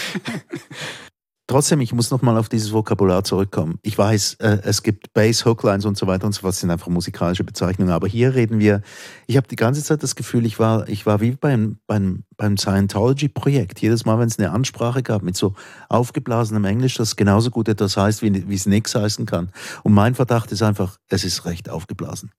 Trotzdem, 1.50 1.80
ich 1.80 1.94
muss 1.94 2.12
nochmal 2.12 2.38
auf 2.38 2.50
dieses 2.50 2.74
Vokabular 2.74 3.24
zurückkommen. 3.24 3.80
Ich 3.82 3.98
weiß, 3.98 4.34
äh, 4.42 4.60
es 4.64 4.84
gibt 4.84 5.14
Bass, 5.14 5.46
Hooklines 5.46 5.86
und 5.86 5.98
so 5.98 6.06
weiter 6.06 6.26
und 6.26 6.34
so 6.34 6.42
fort, 6.42 6.54
sind 6.56 6.72
einfach 6.72 6.90
musikalische 6.90 7.46
Bezeichnungen. 7.46 7.94
Aber 7.94 8.06
hier 8.06 8.36
reden 8.36 8.60
wir, 8.60 8.82
ich 9.28 9.38
habe 9.38 9.48
die 9.48 9.56
ganze 9.56 9.82
Zeit 9.82 10.04
das 10.04 10.18
Gefühl, 10.18 10.46
ich 10.46 10.60
war, 10.60 10.90
ich 10.90 11.06
war 11.06 11.22
wie 11.22 11.32
beim, 11.32 11.80
beim, 11.88 12.26
beim 12.36 12.58
Scientology-Projekt. 12.58 13.82
Jedes 13.82 14.04
Mal, 14.04 14.20
wenn 14.20 14.28
es 14.28 14.38
eine 14.38 14.52
Ansprache 14.52 15.04
gab 15.04 15.24
mit 15.24 15.38
so 15.38 15.54
aufgeblasenem 15.88 16.66
Englisch, 16.66 16.96
das 16.96 17.16
genauso 17.16 17.50
gut 17.50 17.70
etwas 17.70 17.96
heißt, 17.96 18.22
wie, 18.22 18.50
wie 18.50 18.56
es 18.56 18.66
nichts 18.66 18.94
heißen 18.94 19.26
kann. 19.26 19.50
Und 19.84 19.94
mein 19.94 20.16
Verdacht 20.16 20.52
ist 20.52 20.64
einfach, 20.64 20.98
es 21.08 21.24
ist 21.24 21.46
recht 21.46 21.70
aufgeblasen 21.70 22.30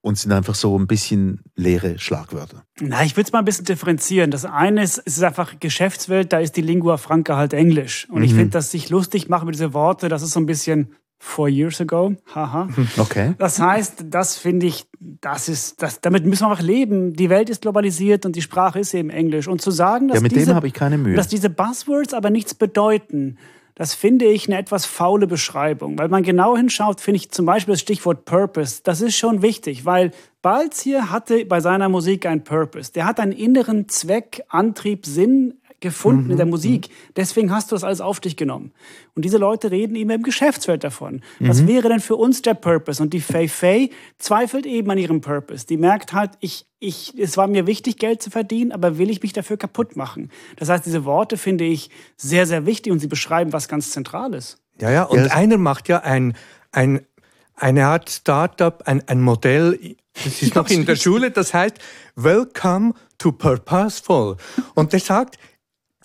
und 0.00 0.18
sind 0.18 0.32
einfach 0.32 0.54
so 0.54 0.78
ein 0.78 0.86
bisschen 0.86 1.40
leere 1.56 1.98
Schlagwörter. 1.98 2.64
Na, 2.80 3.04
ich 3.04 3.16
würde 3.16 3.28
es 3.28 3.32
mal 3.32 3.40
ein 3.40 3.44
bisschen 3.44 3.64
differenzieren. 3.64 4.30
Das 4.30 4.44
eine 4.44 4.82
ist, 4.82 5.02
es 5.04 5.16
ist 5.16 5.22
einfach 5.22 5.58
Geschäftswelt, 5.60 6.32
da 6.32 6.38
ist 6.38 6.56
die 6.56 6.62
Lingua 6.62 6.96
Franca 6.96 7.36
halt 7.36 7.52
Englisch. 7.52 8.08
Und 8.10 8.18
mhm. 8.18 8.24
ich 8.24 8.34
finde, 8.34 8.50
dass 8.50 8.70
sich 8.70 8.90
lustig 8.90 9.28
machen 9.28 9.46
mit 9.46 9.54
diesen 9.54 9.72
Worten, 9.72 10.08
das 10.08 10.22
ist 10.22 10.32
so 10.32 10.40
ein 10.40 10.46
bisschen 10.46 10.94
four 11.18 11.48
years 11.48 11.80
ago. 11.80 12.16
Haha. 12.34 12.68
Okay. 12.98 13.34
Das 13.38 13.60
heißt, 13.60 14.06
das 14.08 14.36
finde 14.36 14.66
ich, 14.66 14.86
das 14.98 15.48
ist, 15.48 15.82
das, 15.82 16.00
damit 16.00 16.24
müssen 16.24 16.44
wir 16.44 16.50
einfach 16.50 16.64
leben. 16.64 17.12
Die 17.12 17.30
Welt 17.30 17.50
ist 17.50 17.62
globalisiert 17.62 18.26
und 18.26 18.36
die 18.36 18.42
Sprache 18.42 18.80
ist 18.80 18.94
eben 18.94 19.10
Englisch. 19.10 19.46
Und 19.46 19.60
zu 19.60 19.70
sagen, 19.70 20.08
dass, 20.08 20.16
ja, 20.16 20.22
mit 20.22 20.32
diese, 20.32 20.54
dem 20.54 20.64
ich 20.64 20.72
keine 20.72 20.98
Mühe. 20.98 21.14
dass 21.14 21.28
diese 21.28 21.50
Buzzwords 21.50 22.14
aber 22.14 22.30
nichts 22.30 22.54
bedeuten, 22.54 23.36
das 23.80 23.94
finde 23.94 24.26
ich 24.26 24.46
eine 24.46 24.58
etwas 24.58 24.84
faule 24.84 25.26
Beschreibung. 25.26 25.98
Weil 25.98 26.10
man 26.10 26.22
genau 26.22 26.54
hinschaut, 26.54 27.00
finde 27.00 27.16
ich 27.16 27.30
zum 27.30 27.46
Beispiel 27.46 27.72
das 27.72 27.80
Stichwort 27.80 28.26
Purpose. 28.26 28.82
Das 28.84 29.00
ist 29.00 29.16
schon 29.16 29.40
wichtig, 29.40 29.86
weil 29.86 30.10
Balz 30.42 30.82
hier 30.82 31.10
hatte 31.10 31.46
bei 31.46 31.60
seiner 31.60 31.88
Musik 31.88 32.26
einen 32.26 32.44
Purpose. 32.44 32.92
Der 32.92 33.06
hat 33.06 33.18
einen 33.18 33.32
inneren 33.32 33.88
Zweck, 33.88 34.42
Antrieb, 34.50 35.06
Sinn 35.06 35.59
gefunden 35.80 36.26
mhm. 36.26 36.30
in 36.32 36.36
der 36.36 36.46
mhm, 36.46 36.52
Musik. 36.52 36.90
Deswegen 37.16 37.50
hast 37.50 37.70
du 37.70 37.74
das 37.74 37.84
alles 37.84 38.00
auf 38.00 38.20
dich 38.20 38.36
genommen. 38.36 38.72
Und 39.14 39.24
diese 39.24 39.38
Leute 39.38 39.70
reden 39.70 39.96
eben 39.96 40.10
im 40.10 40.22
Geschäftsfeld 40.22 40.84
davon. 40.84 41.22
Mhm. 41.38 41.48
Was 41.48 41.66
wäre 41.66 41.88
denn 41.88 42.00
für 42.00 42.16
uns 42.16 42.42
der 42.42 42.54
Purpose? 42.54 43.02
Und 43.02 43.12
die 43.12 43.20
Fei 43.20 43.48
Fei 43.48 43.90
zweifelt 44.18 44.66
eben 44.66 44.90
an 44.90 44.98
ihrem 44.98 45.20
Purpose. 45.20 45.66
Die 45.66 45.76
merkt 45.76 46.12
halt, 46.12 46.32
ich, 46.40 46.66
ich, 46.78 47.14
es 47.18 47.36
war 47.36 47.46
mir 47.46 47.66
wichtig, 47.66 47.98
Geld 47.98 48.22
zu 48.22 48.30
verdienen, 48.30 48.72
aber 48.72 48.98
will 48.98 49.10
ich 49.10 49.22
mich 49.22 49.32
dafür 49.32 49.56
kaputt 49.56 49.96
machen? 49.96 50.30
Das 50.56 50.68
heißt, 50.68 50.84
diese 50.86 51.04
Worte 51.04 51.36
finde 51.36 51.64
ich 51.64 51.90
sehr, 52.16 52.46
sehr 52.46 52.66
wichtig 52.66 52.92
und 52.92 52.98
sie 52.98 53.08
beschreiben 53.08 53.52
was 53.52 53.68
ganz 53.68 53.90
Zentrales. 53.90 54.58
Ja, 54.80 54.90
ja, 54.90 55.02
und 55.04 55.26
ja, 55.26 55.32
einer 55.32 55.58
macht 55.58 55.88
ja 55.88 55.98
ein, 55.98 56.34
ein, 56.72 57.00
eine 57.54 57.86
Art 57.86 58.08
Startup, 58.08 58.82
ein, 58.86 59.06
ein 59.08 59.20
Modell, 59.20 59.96
das 60.24 60.42
ist 60.42 60.54
noch 60.56 60.68
in 60.68 60.86
der 60.86 60.96
Schule, 60.96 61.30
das 61.30 61.54
heißt 61.54 61.78
Welcome 62.16 62.94
to 63.18 63.32
Purposeful. 63.32 64.36
Und 64.74 64.92
der 64.92 65.00
sagt, 65.00 65.38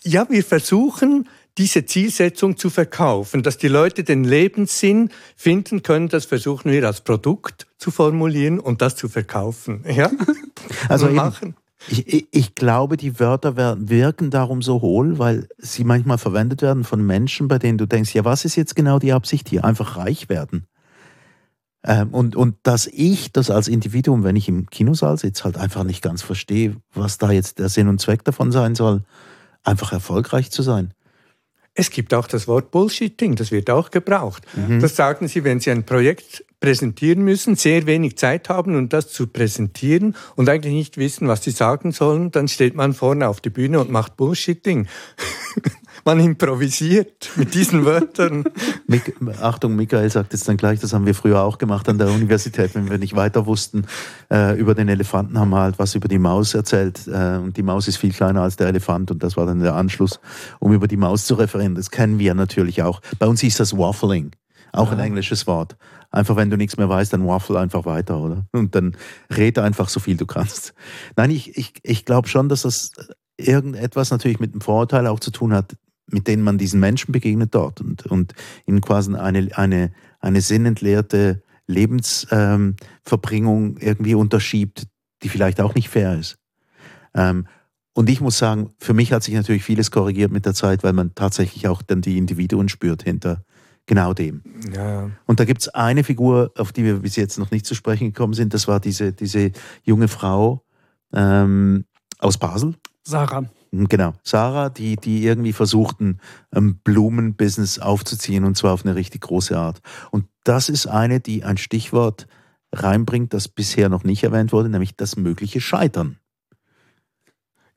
ja, 0.06 0.28
wir 0.30 0.44
versuchen, 0.44 1.28
diese 1.58 1.86
Zielsetzung 1.86 2.58
zu 2.58 2.70
verkaufen, 2.70 3.42
dass 3.42 3.58
die 3.58 3.68
Leute 3.68 4.04
den 4.04 4.24
Lebenssinn 4.24 5.10
finden 5.36 5.84
können, 5.84 6.10
das 6.10 6.26
versuchen 6.26 6.72
wir 6.72 6.86
als 6.86 7.02
Produkt 7.02 7.66
zu 7.78 7.92
formulieren 7.92 8.60
und 8.60 8.82
das 8.82 8.96
zu 8.96 9.10
verkaufen. 9.10 9.84
Ja? 9.88 10.12
Also 10.90 11.10
machen. 11.10 11.56
Ich, 11.88 12.28
ich, 12.32 12.56
glaube, 12.56 12.98
die 12.98 13.20
Wörter 13.20 13.56
wirken 13.56 14.32
darum 14.32 14.64
so 14.64 14.82
hohl, 14.82 15.20
weil 15.20 15.48
sie 15.60 15.84
manchmal 15.84 16.18
verwendet 16.18 16.64
werden 16.64 16.84
von 16.84 17.06
Menschen, 17.06 17.48
bei 17.48 17.60
denen 17.60 17.78
du 17.78 17.86
denkst, 17.86 18.16
ja, 18.16 18.26
was 18.26 18.46
ist 18.46 18.56
jetzt 18.56 18.76
genau 18.76 18.98
die 18.98 19.14
Absicht 19.14 19.48
hier? 19.48 19.64
Einfach 19.64 19.96
reich 19.96 20.28
werden. 20.28 20.66
Ähm, 21.84 22.16
und, 22.16 22.36
und 22.36 22.56
dass 22.64 22.88
ich 22.88 23.32
das 23.32 23.52
als 23.52 23.68
Individuum, 23.68 24.24
wenn 24.24 24.36
ich 24.36 24.48
im 24.48 24.68
Kinosaal 24.72 25.20
sitze, 25.20 25.44
halt 25.44 25.58
einfach 25.58 25.84
nicht 25.84 26.02
ganz 26.02 26.24
verstehe, 26.24 26.78
was 26.94 27.20
da 27.20 27.30
jetzt 27.30 27.60
der 27.60 27.70
Sinn 27.70 27.88
und 27.88 28.02
Zweck 28.02 28.24
davon 28.24 28.52
sein 28.52 28.74
soll 28.74 29.04
einfach 29.66 29.92
erfolgreich 29.92 30.52
zu 30.52 30.62
sein. 30.62 30.94
Es 31.78 31.90
gibt 31.90 32.14
auch 32.14 32.28
das 32.28 32.48
Wort 32.48 32.72
Bullshitting, 32.72 33.36
das 33.36 33.52
wird 33.52 33.70
auch 33.70 33.92
gebraucht. 33.92 34.44
Mhm. 34.56 34.80
Das 34.80 34.96
sagen 34.96 35.28
Sie, 35.28 35.44
wenn 35.44 35.60
Sie 35.60 35.72
ein 35.72 35.86
Projekt 35.86 36.46
präsentieren 36.62 37.22
müssen, 37.24 37.56
sehr 37.58 37.86
wenig 37.86 38.18
Zeit 38.18 38.48
haben, 38.48 38.78
um 38.78 38.88
das 38.88 39.12
zu 39.12 39.28
präsentieren 39.28 40.16
und 40.36 40.48
eigentlich 40.48 40.74
nicht 40.74 40.98
wissen, 40.98 41.28
was 41.28 41.44
Sie 41.44 41.52
sagen 41.52 41.92
sollen, 41.92 42.32
dann 42.32 42.48
steht 42.48 42.76
man 42.76 42.94
vorne 42.94 43.28
auf 43.28 43.42
die 43.42 43.50
Bühne 43.50 43.82
und 43.82 43.92
macht 43.92 44.16
Bullshitting. 44.16 44.88
man 46.06 46.20
improvisiert 46.20 47.32
mit 47.36 47.54
diesen 47.56 47.84
Wörtern. 47.84 48.46
Mik 48.88 49.16
Achtung, 49.42 49.76
Michael 49.76 50.10
sagt 50.10 50.34
jetzt 50.34 50.48
dann 50.48 50.56
gleich, 50.56 50.80
das 50.80 50.94
haben 50.94 51.06
wir 51.06 51.16
früher 51.16 51.42
auch 51.42 51.58
gemacht 51.58 51.90
an 51.90 51.98
der 51.98 52.10
Universität, 52.10 52.76
wenn 52.76 52.90
wir 52.90 53.00
nicht 53.00 53.16
weiter 53.16 53.46
wussten 53.48 53.86
äh, 54.32 54.58
über 54.58 54.76
den 54.76 54.88
Elefanten, 54.88 55.40
haben 55.40 55.50
wir 55.50 55.60
halt 55.60 55.80
was 55.80 55.96
über 55.96 56.08
die 56.08 56.20
Maus 56.20 56.54
erzählt. 56.54 57.08
Äh, 57.08 57.38
und 57.38 57.58
die 57.58 57.64
Maus 57.64 57.88
ist 57.88 57.98
viel 57.98 58.14
kleiner 58.14 58.42
als 58.42 58.56
der 58.56 58.68
Elefant 58.68 59.10
und 59.10 59.24
das 59.24 59.36
war 59.36 59.48
dann 59.48 59.60
der 59.60 59.74
Anschluss, 59.74 60.20
um 60.60 60.72
über 60.74 60.88
die 60.88 60.98
Maus 60.98 61.26
zu 61.26 61.34
referieren. 61.34 61.76
Das 61.76 61.90
kennen 61.90 62.20
wir 62.20 62.36
natürlich 62.36 62.84
auch. 62.84 63.02
Bei 63.18 63.26
uns 63.26 63.42
hieß 63.42 63.58
das 63.58 63.76
Waffling. 63.76 64.32
Auch 64.72 64.92
ein 64.92 65.00
englisches 65.00 65.48
Wort. 65.48 65.78
Einfach, 66.12 66.36
wenn 66.36 66.50
du 66.50 66.58
nichts 66.58 66.78
mehr 66.78 66.90
weißt, 66.90 67.14
dann 67.14 67.26
waffle 67.26 67.60
einfach 67.60 67.86
weiter, 67.86 68.20
oder? 68.20 68.46
Und 68.52 68.76
dann 68.76 68.96
rede 69.36 69.64
einfach 69.64 69.90
so 69.90 70.00
viel 70.00 70.18
du 70.18 70.26
kannst. 70.26 70.74
Nein, 71.16 71.32
ich, 71.32 71.58
ich, 71.58 71.74
ich 71.82 72.06
glaube 72.06 72.28
schon, 72.28 72.50
dass 72.50 72.64
das 72.64 72.92
irgendetwas 73.38 74.12
natürlich 74.12 74.40
mit 74.40 74.54
dem 74.54 74.62
Vorurteil 74.62 75.08
auch 75.08 75.20
zu 75.20 75.32
tun 75.32 75.54
hat, 75.54 75.76
mit 76.08 76.28
denen 76.28 76.44
man 76.44 76.58
diesen 76.58 76.80
Menschen 76.80 77.12
begegnet 77.12 77.54
dort 77.56 77.82
und, 77.82 78.06
und 78.06 78.34
ihnen 78.66 78.82
quasi 78.82 79.14
eine, 79.16 79.50
eine, 79.58 79.92
eine 80.20 80.42
sinnentleerte 80.42 81.42
Lebensverbringung 81.68 83.66
ähm, 83.66 83.78
irgendwie 83.80 84.16
unterschiebt, 84.16 84.88
die 85.24 85.30
vielleicht 85.30 85.60
auch 85.62 85.74
nicht 85.76 85.90
fair 85.90 86.18
ist. 86.18 86.38
Ähm, 87.14 87.48
und 87.94 88.10
ich 88.10 88.20
muss 88.22 88.38
sagen, 88.38 88.72
für 88.78 88.94
mich 88.94 89.14
hat 89.14 89.24
sich 89.24 89.34
natürlich 89.34 89.64
vieles 89.64 89.90
korrigiert 89.90 90.32
mit 90.32 90.46
der 90.46 90.54
Zeit, 90.54 90.84
weil 90.84 90.94
man 90.94 91.16
tatsächlich 91.16 91.68
auch 91.68 91.82
dann 91.82 92.02
die 92.02 92.18
Individuen 92.18 92.68
spürt 92.68 93.04
hinter 93.04 93.44
genau 93.86 94.14
dem. 94.14 94.44
Ja. 94.74 95.10
Und 95.26 95.40
da 95.40 95.46
gibt 95.46 95.62
es 95.62 95.70
eine 95.70 96.04
Figur, 96.04 96.52
auf 96.58 96.74
die 96.74 96.84
wir 96.84 97.00
bis 97.00 97.16
jetzt 97.16 97.40
noch 97.40 97.52
nicht 97.52 97.66
zu 97.66 97.74
sprechen 97.74 98.08
gekommen 98.08 98.34
sind, 98.34 98.54
das 98.54 98.68
war 98.68 98.80
diese, 98.80 99.14
diese 99.14 99.52
junge 99.84 100.08
Frau 100.08 100.64
ähm, 101.14 101.86
aus 102.20 102.38
Basel. 102.38 102.76
Sarah. 103.04 103.46
Mhm, 103.76 103.88
genau. 103.90 104.14
Sarah, 104.24 104.70
die, 104.70 104.96
die 104.96 105.24
irgendwie 105.24 105.54
versuchten, 105.54 106.20
ein 106.52 106.78
Blumenbusiness 106.78 107.80
aufzuziehen 107.80 108.46
und 108.46 108.56
zwar 108.56 108.74
auf 108.74 108.86
eine 108.86 108.96
richtig 108.96 109.22
große 109.22 109.58
Art. 109.58 109.82
Und 110.12 110.26
das 110.44 110.70
ist 110.70 110.88
eine, 110.88 111.20
die 111.20 111.44
ein 111.44 111.58
Stichwort 111.58 112.28
reinbringt, 112.72 113.34
das 113.34 113.48
bisher 113.48 113.90
noch 113.90 114.04
nicht 114.04 114.24
erwähnt 114.24 114.54
wurde, 114.54 114.70
nämlich 114.70 114.96
das 114.96 115.16
mögliche 115.18 115.62
Scheitern. 115.62 116.18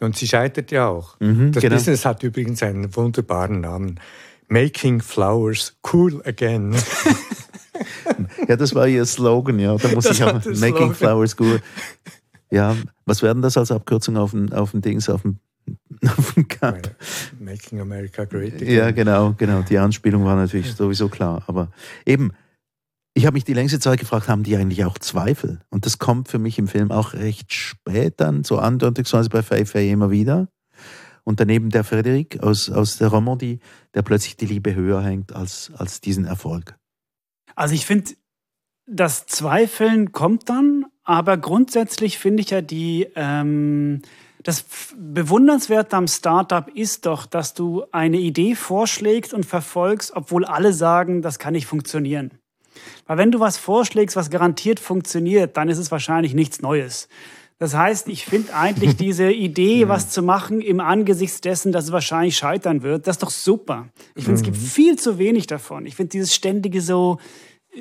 Und 0.00 0.16
sie 0.16 0.28
scheitert 0.28 0.70
ja 0.70 0.86
auch. 0.86 1.18
Mhm, 1.18 1.52
das 1.52 1.62
genau. 1.62 1.74
Business 1.74 2.04
hat 2.04 2.22
übrigens 2.22 2.62
einen 2.62 2.94
wunderbaren 2.94 3.60
Namen. 3.60 3.98
Making 4.48 5.00
Flowers 5.00 5.76
Cool 5.92 6.22
Again. 6.24 6.76
ja, 8.48 8.56
das 8.56 8.74
war 8.74 8.86
ihr 8.86 9.04
Slogan, 9.04 9.58
ja. 9.58 9.76
Da 9.76 9.88
muss 9.88 10.04
das 10.04 10.16
ich 10.16 10.24
auch 10.24 10.34
Making 10.34 10.54
Slogan. 10.54 10.94
Flowers 10.94 11.36
Cool. 11.38 11.60
Ja, 12.50 12.76
was 13.04 13.22
werden 13.22 13.42
das 13.42 13.58
als 13.58 13.72
Abkürzung 13.72 14.16
auf 14.16 14.30
dem, 14.30 14.52
auf 14.52 14.70
dem 14.70 14.80
Dings, 14.80 15.10
auf 15.10 15.22
dem 15.22 15.38
auf 16.16 16.34
dem 16.34 16.48
Cup. 16.48 16.94
Making 17.38 17.80
America 17.80 18.24
Great 18.24 18.54
Again. 18.54 18.70
Ja, 18.70 18.90
genau, 18.90 19.34
genau. 19.36 19.62
Die 19.62 19.78
Anspielung 19.78 20.24
war 20.24 20.36
natürlich 20.36 20.74
sowieso 20.74 21.08
klar. 21.08 21.42
Aber 21.46 21.70
eben, 22.06 22.32
ich 23.14 23.26
habe 23.26 23.34
mich 23.34 23.44
die 23.44 23.54
längste 23.54 23.80
Zeit 23.80 23.98
gefragt, 23.98 24.28
haben 24.28 24.42
die 24.42 24.56
eigentlich 24.56 24.84
auch 24.84 24.98
Zweifel? 24.98 25.60
Und 25.70 25.86
das 25.86 25.98
kommt 25.98 26.28
für 26.28 26.38
mich 26.38 26.58
im 26.58 26.68
Film 26.68 26.90
auch 26.90 27.14
recht 27.14 27.52
spät 27.52 28.14
dann, 28.18 28.44
so 28.44 28.58
andeutungsweise 28.58 29.28
bei 29.28 29.42
Fei 29.42 29.64
Fei 29.64 29.88
immer 29.88 30.10
wieder. 30.10 30.48
Und 31.24 31.40
daneben 31.40 31.70
der 31.70 31.84
Frederik 31.84 32.42
aus, 32.42 32.70
aus 32.70 32.96
der 32.96 33.08
Romandie, 33.08 33.58
der 33.94 34.02
plötzlich 34.02 34.36
die 34.36 34.46
Liebe 34.46 34.74
höher 34.74 35.02
hängt 35.02 35.34
als, 35.34 35.70
als 35.76 36.00
diesen 36.00 36.24
Erfolg. 36.24 36.76
Also 37.54 37.74
ich 37.74 37.84
finde, 37.84 38.12
das 38.86 39.26
Zweifeln 39.26 40.12
kommt 40.12 40.48
dann, 40.48 40.86
aber 41.04 41.36
grundsätzlich 41.36 42.18
finde 42.18 42.42
ich 42.42 42.50
ja 42.50 42.62
die, 42.62 43.08
ähm, 43.14 44.00
das 44.42 44.64
Bewundernswerte 44.96 45.96
am 45.96 46.06
Startup 46.06 46.68
ist 46.74 47.06
doch, 47.06 47.26
dass 47.26 47.54
du 47.54 47.84
eine 47.92 48.18
Idee 48.18 48.54
vorschlägst 48.54 49.34
und 49.34 49.44
verfolgst, 49.44 50.12
obwohl 50.14 50.44
alle 50.44 50.72
sagen, 50.72 51.22
das 51.22 51.38
kann 51.38 51.52
nicht 51.52 51.66
funktionieren. 51.66 52.32
Weil 53.06 53.18
wenn 53.18 53.32
du 53.32 53.40
was 53.40 53.58
vorschlägst, 53.58 54.16
was 54.16 54.30
garantiert 54.30 54.80
funktioniert, 54.80 55.56
dann 55.56 55.68
ist 55.68 55.78
es 55.78 55.90
wahrscheinlich 55.90 56.34
nichts 56.34 56.60
Neues. 56.60 57.08
Das 57.58 57.74
heißt, 57.74 58.08
ich 58.08 58.24
finde 58.24 58.54
eigentlich 58.54 58.96
diese 58.96 59.30
Idee, 59.30 59.88
was 59.88 60.10
zu 60.10 60.22
machen 60.22 60.60
im 60.60 60.78
Angesicht 60.78 61.44
dessen, 61.44 61.72
dass 61.72 61.86
es 61.86 61.92
wahrscheinlich 61.92 62.36
scheitern 62.36 62.82
wird, 62.82 63.06
das 63.06 63.16
ist 63.16 63.22
doch 63.22 63.30
super. 63.30 63.88
Ich 64.14 64.24
finde, 64.24 64.38
es 64.38 64.44
gibt 64.44 64.56
mhm. 64.56 64.62
viel 64.62 64.96
zu 64.96 65.18
wenig 65.18 65.48
davon. 65.48 65.86
Ich 65.86 65.96
finde 65.96 66.10
dieses 66.10 66.34
ständige 66.34 66.80
so, 66.80 67.18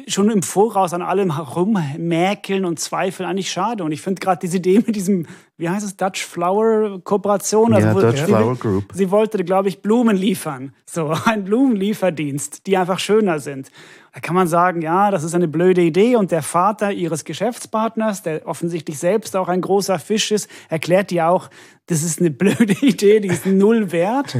schon 0.07 0.29
im 0.29 0.43
Voraus 0.43 0.93
an 0.93 1.01
allem 1.01 1.35
herummäkeln 1.35 2.65
und 2.65 2.79
zweifeln 2.79 3.27
eigentlich 3.27 3.51
schade. 3.51 3.83
Und 3.83 3.91
ich 3.91 4.01
finde 4.01 4.19
gerade 4.19 4.39
diese 4.41 4.57
Idee 4.57 4.83
mit 4.85 4.95
diesem, 4.95 5.25
wie 5.57 5.69
heißt 5.69 5.85
es, 5.85 5.97
Dutch 5.97 6.25
Flower 6.25 7.01
Kooperation. 7.03 7.73
Also 7.73 7.87
ja, 7.87 7.93
Dutch 7.93 8.21
Flower 8.21 8.55
Group. 8.55 8.91
Sie 8.93 9.11
wollte, 9.11 9.43
glaube 9.43 9.69
ich, 9.69 9.81
Blumen 9.81 10.15
liefern. 10.15 10.73
So, 10.85 11.13
ein 11.25 11.43
Blumenlieferdienst, 11.43 12.67
die 12.67 12.77
einfach 12.77 12.99
schöner 12.99 13.39
sind. 13.39 13.69
Da 14.13 14.19
kann 14.19 14.35
man 14.35 14.47
sagen, 14.47 14.81
ja, 14.81 15.11
das 15.11 15.23
ist 15.23 15.35
eine 15.35 15.47
blöde 15.47 15.81
Idee. 15.81 16.15
Und 16.15 16.31
der 16.31 16.41
Vater 16.41 16.91
ihres 16.91 17.23
Geschäftspartners, 17.23 18.23
der 18.23 18.47
offensichtlich 18.47 18.99
selbst 18.99 19.35
auch 19.35 19.47
ein 19.47 19.61
großer 19.61 19.99
Fisch 19.99 20.31
ist, 20.31 20.49
erklärt 20.69 21.11
ihr 21.11 21.27
auch, 21.27 21.49
das 21.87 22.03
ist 22.03 22.19
eine 22.19 22.31
blöde 22.31 22.73
Idee, 22.85 23.19
die 23.19 23.29
ist 23.29 23.45
null 23.45 23.91
wert. 23.91 24.37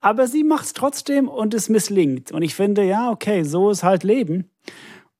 aber 0.00 0.26
sie 0.26 0.44
macht 0.44 0.66
es 0.66 0.72
trotzdem 0.72 1.28
und 1.28 1.54
es 1.54 1.68
misslingt. 1.68 2.32
Und 2.32 2.42
ich 2.42 2.54
finde, 2.54 2.84
ja, 2.84 3.10
okay, 3.10 3.44
so 3.44 3.70
ist 3.70 3.82
halt 3.82 4.02
Leben. 4.02 4.51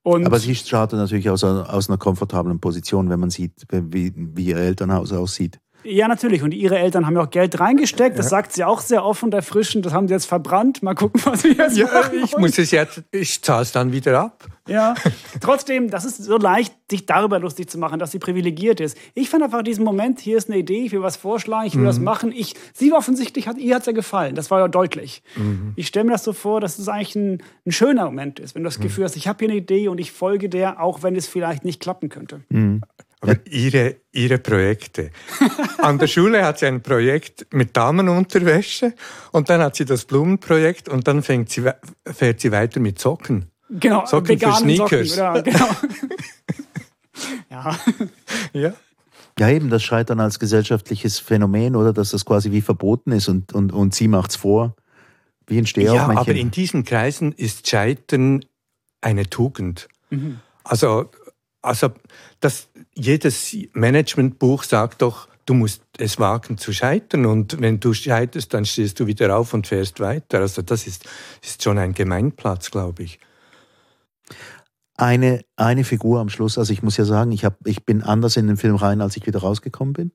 Und 0.02 0.26
Aber 0.26 0.38
sie 0.38 0.54
startet 0.54 0.98
natürlich 0.98 1.30
aus, 1.30 1.44
aus 1.44 1.88
einer 1.88 1.98
komfortablen 1.98 2.60
Position, 2.60 3.08
wenn 3.08 3.20
man 3.20 3.30
sieht, 3.30 3.52
wie, 3.70 4.12
wie 4.16 4.46
ihr 4.46 4.56
Elternhaus 4.56 5.12
aussieht. 5.12 5.60
Ja, 5.84 6.08
natürlich. 6.08 6.42
Und 6.42 6.52
ihre 6.52 6.78
Eltern 6.78 7.06
haben 7.06 7.14
ja 7.14 7.22
auch 7.22 7.30
Geld 7.30 7.58
reingesteckt. 7.58 8.18
Das 8.18 8.28
sagt 8.28 8.52
sie 8.52 8.64
auch 8.64 8.80
sehr 8.80 9.04
offen 9.04 9.26
und 9.26 9.34
erfrischend. 9.34 9.84
Das 9.86 9.92
haben 9.92 10.08
sie 10.08 10.14
jetzt 10.14 10.26
verbrannt. 10.26 10.82
Mal 10.82 10.94
gucken, 10.94 11.20
was 11.24 11.44
wir 11.44 11.52
jetzt 11.52 11.76
Ja, 11.76 11.86
machen. 11.86 12.20
ich 12.24 12.36
muss 12.36 12.58
es 12.58 12.70
jetzt, 12.70 13.02
ich 13.10 13.42
zahle 13.42 13.62
es 13.62 13.72
dann 13.72 13.92
wieder 13.92 14.20
ab. 14.20 14.44
Ja, 14.68 14.94
trotzdem, 15.40 15.90
das 15.90 16.04
ist 16.04 16.22
so 16.22 16.36
leicht, 16.38 16.72
sich 16.88 17.04
darüber 17.04 17.40
lustig 17.40 17.68
zu 17.68 17.78
machen, 17.78 17.98
dass 17.98 18.12
sie 18.12 18.20
privilegiert 18.20 18.78
ist. 18.80 18.96
Ich 19.14 19.28
fand 19.28 19.42
einfach 19.42 19.62
diesen 19.64 19.84
Moment, 19.84 20.20
hier 20.20 20.36
ist 20.38 20.48
eine 20.48 20.58
Idee, 20.58 20.84
ich 20.84 20.92
will 20.92 21.02
was 21.02 21.16
vorschlagen, 21.16 21.66
ich 21.66 21.74
will 21.76 21.84
das 21.84 21.98
machen. 21.98 22.30
Ich, 22.30 22.54
sie 22.72 22.92
offensichtlich, 22.92 23.48
hat, 23.48 23.58
ihr 23.58 23.74
hat 23.74 23.80
es 23.82 23.86
ja 23.86 23.92
gefallen, 23.92 24.36
das 24.36 24.52
war 24.52 24.60
ja 24.60 24.68
deutlich. 24.68 25.24
Ich 25.74 25.88
stelle 25.88 26.04
mir 26.04 26.12
das 26.12 26.22
so 26.22 26.32
vor, 26.32 26.60
dass 26.60 26.78
es 26.78 26.86
eigentlich 26.88 27.16
ein, 27.16 27.42
ein 27.66 27.72
schöner 27.72 28.04
Moment 28.04 28.38
ist, 28.38 28.54
wenn 28.54 28.62
du 28.62 28.68
das 28.68 28.78
Gefühl 28.78 29.02
hast, 29.02 29.16
ich 29.16 29.26
habe 29.26 29.40
hier 29.40 29.48
eine 29.48 29.58
Idee 29.58 29.88
und 29.88 29.98
ich 29.98 30.12
folge 30.12 30.48
der, 30.48 30.80
auch 30.80 31.02
wenn 31.02 31.16
es 31.16 31.26
vielleicht 31.26 31.64
nicht 31.64 31.80
klappen 31.80 32.08
könnte. 32.08 32.42
Aber 33.22 33.36
ihre, 33.48 33.96
ihre 34.10 34.38
Projekte. 34.38 35.10
An 35.78 35.98
der 35.98 36.08
Schule 36.08 36.44
hat 36.44 36.58
sie 36.58 36.66
ein 36.66 36.82
Projekt 36.82 37.46
mit 37.54 37.76
Damenunterwäsche 37.76 38.94
und 39.30 39.48
dann 39.48 39.62
hat 39.62 39.76
sie 39.76 39.84
das 39.84 40.04
Blumenprojekt 40.04 40.88
und 40.88 41.06
dann 41.06 41.22
fängt 41.22 41.48
sie, 41.50 41.70
fährt 42.04 42.40
sie 42.40 42.50
weiter 42.50 42.80
mit 42.80 42.98
Socken. 42.98 43.46
Genau, 43.70 44.04
Socken 44.06 44.38
für 44.38 44.52
Sneakers. 44.52 45.10
Socken, 45.10 45.30
oder? 45.30 45.42
Genau. 45.42 45.68
ja. 47.50 47.78
Ja. 48.52 48.72
Ja, 49.38 49.48
eben, 49.48 49.70
das 49.70 49.82
schreit 49.82 50.10
dann 50.10 50.20
als 50.20 50.38
gesellschaftliches 50.38 51.18
Phänomen, 51.18 51.76
oder? 51.76 51.92
Dass 51.92 52.10
das 52.10 52.24
quasi 52.24 52.50
wie 52.50 52.60
verboten 52.60 53.12
ist 53.12 53.28
und, 53.28 53.52
und, 53.52 53.72
und 53.72 53.94
sie 53.94 54.08
macht's 54.08 54.36
vor. 54.36 54.74
Wie 55.46 55.58
ein 55.58 55.64
ja, 55.64 55.68
Stehaufmännchen. 55.68 56.18
aber 56.18 56.34
in 56.34 56.50
diesen 56.50 56.84
Kreisen 56.84 57.32
ist 57.32 57.68
Scheitern 57.68 58.44
eine 59.00 59.30
Tugend. 59.30 59.88
Also, 60.64 61.10
also 61.62 61.92
das, 62.40 62.68
jedes 62.94 63.56
Managementbuch 63.72 64.64
sagt 64.64 65.02
doch, 65.02 65.28
du 65.46 65.54
musst 65.54 65.82
es 65.98 66.18
wagen 66.18 66.58
zu 66.58 66.72
scheitern 66.72 67.26
und 67.26 67.60
wenn 67.60 67.80
du 67.80 67.94
scheiterst, 67.94 68.54
dann 68.54 68.64
stehst 68.64 69.00
du 69.00 69.06
wieder 69.06 69.36
auf 69.36 69.54
und 69.54 69.66
fährst 69.66 70.00
weiter. 70.00 70.40
Also 70.40 70.62
das 70.62 70.86
ist, 70.86 71.04
ist 71.42 71.62
schon 71.62 71.78
ein 71.78 71.94
Gemeinplatz, 71.94 72.70
glaube 72.70 73.04
ich. 73.04 73.18
eine, 74.96 75.44
eine 75.56 75.84
Figur 75.84 76.20
am 76.20 76.28
Schluss, 76.28 76.58
also 76.58 76.72
ich 76.72 76.82
muss 76.82 76.96
ja 76.96 77.04
sagen, 77.04 77.32
ich, 77.32 77.44
hab, 77.44 77.66
ich 77.66 77.84
bin 77.84 78.02
anders 78.02 78.36
in 78.36 78.46
den 78.46 78.56
Film 78.56 78.76
rein, 78.76 79.00
als 79.00 79.16
ich 79.16 79.26
wieder 79.26 79.40
rausgekommen 79.40 79.94
bin. 79.94 80.12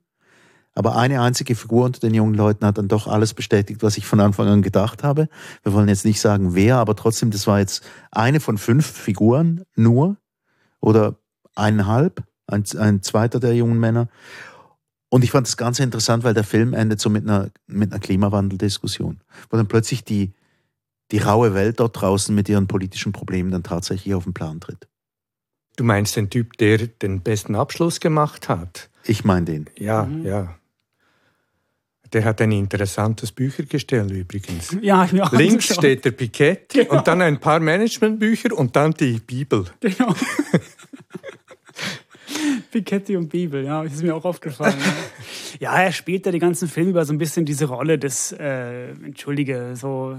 Aber 0.74 0.96
eine 0.96 1.20
einzige 1.20 1.56
Figur 1.56 1.84
unter 1.86 2.00
den 2.00 2.14
jungen 2.14 2.34
Leuten 2.34 2.64
hat 2.64 2.78
dann 2.78 2.88
doch 2.88 3.08
alles 3.08 3.34
bestätigt, 3.34 3.82
was 3.82 3.96
ich 3.98 4.06
von 4.06 4.20
Anfang 4.20 4.46
an 4.48 4.62
gedacht 4.62 5.02
habe. 5.02 5.28
Wir 5.62 5.72
wollen 5.72 5.88
jetzt 5.88 6.04
nicht 6.04 6.20
sagen, 6.20 6.54
wer, 6.54 6.76
aber 6.76 6.94
trotzdem, 6.94 7.30
das 7.30 7.46
war 7.46 7.58
jetzt 7.58 7.84
eine 8.12 8.38
von 8.38 8.58
fünf 8.58 8.86
Figuren 8.86 9.64
nur 9.74 10.16
oder 10.80 11.16
eineinhalb, 11.58 12.22
ein, 12.46 12.64
ein 12.78 13.02
zweiter 13.02 13.40
der 13.40 13.54
jungen 13.54 13.78
Männer. 13.78 14.08
Und 15.10 15.24
ich 15.24 15.30
fand 15.30 15.46
das 15.46 15.56
Ganze 15.56 15.82
interessant, 15.82 16.22
weil 16.24 16.34
der 16.34 16.44
Film 16.44 16.74
endet 16.74 17.00
so 17.00 17.08
mit 17.10 17.24
einer, 17.24 17.50
mit 17.66 17.92
einer 17.92 18.00
Klimawandeldiskussion, 18.00 19.20
wo 19.50 19.56
dann 19.56 19.66
plötzlich 19.68 20.04
die, 20.04 20.32
die 21.10 21.18
raue 21.18 21.54
Welt 21.54 21.80
dort 21.80 22.00
draußen 22.00 22.34
mit 22.34 22.48
ihren 22.48 22.66
politischen 22.66 23.12
Problemen 23.12 23.50
dann 23.50 23.62
tatsächlich 23.62 24.14
auf 24.14 24.24
den 24.24 24.34
Plan 24.34 24.60
tritt. 24.60 24.86
Du 25.76 25.84
meinst 25.84 26.16
den 26.16 26.28
Typ, 26.28 26.58
der 26.58 26.78
den 26.88 27.20
besten 27.22 27.54
Abschluss 27.54 28.00
gemacht 28.00 28.48
hat? 28.48 28.90
Ich 29.04 29.24
meine 29.24 29.46
den. 29.46 29.70
Ja, 29.78 30.06
ja. 30.24 30.54
Der 32.12 32.24
hat 32.24 32.40
ein 32.40 32.52
interessantes 32.52 33.32
Büchergestell 33.32 34.10
übrigens. 34.12 34.76
Ja, 34.82 35.04
ich 35.04 35.12
mir 35.12 35.28
Links 35.32 35.52
angeschaut. 35.70 35.76
steht 35.76 36.04
der 36.04 36.10
Piketty 36.12 36.84
Genau. 36.84 36.96
und 36.98 37.06
dann 37.06 37.20
ein 37.22 37.38
paar 37.38 37.60
Managementbücher 37.60 38.56
und 38.56 38.74
dann 38.76 38.92
die 38.92 39.20
Bibel. 39.20 39.66
Genau. 39.80 40.14
Piketty 42.70 43.16
und 43.16 43.28
Bibel, 43.28 43.64
ja, 43.64 43.82
ist 43.82 44.02
mir 44.02 44.14
auch 44.14 44.24
aufgefallen. 44.24 44.74
ja. 45.60 45.72
er 45.80 45.92
spielt 45.92 46.26
ja 46.26 46.32
die 46.32 46.38
ganzen 46.38 46.68
Filme 46.68 46.90
über 46.90 47.04
so 47.04 47.12
ein 47.12 47.18
bisschen 47.18 47.44
diese 47.44 47.66
Rolle 47.66 47.98
des, 47.98 48.32
äh, 48.32 48.90
entschuldige, 48.90 49.74
so 49.74 50.16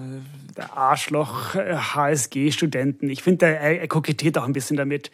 der 0.58 0.76
Arschloch 0.78 1.56
äh, 1.56 1.76
HSG-Studenten. 1.76 3.10
Ich 3.10 3.24
finde, 3.24 3.46
er, 3.48 3.82
er 3.82 3.88
kokettiert 3.88 4.38
auch 4.38 4.46
ein 4.46 4.54
bisschen 4.54 4.78
damit. 4.78 5.12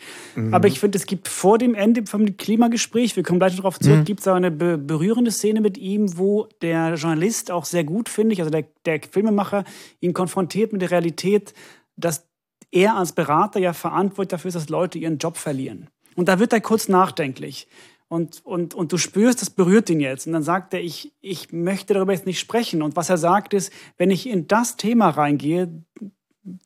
Aber 0.52 0.68
ich 0.68 0.80
finde, 0.80 0.98
es 0.98 1.06
gibt 1.06 1.28
vor 1.28 1.58
dem 1.58 1.76
Ende 1.76 2.06
vom 2.06 2.38
Klimagespräch, 2.38 3.16
wir 3.16 3.24
kommen 3.24 3.40
gleich 3.40 3.56
darauf 3.56 3.80
zurück, 3.80 4.06
gibt 4.06 4.22
es 4.22 4.28
eine 4.28 4.52
be 4.52 4.78
berührende 4.78 5.32
Szene 5.32 5.62
mit 5.62 5.78
ihm, 5.78 6.18
wo 6.18 6.48
der 6.62 6.96
Journalist 6.96 7.52
auch 7.52 7.66
sehr 7.66 7.84
gut, 7.84 8.10
finde 8.10 8.34
ich, 8.34 8.40
also 8.40 8.52
der, 8.52 8.66
der 8.86 9.00
Filmemacher, 9.10 9.64
ihn 10.00 10.14
konfrontiert 10.14 10.74
mit 10.74 10.82
der 10.82 10.92
Realität, 10.92 11.54
dass 11.96 12.28
er 12.72 12.98
als 12.98 13.14
Berater 13.14 13.60
ja 13.60 13.74
verantwortlich 13.74 14.30
dafür 14.30 14.50
ist, 14.50 14.56
dass 14.56 14.70
Leute 14.70 14.98
ihren 15.00 15.18
Job 15.18 15.38
verlieren. 15.38 15.90
Und 16.16 16.28
da 16.28 16.40
wird 16.40 16.54
er 16.54 16.62
kurz 16.62 16.88
nachdenklich. 16.88 17.68
Und, 18.08 18.46
und, 18.46 18.74
und 18.74 18.92
du 18.92 18.98
spürst, 18.98 19.42
das 19.42 19.50
berührt 19.50 19.90
ihn 19.90 20.00
jetzt. 20.00 20.28
Und 20.28 20.34
dann 20.34 20.44
sagt 20.44 20.74
er, 20.74 20.82
ich, 20.82 21.14
ich 21.22 21.52
möchte 21.52 21.94
darüber 21.94 22.14
jetzt 22.14 22.26
nicht 22.26 22.40
sprechen. 22.40 22.82
Und 22.82 22.96
was 22.96 23.10
er 23.10 23.18
sagt 23.18 23.54
ist, 23.54 23.74
wenn 23.98 24.12
ich 24.12 24.28
in 24.28 24.48
das 24.48 24.78
Thema 24.78 25.10
reingehe, 25.10 25.84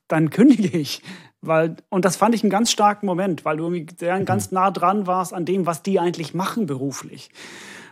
dann 0.08 0.30
kündige 0.30 0.78
ich. 0.78 1.02
Weil, 1.42 1.78
und 1.88 2.04
das 2.04 2.18
fand 2.18 2.36
ich 2.36 2.44
einen 2.44 2.50
ganz 2.50 2.70
starken 2.70 3.06
Moment, 3.06 3.46
weil 3.46 3.58
du 3.58 3.64
irgendwie 3.64 3.96
sehr 3.98 4.20
ganz 4.26 4.52
nah 4.52 4.72
dran 4.72 5.08
warst 5.08 5.34
an 5.34 5.46
dem, 5.46 5.66
was 5.66 5.82
die 5.82 6.00
eigentlich 6.00 6.34
machen 6.34 6.66
beruflich. 6.66 7.30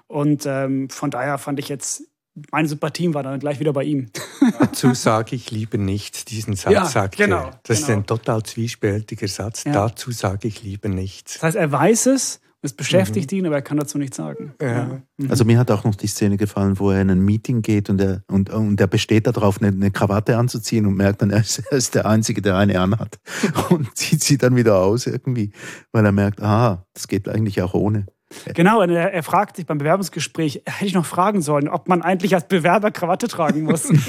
Und 0.08 0.46
ähm, 0.46 0.90
von 0.90 1.12
daher 1.12 1.38
fand 1.38 1.60
ich 1.60 1.70
jetzt, 1.70 2.04
meine 2.52 2.68
Sympathien 2.68 3.14
war 3.14 3.24
dann 3.24 3.40
gleich 3.40 3.60
wieder 3.60 3.74
bei 3.74 3.84
ihm. 3.84 4.08
Dazu 4.60 4.94
sage 4.94 5.36
ich 5.36 5.52
lieber 5.52 5.78
nichts. 5.78 6.26
Diesen 6.26 6.56
Satz 6.56 6.74
Ja, 6.74 6.86
sagt 6.86 7.18
genau, 7.18 7.46
er. 7.46 7.60
Das 7.64 7.80
ist 7.80 7.88
genau. 7.88 8.00
ein 8.00 8.06
total 8.06 8.44
zwiespältiger 8.44 9.28
Satz. 9.28 9.64
Ja. 9.64 9.74
Dazu 9.74 10.12
sage 10.12 10.48
ich 10.48 10.64
lieber 10.64 10.90
nichts. 10.90 11.34
Das 11.34 11.44
heißt, 11.44 11.58
er 11.58 11.72
weiß 11.72 12.08
es, 12.08 12.40
es 12.64 12.74
beschäftigt 12.74 13.32
ihn, 13.32 13.46
aber 13.46 13.56
er 13.56 13.62
kann 13.62 13.78
dazu 13.78 13.98
nichts 13.98 14.18
sagen. 14.18 14.54
Ja. 14.62 15.02
Also 15.30 15.46
mir 15.46 15.60
hat 15.60 15.70
auch 15.70 15.84
noch 15.84 15.96
die 15.96 16.08
Szene 16.08 16.38
gefallen, 16.38 16.80
wo 16.80 16.90
er 16.90 17.02
in 17.02 17.12
ein 17.12 17.22
Meeting 17.22 17.62
geht 17.62 17.90
und 17.90 18.02
er, 18.02 18.24
und, 18.28 18.50
und 18.50 18.82
er 18.82 18.88
besteht 18.88 19.28
darauf, 19.28 19.62
eine, 19.62 19.68
eine 19.68 19.92
Krawatte 19.92 20.38
anzuziehen 20.38 20.86
und 20.88 20.96
merkt 20.96 21.22
dann, 21.22 21.30
er 21.32 21.42
ist, 21.42 21.60
er 21.60 21.78
ist 21.78 21.94
der 21.96 22.08
Einzige, 22.08 22.42
der 22.42 22.58
eine 22.58 22.80
anhat. 22.80 23.20
Und 23.70 23.96
zieht 23.96 24.24
sie 24.24 24.38
dann 24.38 24.56
wieder 24.56 24.78
aus 24.78 25.08
irgendwie, 25.08 25.52
weil 25.92 26.06
er 26.06 26.12
merkt, 26.12 26.42
aha, 26.42 26.86
das 26.94 27.08
geht 27.08 27.30
eigentlich 27.30 27.62
auch 27.62 27.74
ohne. 27.74 28.08
Genau, 28.54 28.82
und 28.82 28.90
er, 28.90 29.14
er 29.14 29.24
fragt 29.24 29.56
sich 29.56 29.66
beim 29.66 29.78
Bewerbungsgespräch, 29.78 30.64
hätte 30.66 30.86
ich 30.86 30.94
noch 30.94 31.06
fragen 31.06 31.42
sollen, 31.42 31.70
ob 31.70 31.88
man 31.88 32.02
eigentlich 32.02 32.36
als 32.36 32.48
Bewerber 32.48 32.92
Krawatte 32.92 33.28
tragen 33.28 33.64
muss. 33.64 33.90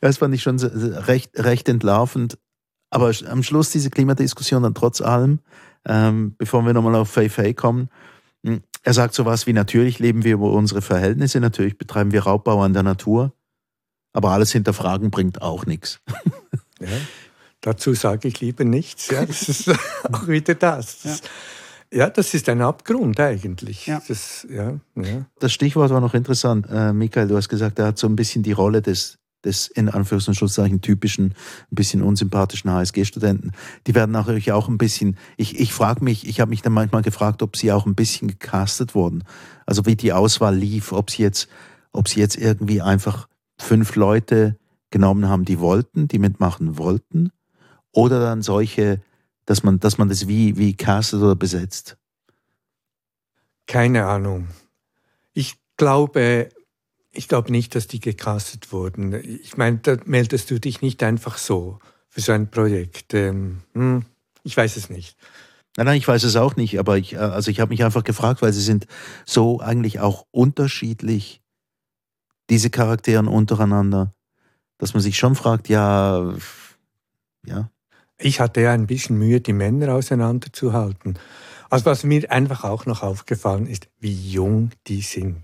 Das 0.00 0.18
fand 0.18 0.34
ich 0.34 0.42
schon 0.42 0.58
recht, 0.58 1.38
recht 1.38 1.68
entlarvend. 1.70 2.38
Aber 2.90 3.12
am 3.28 3.42
Schluss 3.42 3.70
diese 3.70 3.88
Klimadiskussion 3.88 4.62
dann 4.62 4.74
trotz 4.74 5.00
allem, 5.00 5.40
ähm, 5.86 6.34
bevor 6.36 6.64
wir 6.66 6.74
nochmal 6.74 6.94
auf 6.96 7.10
Fei 7.10 7.28
Fei 7.30 7.54
kommen, 7.54 7.88
mh, 8.42 8.58
er 8.82 8.92
sagt 8.92 9.14
sowas 9.14 9.46
wie, 9.46 9.54
natürlich 9.54 9.98
leben 9.98 10.22
wir 10.22 10.34
über 10.34 10.52
unsere 10.52 10.82
Verhältnisse, 10.82 11.40
natürlich 11.40 11.78
betreiben 11.78 12.12
wir 12.12 12.22
Raubbau 12.22 12.62
an 12.62 12.74
der 12.74 12.82
Natur, 12.82 13.32
aber 14.12 14.30
alles 14.30 14.52
hinterfragen 14.52 15.10
bringt 15.10 15.42
auch 15.42 15.66
nichts. 15.66 16.00
Ja. 16.78 16.88
Dazu 17.62 17.94
sage 17.94 18.28
ich 18.28 18.38
lieber 18.42 18.62
nichts. 18.64 19.08
Ja, 19.08 19.24
das 19.24 19.48
ist 19.48 19.70
auch 20.12 20.28
wieder 20.28 20.54
das. 20.54 21.00
das 21.00 21.20
ja. 21.20 21.26
Das 21.96 22.34
ist 22.34 22.48
ein 22.48 22.60
Abgrund 22.60 23.18
eigentlich. 23.20 23.86
Ja. 23.86 24.02
Das, 24.06 24.46
ja, 24.50 24.78
ja. 24.96 25.26
Das 25.38 25.52
Stichwort 25.52 25.90
war 25.90 26.00
noch 26.00 26.14
interessant. 26.14 26.66
Äh, 26.70 26.92
Michael, 26.92 27.28
du 27.28 27.36
hast 27.36 27.48
gesagt, 27.48 27.78
er 27.78 27.86
hat 27.86 27.98
so 27.98 28.06
ein 28.06 28.16
bisschen 28.16 28.42
die 28.42 28.52
Rolle 28.52 28.82
des, 28.82 29.18
des 29.44 29.68
in 29.68 29.88
Anführungs- 29.88 30.28
und 30.28 30.34
Schlusszeichen 30.34 30.82
typischen, 30.82 31.26
ein 31.26 31.74
bisschen 31.74 32.02
unsympathischen 32.02 32.70
HSG-Studenten. 32.70 33.52
Die 33.86 33.94
werden 33.94 34.10
natürlich 34.10 34.52
auch 34.52 34.68
ein 34.68 34.78
bisschen, 34.78 35.16
ich, 35.36 35.58
ich 35.58 35.72
frage 35.72 36.04
mich, 36.04 36.28
ich 36.28 36.40
habe 36.40 36.50
mich 36.50 36.62
dann 36.62 36.74
manchmal 36.74 37.02
gefragt, 37.02 37.42
ob 37.42 37.56
sie 37.56 37.72
auch 37.72 37.86
ein 37.86 37.94
bisschen 37.94 38.28
gecastet 38.28 38.94
wurden. 38.94 39.24
Also 39.64 39.86
wie 39.86 39.96
die 39.96 40.12
Auswahl 40.12 40.54
lief, 40.54 40.92
ob 40.92 41.10
sie 41.10 41.22
jetzt, 41.22 41.48
ob 41.92 42.08
sie 42.08 42.20
jetzt 42.20 42.36
irgendwie 42.36 42.82
einfach 42.82 43.28
fünf 43.58 43.96
Leute 43.96 44.58
genommen 44.90 45.28
haben, 45.28 45.44
die 45.44 45.60
wollten, 45.60 46.08
die 46.08 46.18
mitmachen 46.18 46.78
wollten, 46.78 47.30
oder 47.92 48.20
dann 48.20 48.42
solche, 48.42 49.00
dass 49.46 49.62
man, 49.62 49.80
dass 49.80 49.96
man 49.96 50.08
das 50.08 50.28
wie, 50.28 50.56
wie 50.58 50.76
castet 50.76 51.22
oder 51.22 51.36
besetzt. 51.36 51.96
Keine 53.66 54.06
Ahnung. 54.06 54.48
Ich 55.32 55.54
glaube, 55.76 56.50
ich 57.10 57.28
glaube 57.28 57.50
nicht, 57.50 57.74
dass 57.74 57.86
die 57.86 58.00
gecastet 58.00 58.72
wurden. 58.72 59.14
Ich 59.14 59.56
meine, 59.56 59.78
da 59.78 59.96
meldest 60.04 60.50
du 60.50 60.60
dich 60.60 60.82
nicht 60.82 61.02
einfach 61.02 61.38
so 61.38 61.78
für 62.08 62.20
so 62.20 62.32
ein 62.32 62.50
Projekt. 62.50 63.14
Ähm, 63.14 63.62
hm, 63.72 64.04
ich 64.42 64.56
weiß 64.56 64.76
es 64.76 64.90
nicht. 64.90 65.16
Nein, 65.76 65.86
nein, 65.86 65.98
ich 65.98 66.08
weiß 66.08 66.24
es 66.24 66.36
auch 66.36 66.56
nicht, 66.56 66.78
aber 66.78 66.96
ich, 66.96 67.14
äh, 67.14 67.18
also 67.18 67.50
ich 67.50 67.60
habe 67.60 67.70
mich 67.70 67.84
einfach 67.84 68.04
gefragt, 68.04 68.42
weil 68.42 68.52
sie 68.52 68.62
sind 68.62 68.86
so 69.26 69.60
eigentlich 69.60 70.00
auch 70.00 70.26
unterschiedlich, 70.30 71.42
diese 72.48 72.70
Charakteren 72.70 73.28
untereinander, 73.28 74.14
dass 74.78 74.94
man 74.94 75.02
sich 75.02 75.18
schon 75.18 75.34
fragt, 75.34 75.68
ja, 75.68 76.34
ja, 77.44 77.70
Ich 78.18 78.40
hatte 78.40 78.62
ja 78.62 78.72
ein 78.72 78.86
bisschen 78.86 79.18
Mühe, 79.18 79.40
die 79.40 79.52
Männer 79.52 79.94
auseinanderzuhalten. 79.94 81.18
Also 81.68 81.86
was 81.86 82.04
mir 82.04 82.30
einfach 82.30 82.64
auch 82.64 82.86
noch 82.86 83.02
aufgefallen 83.02 83.66
ist, 83.66 83.88
wie 83.98 84.12
jung 84.12 84.70
die 84.86 85.00
sind. 85.00 85.42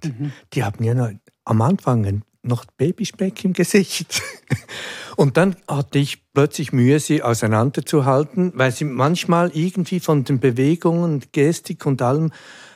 Die 0.53 0.65
haben 0.65 0.83
ja 0.85 0.95
noch 0.95 1.11
am 1.45 1.61
Anfang 1.63 2.23
noch 2.43 2.65
Babyspeck 2.77 3.45
im 3.45 3.53
Gesicht. 3.53 4.23
Und 5.17 5.37
dann 5.37 5.57
hatte 5.69 5.99
ich 5.99 6.23
plötzlich 6.33 6.73
Mühe, 6.73 6.99
sie 6.99 7.23
auseinanderzuhalten, 7.23 8.53
weil 8.55 8.73
sie 8.73 8.85
manchmal 8.85 9.51
irgendwie 9.55 10.01
von 10.01 10.25
den 10.25 10.41
Bewegungen, 10.41 11.23
Gestik 11.33 11.85
und 11.85 12.01
allem 12.01 12.33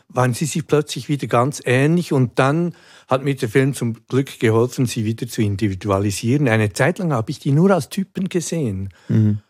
waren 0.08 0.34
sie 0.34 0.44
sich 0.44 0.66
plötzlich 0.66 1.08
wieder 1.08 1.26
ganz 1.26 1.60
ähnlich 1.64 2.12
und 2.12 2.38
dann 2.38 2.74
hat 3.08 3.24
mir 3.24 3.34
der 3.34 3.48
Film 3.48 3.74
zum 3.74 4.06
Glück 4.06 4.38
geholfen, 4.38 4.86
sie 4.86 5.04
wieder 5.04 5.26
zu 5.26 5.42
individualisieren. 5.42 6.46
Eine 6.46 6.72
Zeit 6.72 6.98
lang 6.98 7.12
habe 7.12 7.30
ich 7.30 7.40
die 7.40 7.52
nur 7.52 7.70
als 7.70 7.88
Typen 7.88 8.28
gesehen. 8.28 8.90
Mhm. 9.08 9.40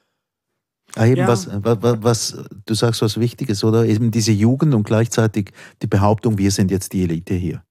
Ah, 0.96 1.06
eben 1.06 1.20
ja. 1.20 1.28
was, 1.28 1.48
was, 1.52 1.78
was, 1.82 2.44
du 2.64 2.74
sagst 2.74 3.02
was 3.02 3.20
Wichtiges, 3.20 3.62
oder? 3.62 3.84
Eben 3.84 4.10
diese 4.10 4.32
Jugend 4.32 4.74
und 4.74 4.84
gleichzeitig 4.84 5.52
die 5.82 5.86
Behauptung, 5.86 6.38
wir 6.38 6.50
sind 6.50 6.70
jetzt 6.70 6.94
die 6.94 7.02
Elite 7.02 7.34
hier. 7.34 7.62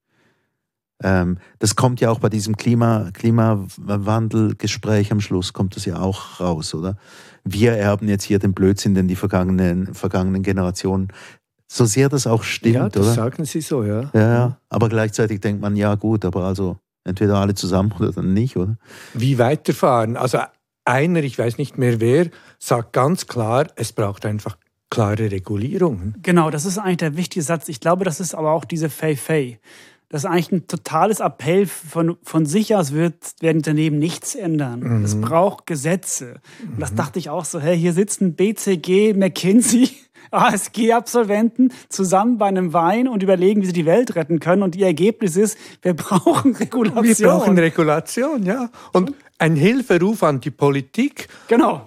Ähm, 1.03 1.39
das 1.59 1.75
kommt 1.75 1.99
ja 1.99 2.11
auch 2.11 2.19
bei 2.19 2.29
diesem 2.29 2.55
Klima, 2.55 3.09
Klimawandelgespräch 3.13 5.11
am 5.11 5.19
Schluss, 5.19 5.53
kommt 5.53 5.75
das 5.75 5.85
ja 5.85 5.99
auch 5.99 6.39
raus, 6.39 6.73
oder? 6.75 6.97
Wir 7.43 7.73
erben 7.73 8.07
jetzt 8.07 8.23
hier 8.23 8.39
den 8.39 8.53
Blödsinn, 8.53 8.93
den 8.93 9.07
die 9.07 9.15
vergangenen, 9.15 9.93
vergangenen 9.93 10.43
Generationen 10.43 11.09
so 11.67 11.85
sehr 11.85 12.09
das 12.09 12.27
auch 12.27 12.43
stimmt, 12.43 12.75
ja, 12.75 12.89
das 12.89 13.07
oder? 13.07 13.13
sagen 13.13 13.45
Sie 13.45 13.61
so, 13.61 13.83
ja. 13.83 14.09
ja. 14.13 14.19
Ja, 14.33 14.57
aber 14.69 14.87
gleichzeitig 14.87 15.41
denkt 15.41 15.61
man, 15.61 15.75
ja 15.75 15.95
gut, 15.95 16.23
aber 16.23 16.43
also 16.43 16.77
entweder 17.03 17.37
alle 17.37 17.55
zusammen 17.55 17.91
oder 17.99 18.11
dann 18.11 18.33
nicht, 18.33 18.55
oder? 18.55 18.77
Wie 19.13 19.37
weiterfahren? 19.37 20.15
Also 20.15 20.39
einer, 20.85 21.23
ich 21.23 21.37
weiß 21.37 21.57
nicht 21.57 21.77
mehr 21.77 21.99
wer, 21.99 22.27
sagt 22.59 22.93
ganz 22.93 23.27
klar, 23.27 23.67
es 23.75 23.91
braucht 23.91 24.25
einfach 24.25 24.57
klare 24.89 25.31
Regulierungen. 25.31 26.15
Genau, 26.21 26.49
das 26.49 26.65
ist 26.65 26.77
eigentlich 26.77 26.97
der 26.97 27.17
wichtige 27.17 27.43
Satz. 27.43 27.67
Ich 27.67 27.79
glaube, 27.79 28.05
das 28.05 28.19
ist 28.19 28.33
aber 28.33 28.51
auch 28.51 28.65
diese 28.65 28.89
Fei-Fei. 28.89 29.59
Das 30.09 30.23
ist 30.23 30.29
eigentlich 30.29 30.51
ein 30.51 30.67
totales 30.67 31.19
Appell 31.19 31.65
von, 31.65 32.17
von 32.21 32.45
sich 32.45 32.75
aus 32.75 32.93
wird, 32.93 33.15
werden 33.41 33.57
Unternehmen 33.57 33.97
nichts 33.97 34.35
ändern. 34.35 34.81
Mhm. 34.81 35.03
Es 35.03 35.19
braucht 35.19 35.65
Gesetze. 35.65 36.39
Und 36.61 36.79
das 36.79 36.91
mhm. 36.91 36.95
dachte 36.97 37.19
ich 37.19 37.29
auch 37.29 37.43
so, 37.43 37.59
hey, 37.59 37.77
hier 37.77 37.93
sitzen 37.93 38.35
BCG, 38.35 39.13
McKinsey 39.13 39.89
ASG-Absolventen 40.31 41.71
zusammen 41.89 42.37
bei 42.37 42.47
einem 42.47 42.73
Wein 42.73 43.07
und 43.07 43.23
überlegen, 43.23 43.61
wie 43.61 43.67
sie 43.67 43.73
die 43.73 43.85
Welt 43.85 44.15
retten 44.15 44.39
können. 44.39 44.63
Und 44.63 44.75
ihr 44.75 44.87
Ergebnis 44.87 45.35
ist, 45.35 45.57
wir 45.81 45.93
brauchen 45.93 46.55
Regulation. 46.55 47.05
Wir 47.17 47.27
brauchen 47.27 47.57
Regulation, 47.57 48.43
ja. 48.43 48.69
Und 48.93 49.13
ein 49.37 49.55
Hilferuf 49.55 50.23
an 50.23 50.39
die 50.41 50.51
Politik. 50.51 51.27
Genau. 51.47 51.85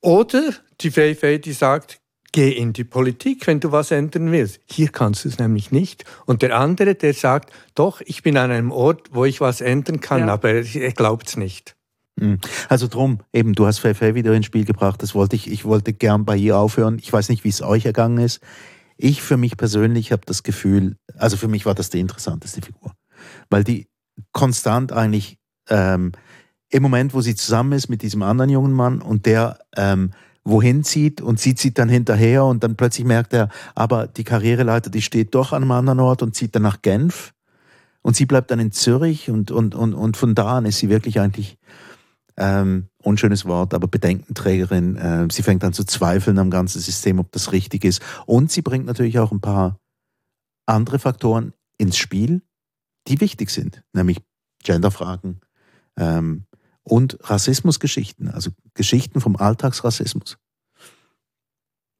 Oder 0.00 0.42
die 0.80 0.90
Fei 0.90 1.38
die 1.38 1.52
sagt, 1.52 2.00
geh 2.32 2.50
in 2.50 2.72
die 2.72 2.84
Politik, 2.84 3.46
wenn 3.46 3.60
du 3.60 3.70
was 3.70 3.92
ändern 3.92 4.32
willst. 4.32 4.60
Hier 4.66 4.88
kannst 4.88 5.24
du 5.24 5.28
es 5.28 5.38
nämlich 5.38 5.70
nicht. 5.70 6.04
Und 6.26 6.42
der 6.42 6.58
andere, 6.58 6.96
der 6.96 7.14
sagt, 7.14 7.52
doch, 7.74 8.00
ich 8.04 8.22
bin 8.22 8.36
an 8.36 8.50
einem 8.50 8.72
Ort, 8.72 9.10
wo 9.12 9.24
ich 9.24 9.40
was 9.40 9.60
ändern 9.60 10.00
kann, 10.00 10.26
ja. 10.26 10.32
aber 10.32 10.50
er 10.50 10.92
glaubt 10.92 11.28
es 11.28 11.36
nicht. 11.36 11.73
Hm. 12.18 12.38
Also 12.68 12.86
drum, 12.86 13.18
eben, 13.32 13.54
du 13.54 13.66
hast 13.66 13.78
Feifei 13.78 14.14
wieder 14.14 14.32
ins 14.34 14.46
Spiel 14.46 14.64
gebracht, 14.64 15.02
das 15.02 15.14
wollte 15.14 15.36
ich, 15.36 15.50
ich 15.50 15.64
wollte 15.64 15.92
gern 15.92 16.24
bei 16.24 16.36
ihr 16.36 16.56
aufhören. 16.56 16.98
Ich 17.00 17.12
weiß 17.12 17.28
nicht, 17.28 17.44
wie 17.44 17.48
es 17.48 17.62
euch 17.62 17.86
ergangen 17.86 18.18
ist. 18.18 18.40
Ich 18.96 19.22
für 19.22 19.36
mich 19.36 19.56
persönlich 19.56 20.12
habe 20.12 20.22
das 20.24 20.44
Gefühl, 20.44 20.96
also 21.16 21.36
für 21.36 21.48
mich 21.48 21.66
war 21.66 21.74
das 21.74 21.90
die 21.90 22.00
interessanteste 22.00 22.62
Figur. 22.62 22.92
Weil 23.50 23.64
die 23.64 23.88
konstant 24.32 24.92
eigentlich 24.92 25.38
ähm, 25.68 26.12
im 26.70 26.82
Moment, 26.82 27.14
wo 27.14 27.20
sie 27.20 27.34
zusammen 27.34 27.72
ist 27.72 27.88
mit 27.88 28.02
diesem 28.02 28.22
anderen 28.22 28.50
jungen 28.50 28.72
Mann 28.72 29.00
und 29.00 29.26
der 29.26 29.58
ähm, 29.76 30.12
wohin 30.44 30.84
zieht 30.84 31.20
und 31.20 31.40
sie 31.40 31.54
zieht 31.54 31.78
dann 31.78 31.88
hinterher 31.88 32.44
und 32.44 32.62
dann 32.62 32.76
plötzlich 32.76 33.06
merkt 33.06 33.32
er, 33.32 33.48
aber 33.74 34.06
die 34.06 34.24
Karriereleiter, 34.24 34.90
die 34.90 35.02
steht 35.02 35.34
doch 35.34 35.52
an 35.52 35.62
einem 35.62 35.72
anderen 35.72 36.00
Ort 36.00 36.22
und 36.22 36.36
zieht 36.36 36.54
dann 36.54 36.62
nach 36.62 36.82
Genf 36.82 37.32
und 38.02 38.14
sie 38.14 38.26
bleibt 38.26 38.50
dann 38.50 38.60
in 38.60 38.70
Zürich 38.70 39.30
und, 39.30 39.50
und, 39.50 39.74
und, 39.74 39.94
und 39.94 40.16
von 40.16 40.34
da 40.34 40.58
an 40.58 40.66
ist 40.66 40.78
sie 40.78 40.90
wirklich 40.90 41.18
eigentlich 41.18 41.56
ähm, 42.36 42.88
unschönes 43.02 43.44
Wort, 43.44 43.74
aber 43.74 43.88
Bedenkenträgerin. 43.88 44.96
Äh, 44.96 45.28
sie 45.30 45.42
fängt 45.42 45.64
an 45.64 45.72
zu 45.72 45.84
zweifeln 45.84 46.38
am 46.38 46.50
ganzen 46.50 46.80
System, 46.80 47.18
ob 47.18 47.30
das 47.32 47.52
richtig 47.52 47.84
ist. 47.84 48.02
Und 48.26 48.50
sie 48.50 48.62
bringt 48.62 48.86
natürlich 48.86 49.18
auch 49.18 49.32
ein 49.32 49.40
paar 49.40 49.78
andere 50.66 50.98
Faktoren 50.98 51.52
ins 51.78 51.96
Spiel, 51.96 52.42
die 53.08 53.20
wichtig 53.20 53.50
sind, 53.50 53.82
nämlich 53.92 54.20
Genderfragen 54.62 55.40
ähm, 55.96 56.46
und 56.82 57.18
Rassismusgeschichten, 57.22 58.28
also 58.28 58.50
Geschichten 58.74 59.20
vom 59.20 59.36
Alltagsrassismus. 59.36 60.38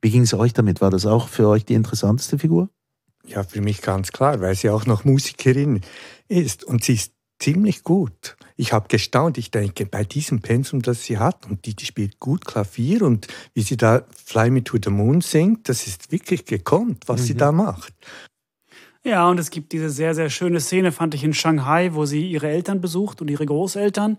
Wie 0.01 0.11
ging 0.11 0.23
es 0.23 0.35
euch 0.35 0.53
damit? 0.53 0.81
War 0.81 0.91
das 0.91 1.07
auch 1.07 1.29
für 1.29 1.49
euch 1.49 1.65
die 1.65 1.75
interessanteste 1.75 2.39
Figur? 2.39 2.71
Ja, 3.27 3.43
für 3.43 3.63
mich 3.63 3.81
ganz 3.81 4.13
klar, 4.13 4.41
weil 4.41 4.55
sie 4.55 4.69
auch 4.69 4.85
noch 4.85 5.05
Musikerin 5.05 5.81
ist 6.29 6.63
und 6.65 6.85
sie 6.85 6.95
ist 6.95 7.13
ziemlich 7.39 7.83
gut. 7.83 8.37
Ich 8.57 8.73
habe 8.73 8.89
gestaunt. 8.89 9.39
Ich 9.39 9.51
denke, 9.51 9.87
bei 9.87 10.05
diesem 10.05 10.41
Pensum, 10.41 10.83
das 10.83 11.05
sie 11.05 11.19
hat, 11.19 11.47
und 11.47 11.67
die, 11.67 11.75
die 11.75 11.87
spielt 11.87 12.21
gut 12.21 12.45
Klavier 12.45 13.03
und 13.03 13.27
wie 13.55 13.63
sie 13.63 13.77
da 13.77 14.05
Fly 14.25 14.51
Me 14.51 14.63
to 14.63 14.79
the 14.83 14.91
Moon 14.91 15.21
singt, 15.21 15.69
das 15.69 15.87
ist 15.87 16.13
wirklich 16.13 16.45
gekonnt, 16.45 17.05
was 17.07 17.23
mhm. 17.23 17.25
sie 17.25 17.35
da 17.35 17.53
macht. 17.53 17.93
Ja, 19.03 19.29
und 19.29 19.39
es 19.39 19.51
gibt 19.51 19.73
diese 19.73 19.91
sehr, 19.91 20.15
sehr 20.15 20.31
schöne 20.31 20.61
Szene, 20.61 20.91
fand 20.91 21.15
ich 21.15 21.25
in 21.25 21.35
Shanghai, 21.35 21.91
wo 21.93 22.07
sie 22.07 22.27
ihre 22.27 22.49
Eltern 22.49 22.81
besucht 22.81 23.21
und 23.21 23.29
ihre 23.29 23.45
Großeltern, 23.45 24.17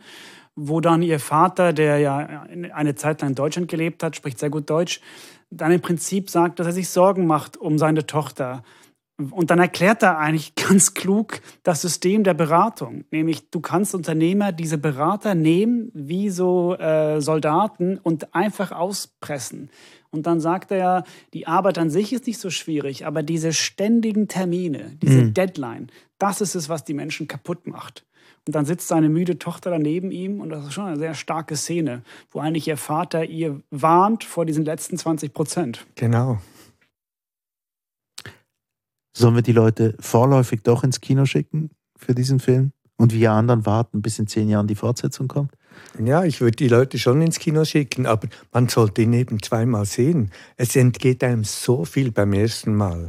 wo 0.55 0.79
dann 0.79 1.01
ihr 1.01 1.19
Vater, 1.19 1.73
der 1.73 1.97
ja 1.97 2.45
eine 2.71 2.93
Zeit 2.93 3.21
lang 3.21 3.31
in 3.31 3.35
Deutschland 3.35 3.67
gelebt 3.67 4.03
hat, 4.03 4.15
spricht 4.15 4.37
sehr 4.37 4.51
gut 4.51 4.69
Deutsch, 4.69 5.01
dann 5.49 5.71
im 5.71 5.81
Prinzip 5.81 6.29
sagt, 6.29 6.59
dass 6.59 6.67
er 6.67 6.73
sich 6.73 6.89
Sorgen 6.89 7.25
macht 7.25 7.57
um 7.57 7.79
seine 7.79 8.05
Tochter 8.05 8.63
und 9.17 9.49
dann 9.49 9.59
erklärt 9.59 10.03
er 10.03 10.17
eigentlich 10.17 10.55
ganz 10.67 10.93
klug 10.93 11.41
das 11.63 11.81
System 11.81 12.23
der 12.23 12.33
Beratung. 12.33 13.05
Nämlich, 13.11 13.49
du 13.49 13.59
kannst 13.59 13.95
Unternehmer 13.95 14.51
diese 14.51 14.77
Berater 14.77 15.35
nehmen 15.35 15.91
wie 15.93 16.29
so 16.29 16.75
äh, 16.75 17.21
Soldaten 17.21 17.97
und 17.97 18.35
einfach 18.35 18.71
auspressen. 18.71 19.69
Und 20.11 20.27
dann 20.27 20.39
sagt 20.39 20.71
er 20.71 20.77
ja, 20.77 21.03
die 21.33 21.47
Arbeit 21.47 21.77
an 21.77 21.89
sich 21.89 22.13
ist 22.13 22.27
nicht 22.27 22.39
so 22.39 22.49
schwierig, 22.49 23.05
aber 23.05 23.21
diese 23.21 23.51
ständigen 23.51 24.27
Termine, 24.27 24.97
diese 25.01 25.23
mhm. 25.23 25.33
Deadline, 25.33 25.87
das 26.19 26.39
ist 26.39 26.55
es, 26.55 26.69
was 26.69 26.85
die 26.85 26.93
Menschen 26.93 27.27
kaputt 27.27 27.67
macht. 27.67 28.05
Und 28.47 28.55
dann 28.55 28.65
sitzt 28.65 28.87
seine 28.87 29.09
müde 29.09 29.39
Tochter 29.39 29.71
daneben 29.71 30.11
ihm 30.11 30.39
und 30.39 30.49
das 30.49 30.65
ist 30.65 30.73
schon 30.73 30.85
eine 30.85 30.97
sehr 30.97 31.15
starke 31.15 31.55
Szene, 31.55 32.03
wo 32.31 32.39
eigentlich 32.39 32.67
ihr 32.67 32.77
Vater 32.77 33.25
ihr 33.25 33.59
warnt 33.71 34.23
vor 34.23 34.45
diesen 34.45 34.63
letzten 34.63 34.97
20 34.97 35.33
Prozent. 35.33 35.85
Genau. 35.95 36.39
Sollen 39.17 39.35
wir 39.35 39.41
die 39.41 39.53
Leute 39.53 39.95
vorläufig 40.01 40.61
doch 40.63 40.83
ins 40.83 40.99
Kino 40.99 41.25
schicken 41.25 41.69
für 41.95 42.13
diesen 42.13 42.41
Film? 42.41 42.73
Und 42.97 43.13
wir 43.13 43.31
anderen 43.31 43.65
warten, 43.65 44.01
bis 44.01 44.19
in 44.19 44.27
zehn 44.27 44.49
Jahren 44.49 44.67
die 44.67 44.75
Fortsetzung 44.75 45.29
kommt? 45.29 45.51
Ja, 46.03 46.25
ich 46.25 46.41
würde 46.41 46.57
die 46.57 46.67
Leute 46.67 46.99
schon 46.99 47.21
ins 47.21 47.39
Kino 47.39 47.63
schicken, 47.63 48.07
aber 48.07 48.27
man 48.51 48.67
sollte 48.67 49.03
ihn 49.03 49.13
eben 49.13 49.41
zweimal 49.41 49.85
sehen. 49.85 50.31
Es 50.57 50.75
entgeht 50.75 51.23
einem 51.23 51.45
so 51.45 51.85
viel 51.85 52.11
beim 52.11 52.33
ersten 52.33 52.75
Mal. 52.75 53.07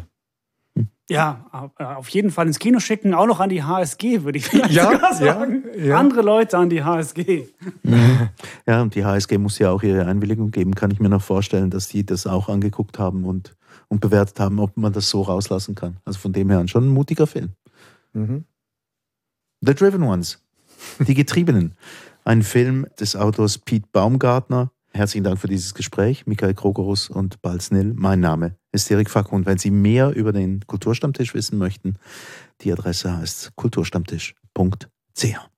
Hm. 0.76 0.88
Ja, 1.10 1.72
auf 1.76 2.08
jeden 2.10 2.30
Fall 2.30 2.46
ins 2.46 2.60
Kino 2.60 2.78
schicken, 2.78 3.12
auch 3.12 3.26
noch 3.26 3.40
an 3.40 3.48
die 3.48 3.64
HSG, 3.64 4.22
würde 4.22 4.38
ich 4.38 4.46
vielleicht 4.46 4.74
ja, 4.74 4.92
sogar 4.92 5.14
sagen. 5.14 5.64
Ja, 5.76 5.84
ja. 5.84 5.98
Andere 5.98 6.22
Leute 6.22 6.56
an 6.56 6.70
die 6.70 6.84
HSG. 6.84 7.46
Mhm. 7.82 8.28
Ja, 8.64 8.82
und 8.82 8.94
die 8.94 9.04
HSG 9.04 9.38
muss 9.38 9.58
ja 9.58 9.70
auch 9.70 9.82
ihre 9.82 10.06
Einwilligung 10.06 10.52
geben, 10.52 10.76
kann 10.76 10.92
ich 10.92 11.00
mir 11.00 11.08
noch 11.08 11.22
vorstellen, 11.22 11.70
dass 11.70 11.88
die 11.88 12.06
das 12.06 12.28
auch 12.28 12.48
angeguckt 12.48 13.00
haben 13.00 13.24
und 13.24 13.56
und 13.88 14.00
bewertet 14.00 14.40
haben, 14.40 14.58
ob 14.58 14.76
man 14.76 14.92
das 14.92 15.08
so 15.08 15.22
rauslassen 15.22 15.74
kann. 15.74 15.98
Also 16.04 16.18
von 16.18 16.32
dem 16.32 16.50
her 16.50 16.66
schon 16.68 16.86
ein 16.86 16.92
mutiger 16.92 17.26
Film. 17.26 17.50
Mhm. 18.12 18.44
The 19.60 19.74
Driven 19.74 20.02
Ones, 20.02 20.42
die 20.98 21.14
Getriebenen. 21.14 21.74
Ein 22.24 22.42
Film 22.42 22.88
des 22.98 23.14
Autors 23.14 23.58
Pete 23.58 23.86
Baumgartner. 23.92 24.72
Herzlichen 24.92 25.22
Dank 25.22 25.38
für 25.38 25.46
dieses 25.46 25.74
Gespräch, 25.74 26.26
Michael 26.26 26.54
Krogerus 26.54 27.08
und 27.08 27.40
Balz 27.40 27.70
Nill. 27.70 27.94
Mein 27.94 28.18
Name 28.18 28.56
ist 28.72 28.90
Erik 28.90 29.10
Fack 29.10 29.32
und 29.32 29.46
wenn 29.46 29.58
Sie 29.58 29.70
mehr 29.70 30.10
über 30.10 30.32
den 30.32 30.66
Kulturstammtisch 30.66 31.34
wissen 31.34 31.56
möchten, 31.56 31.98
die 32.62 32.72
Adresse 32.72 33.16
heißt 33.16 33.52
kulturstammtisch.ch. 33.54 35.55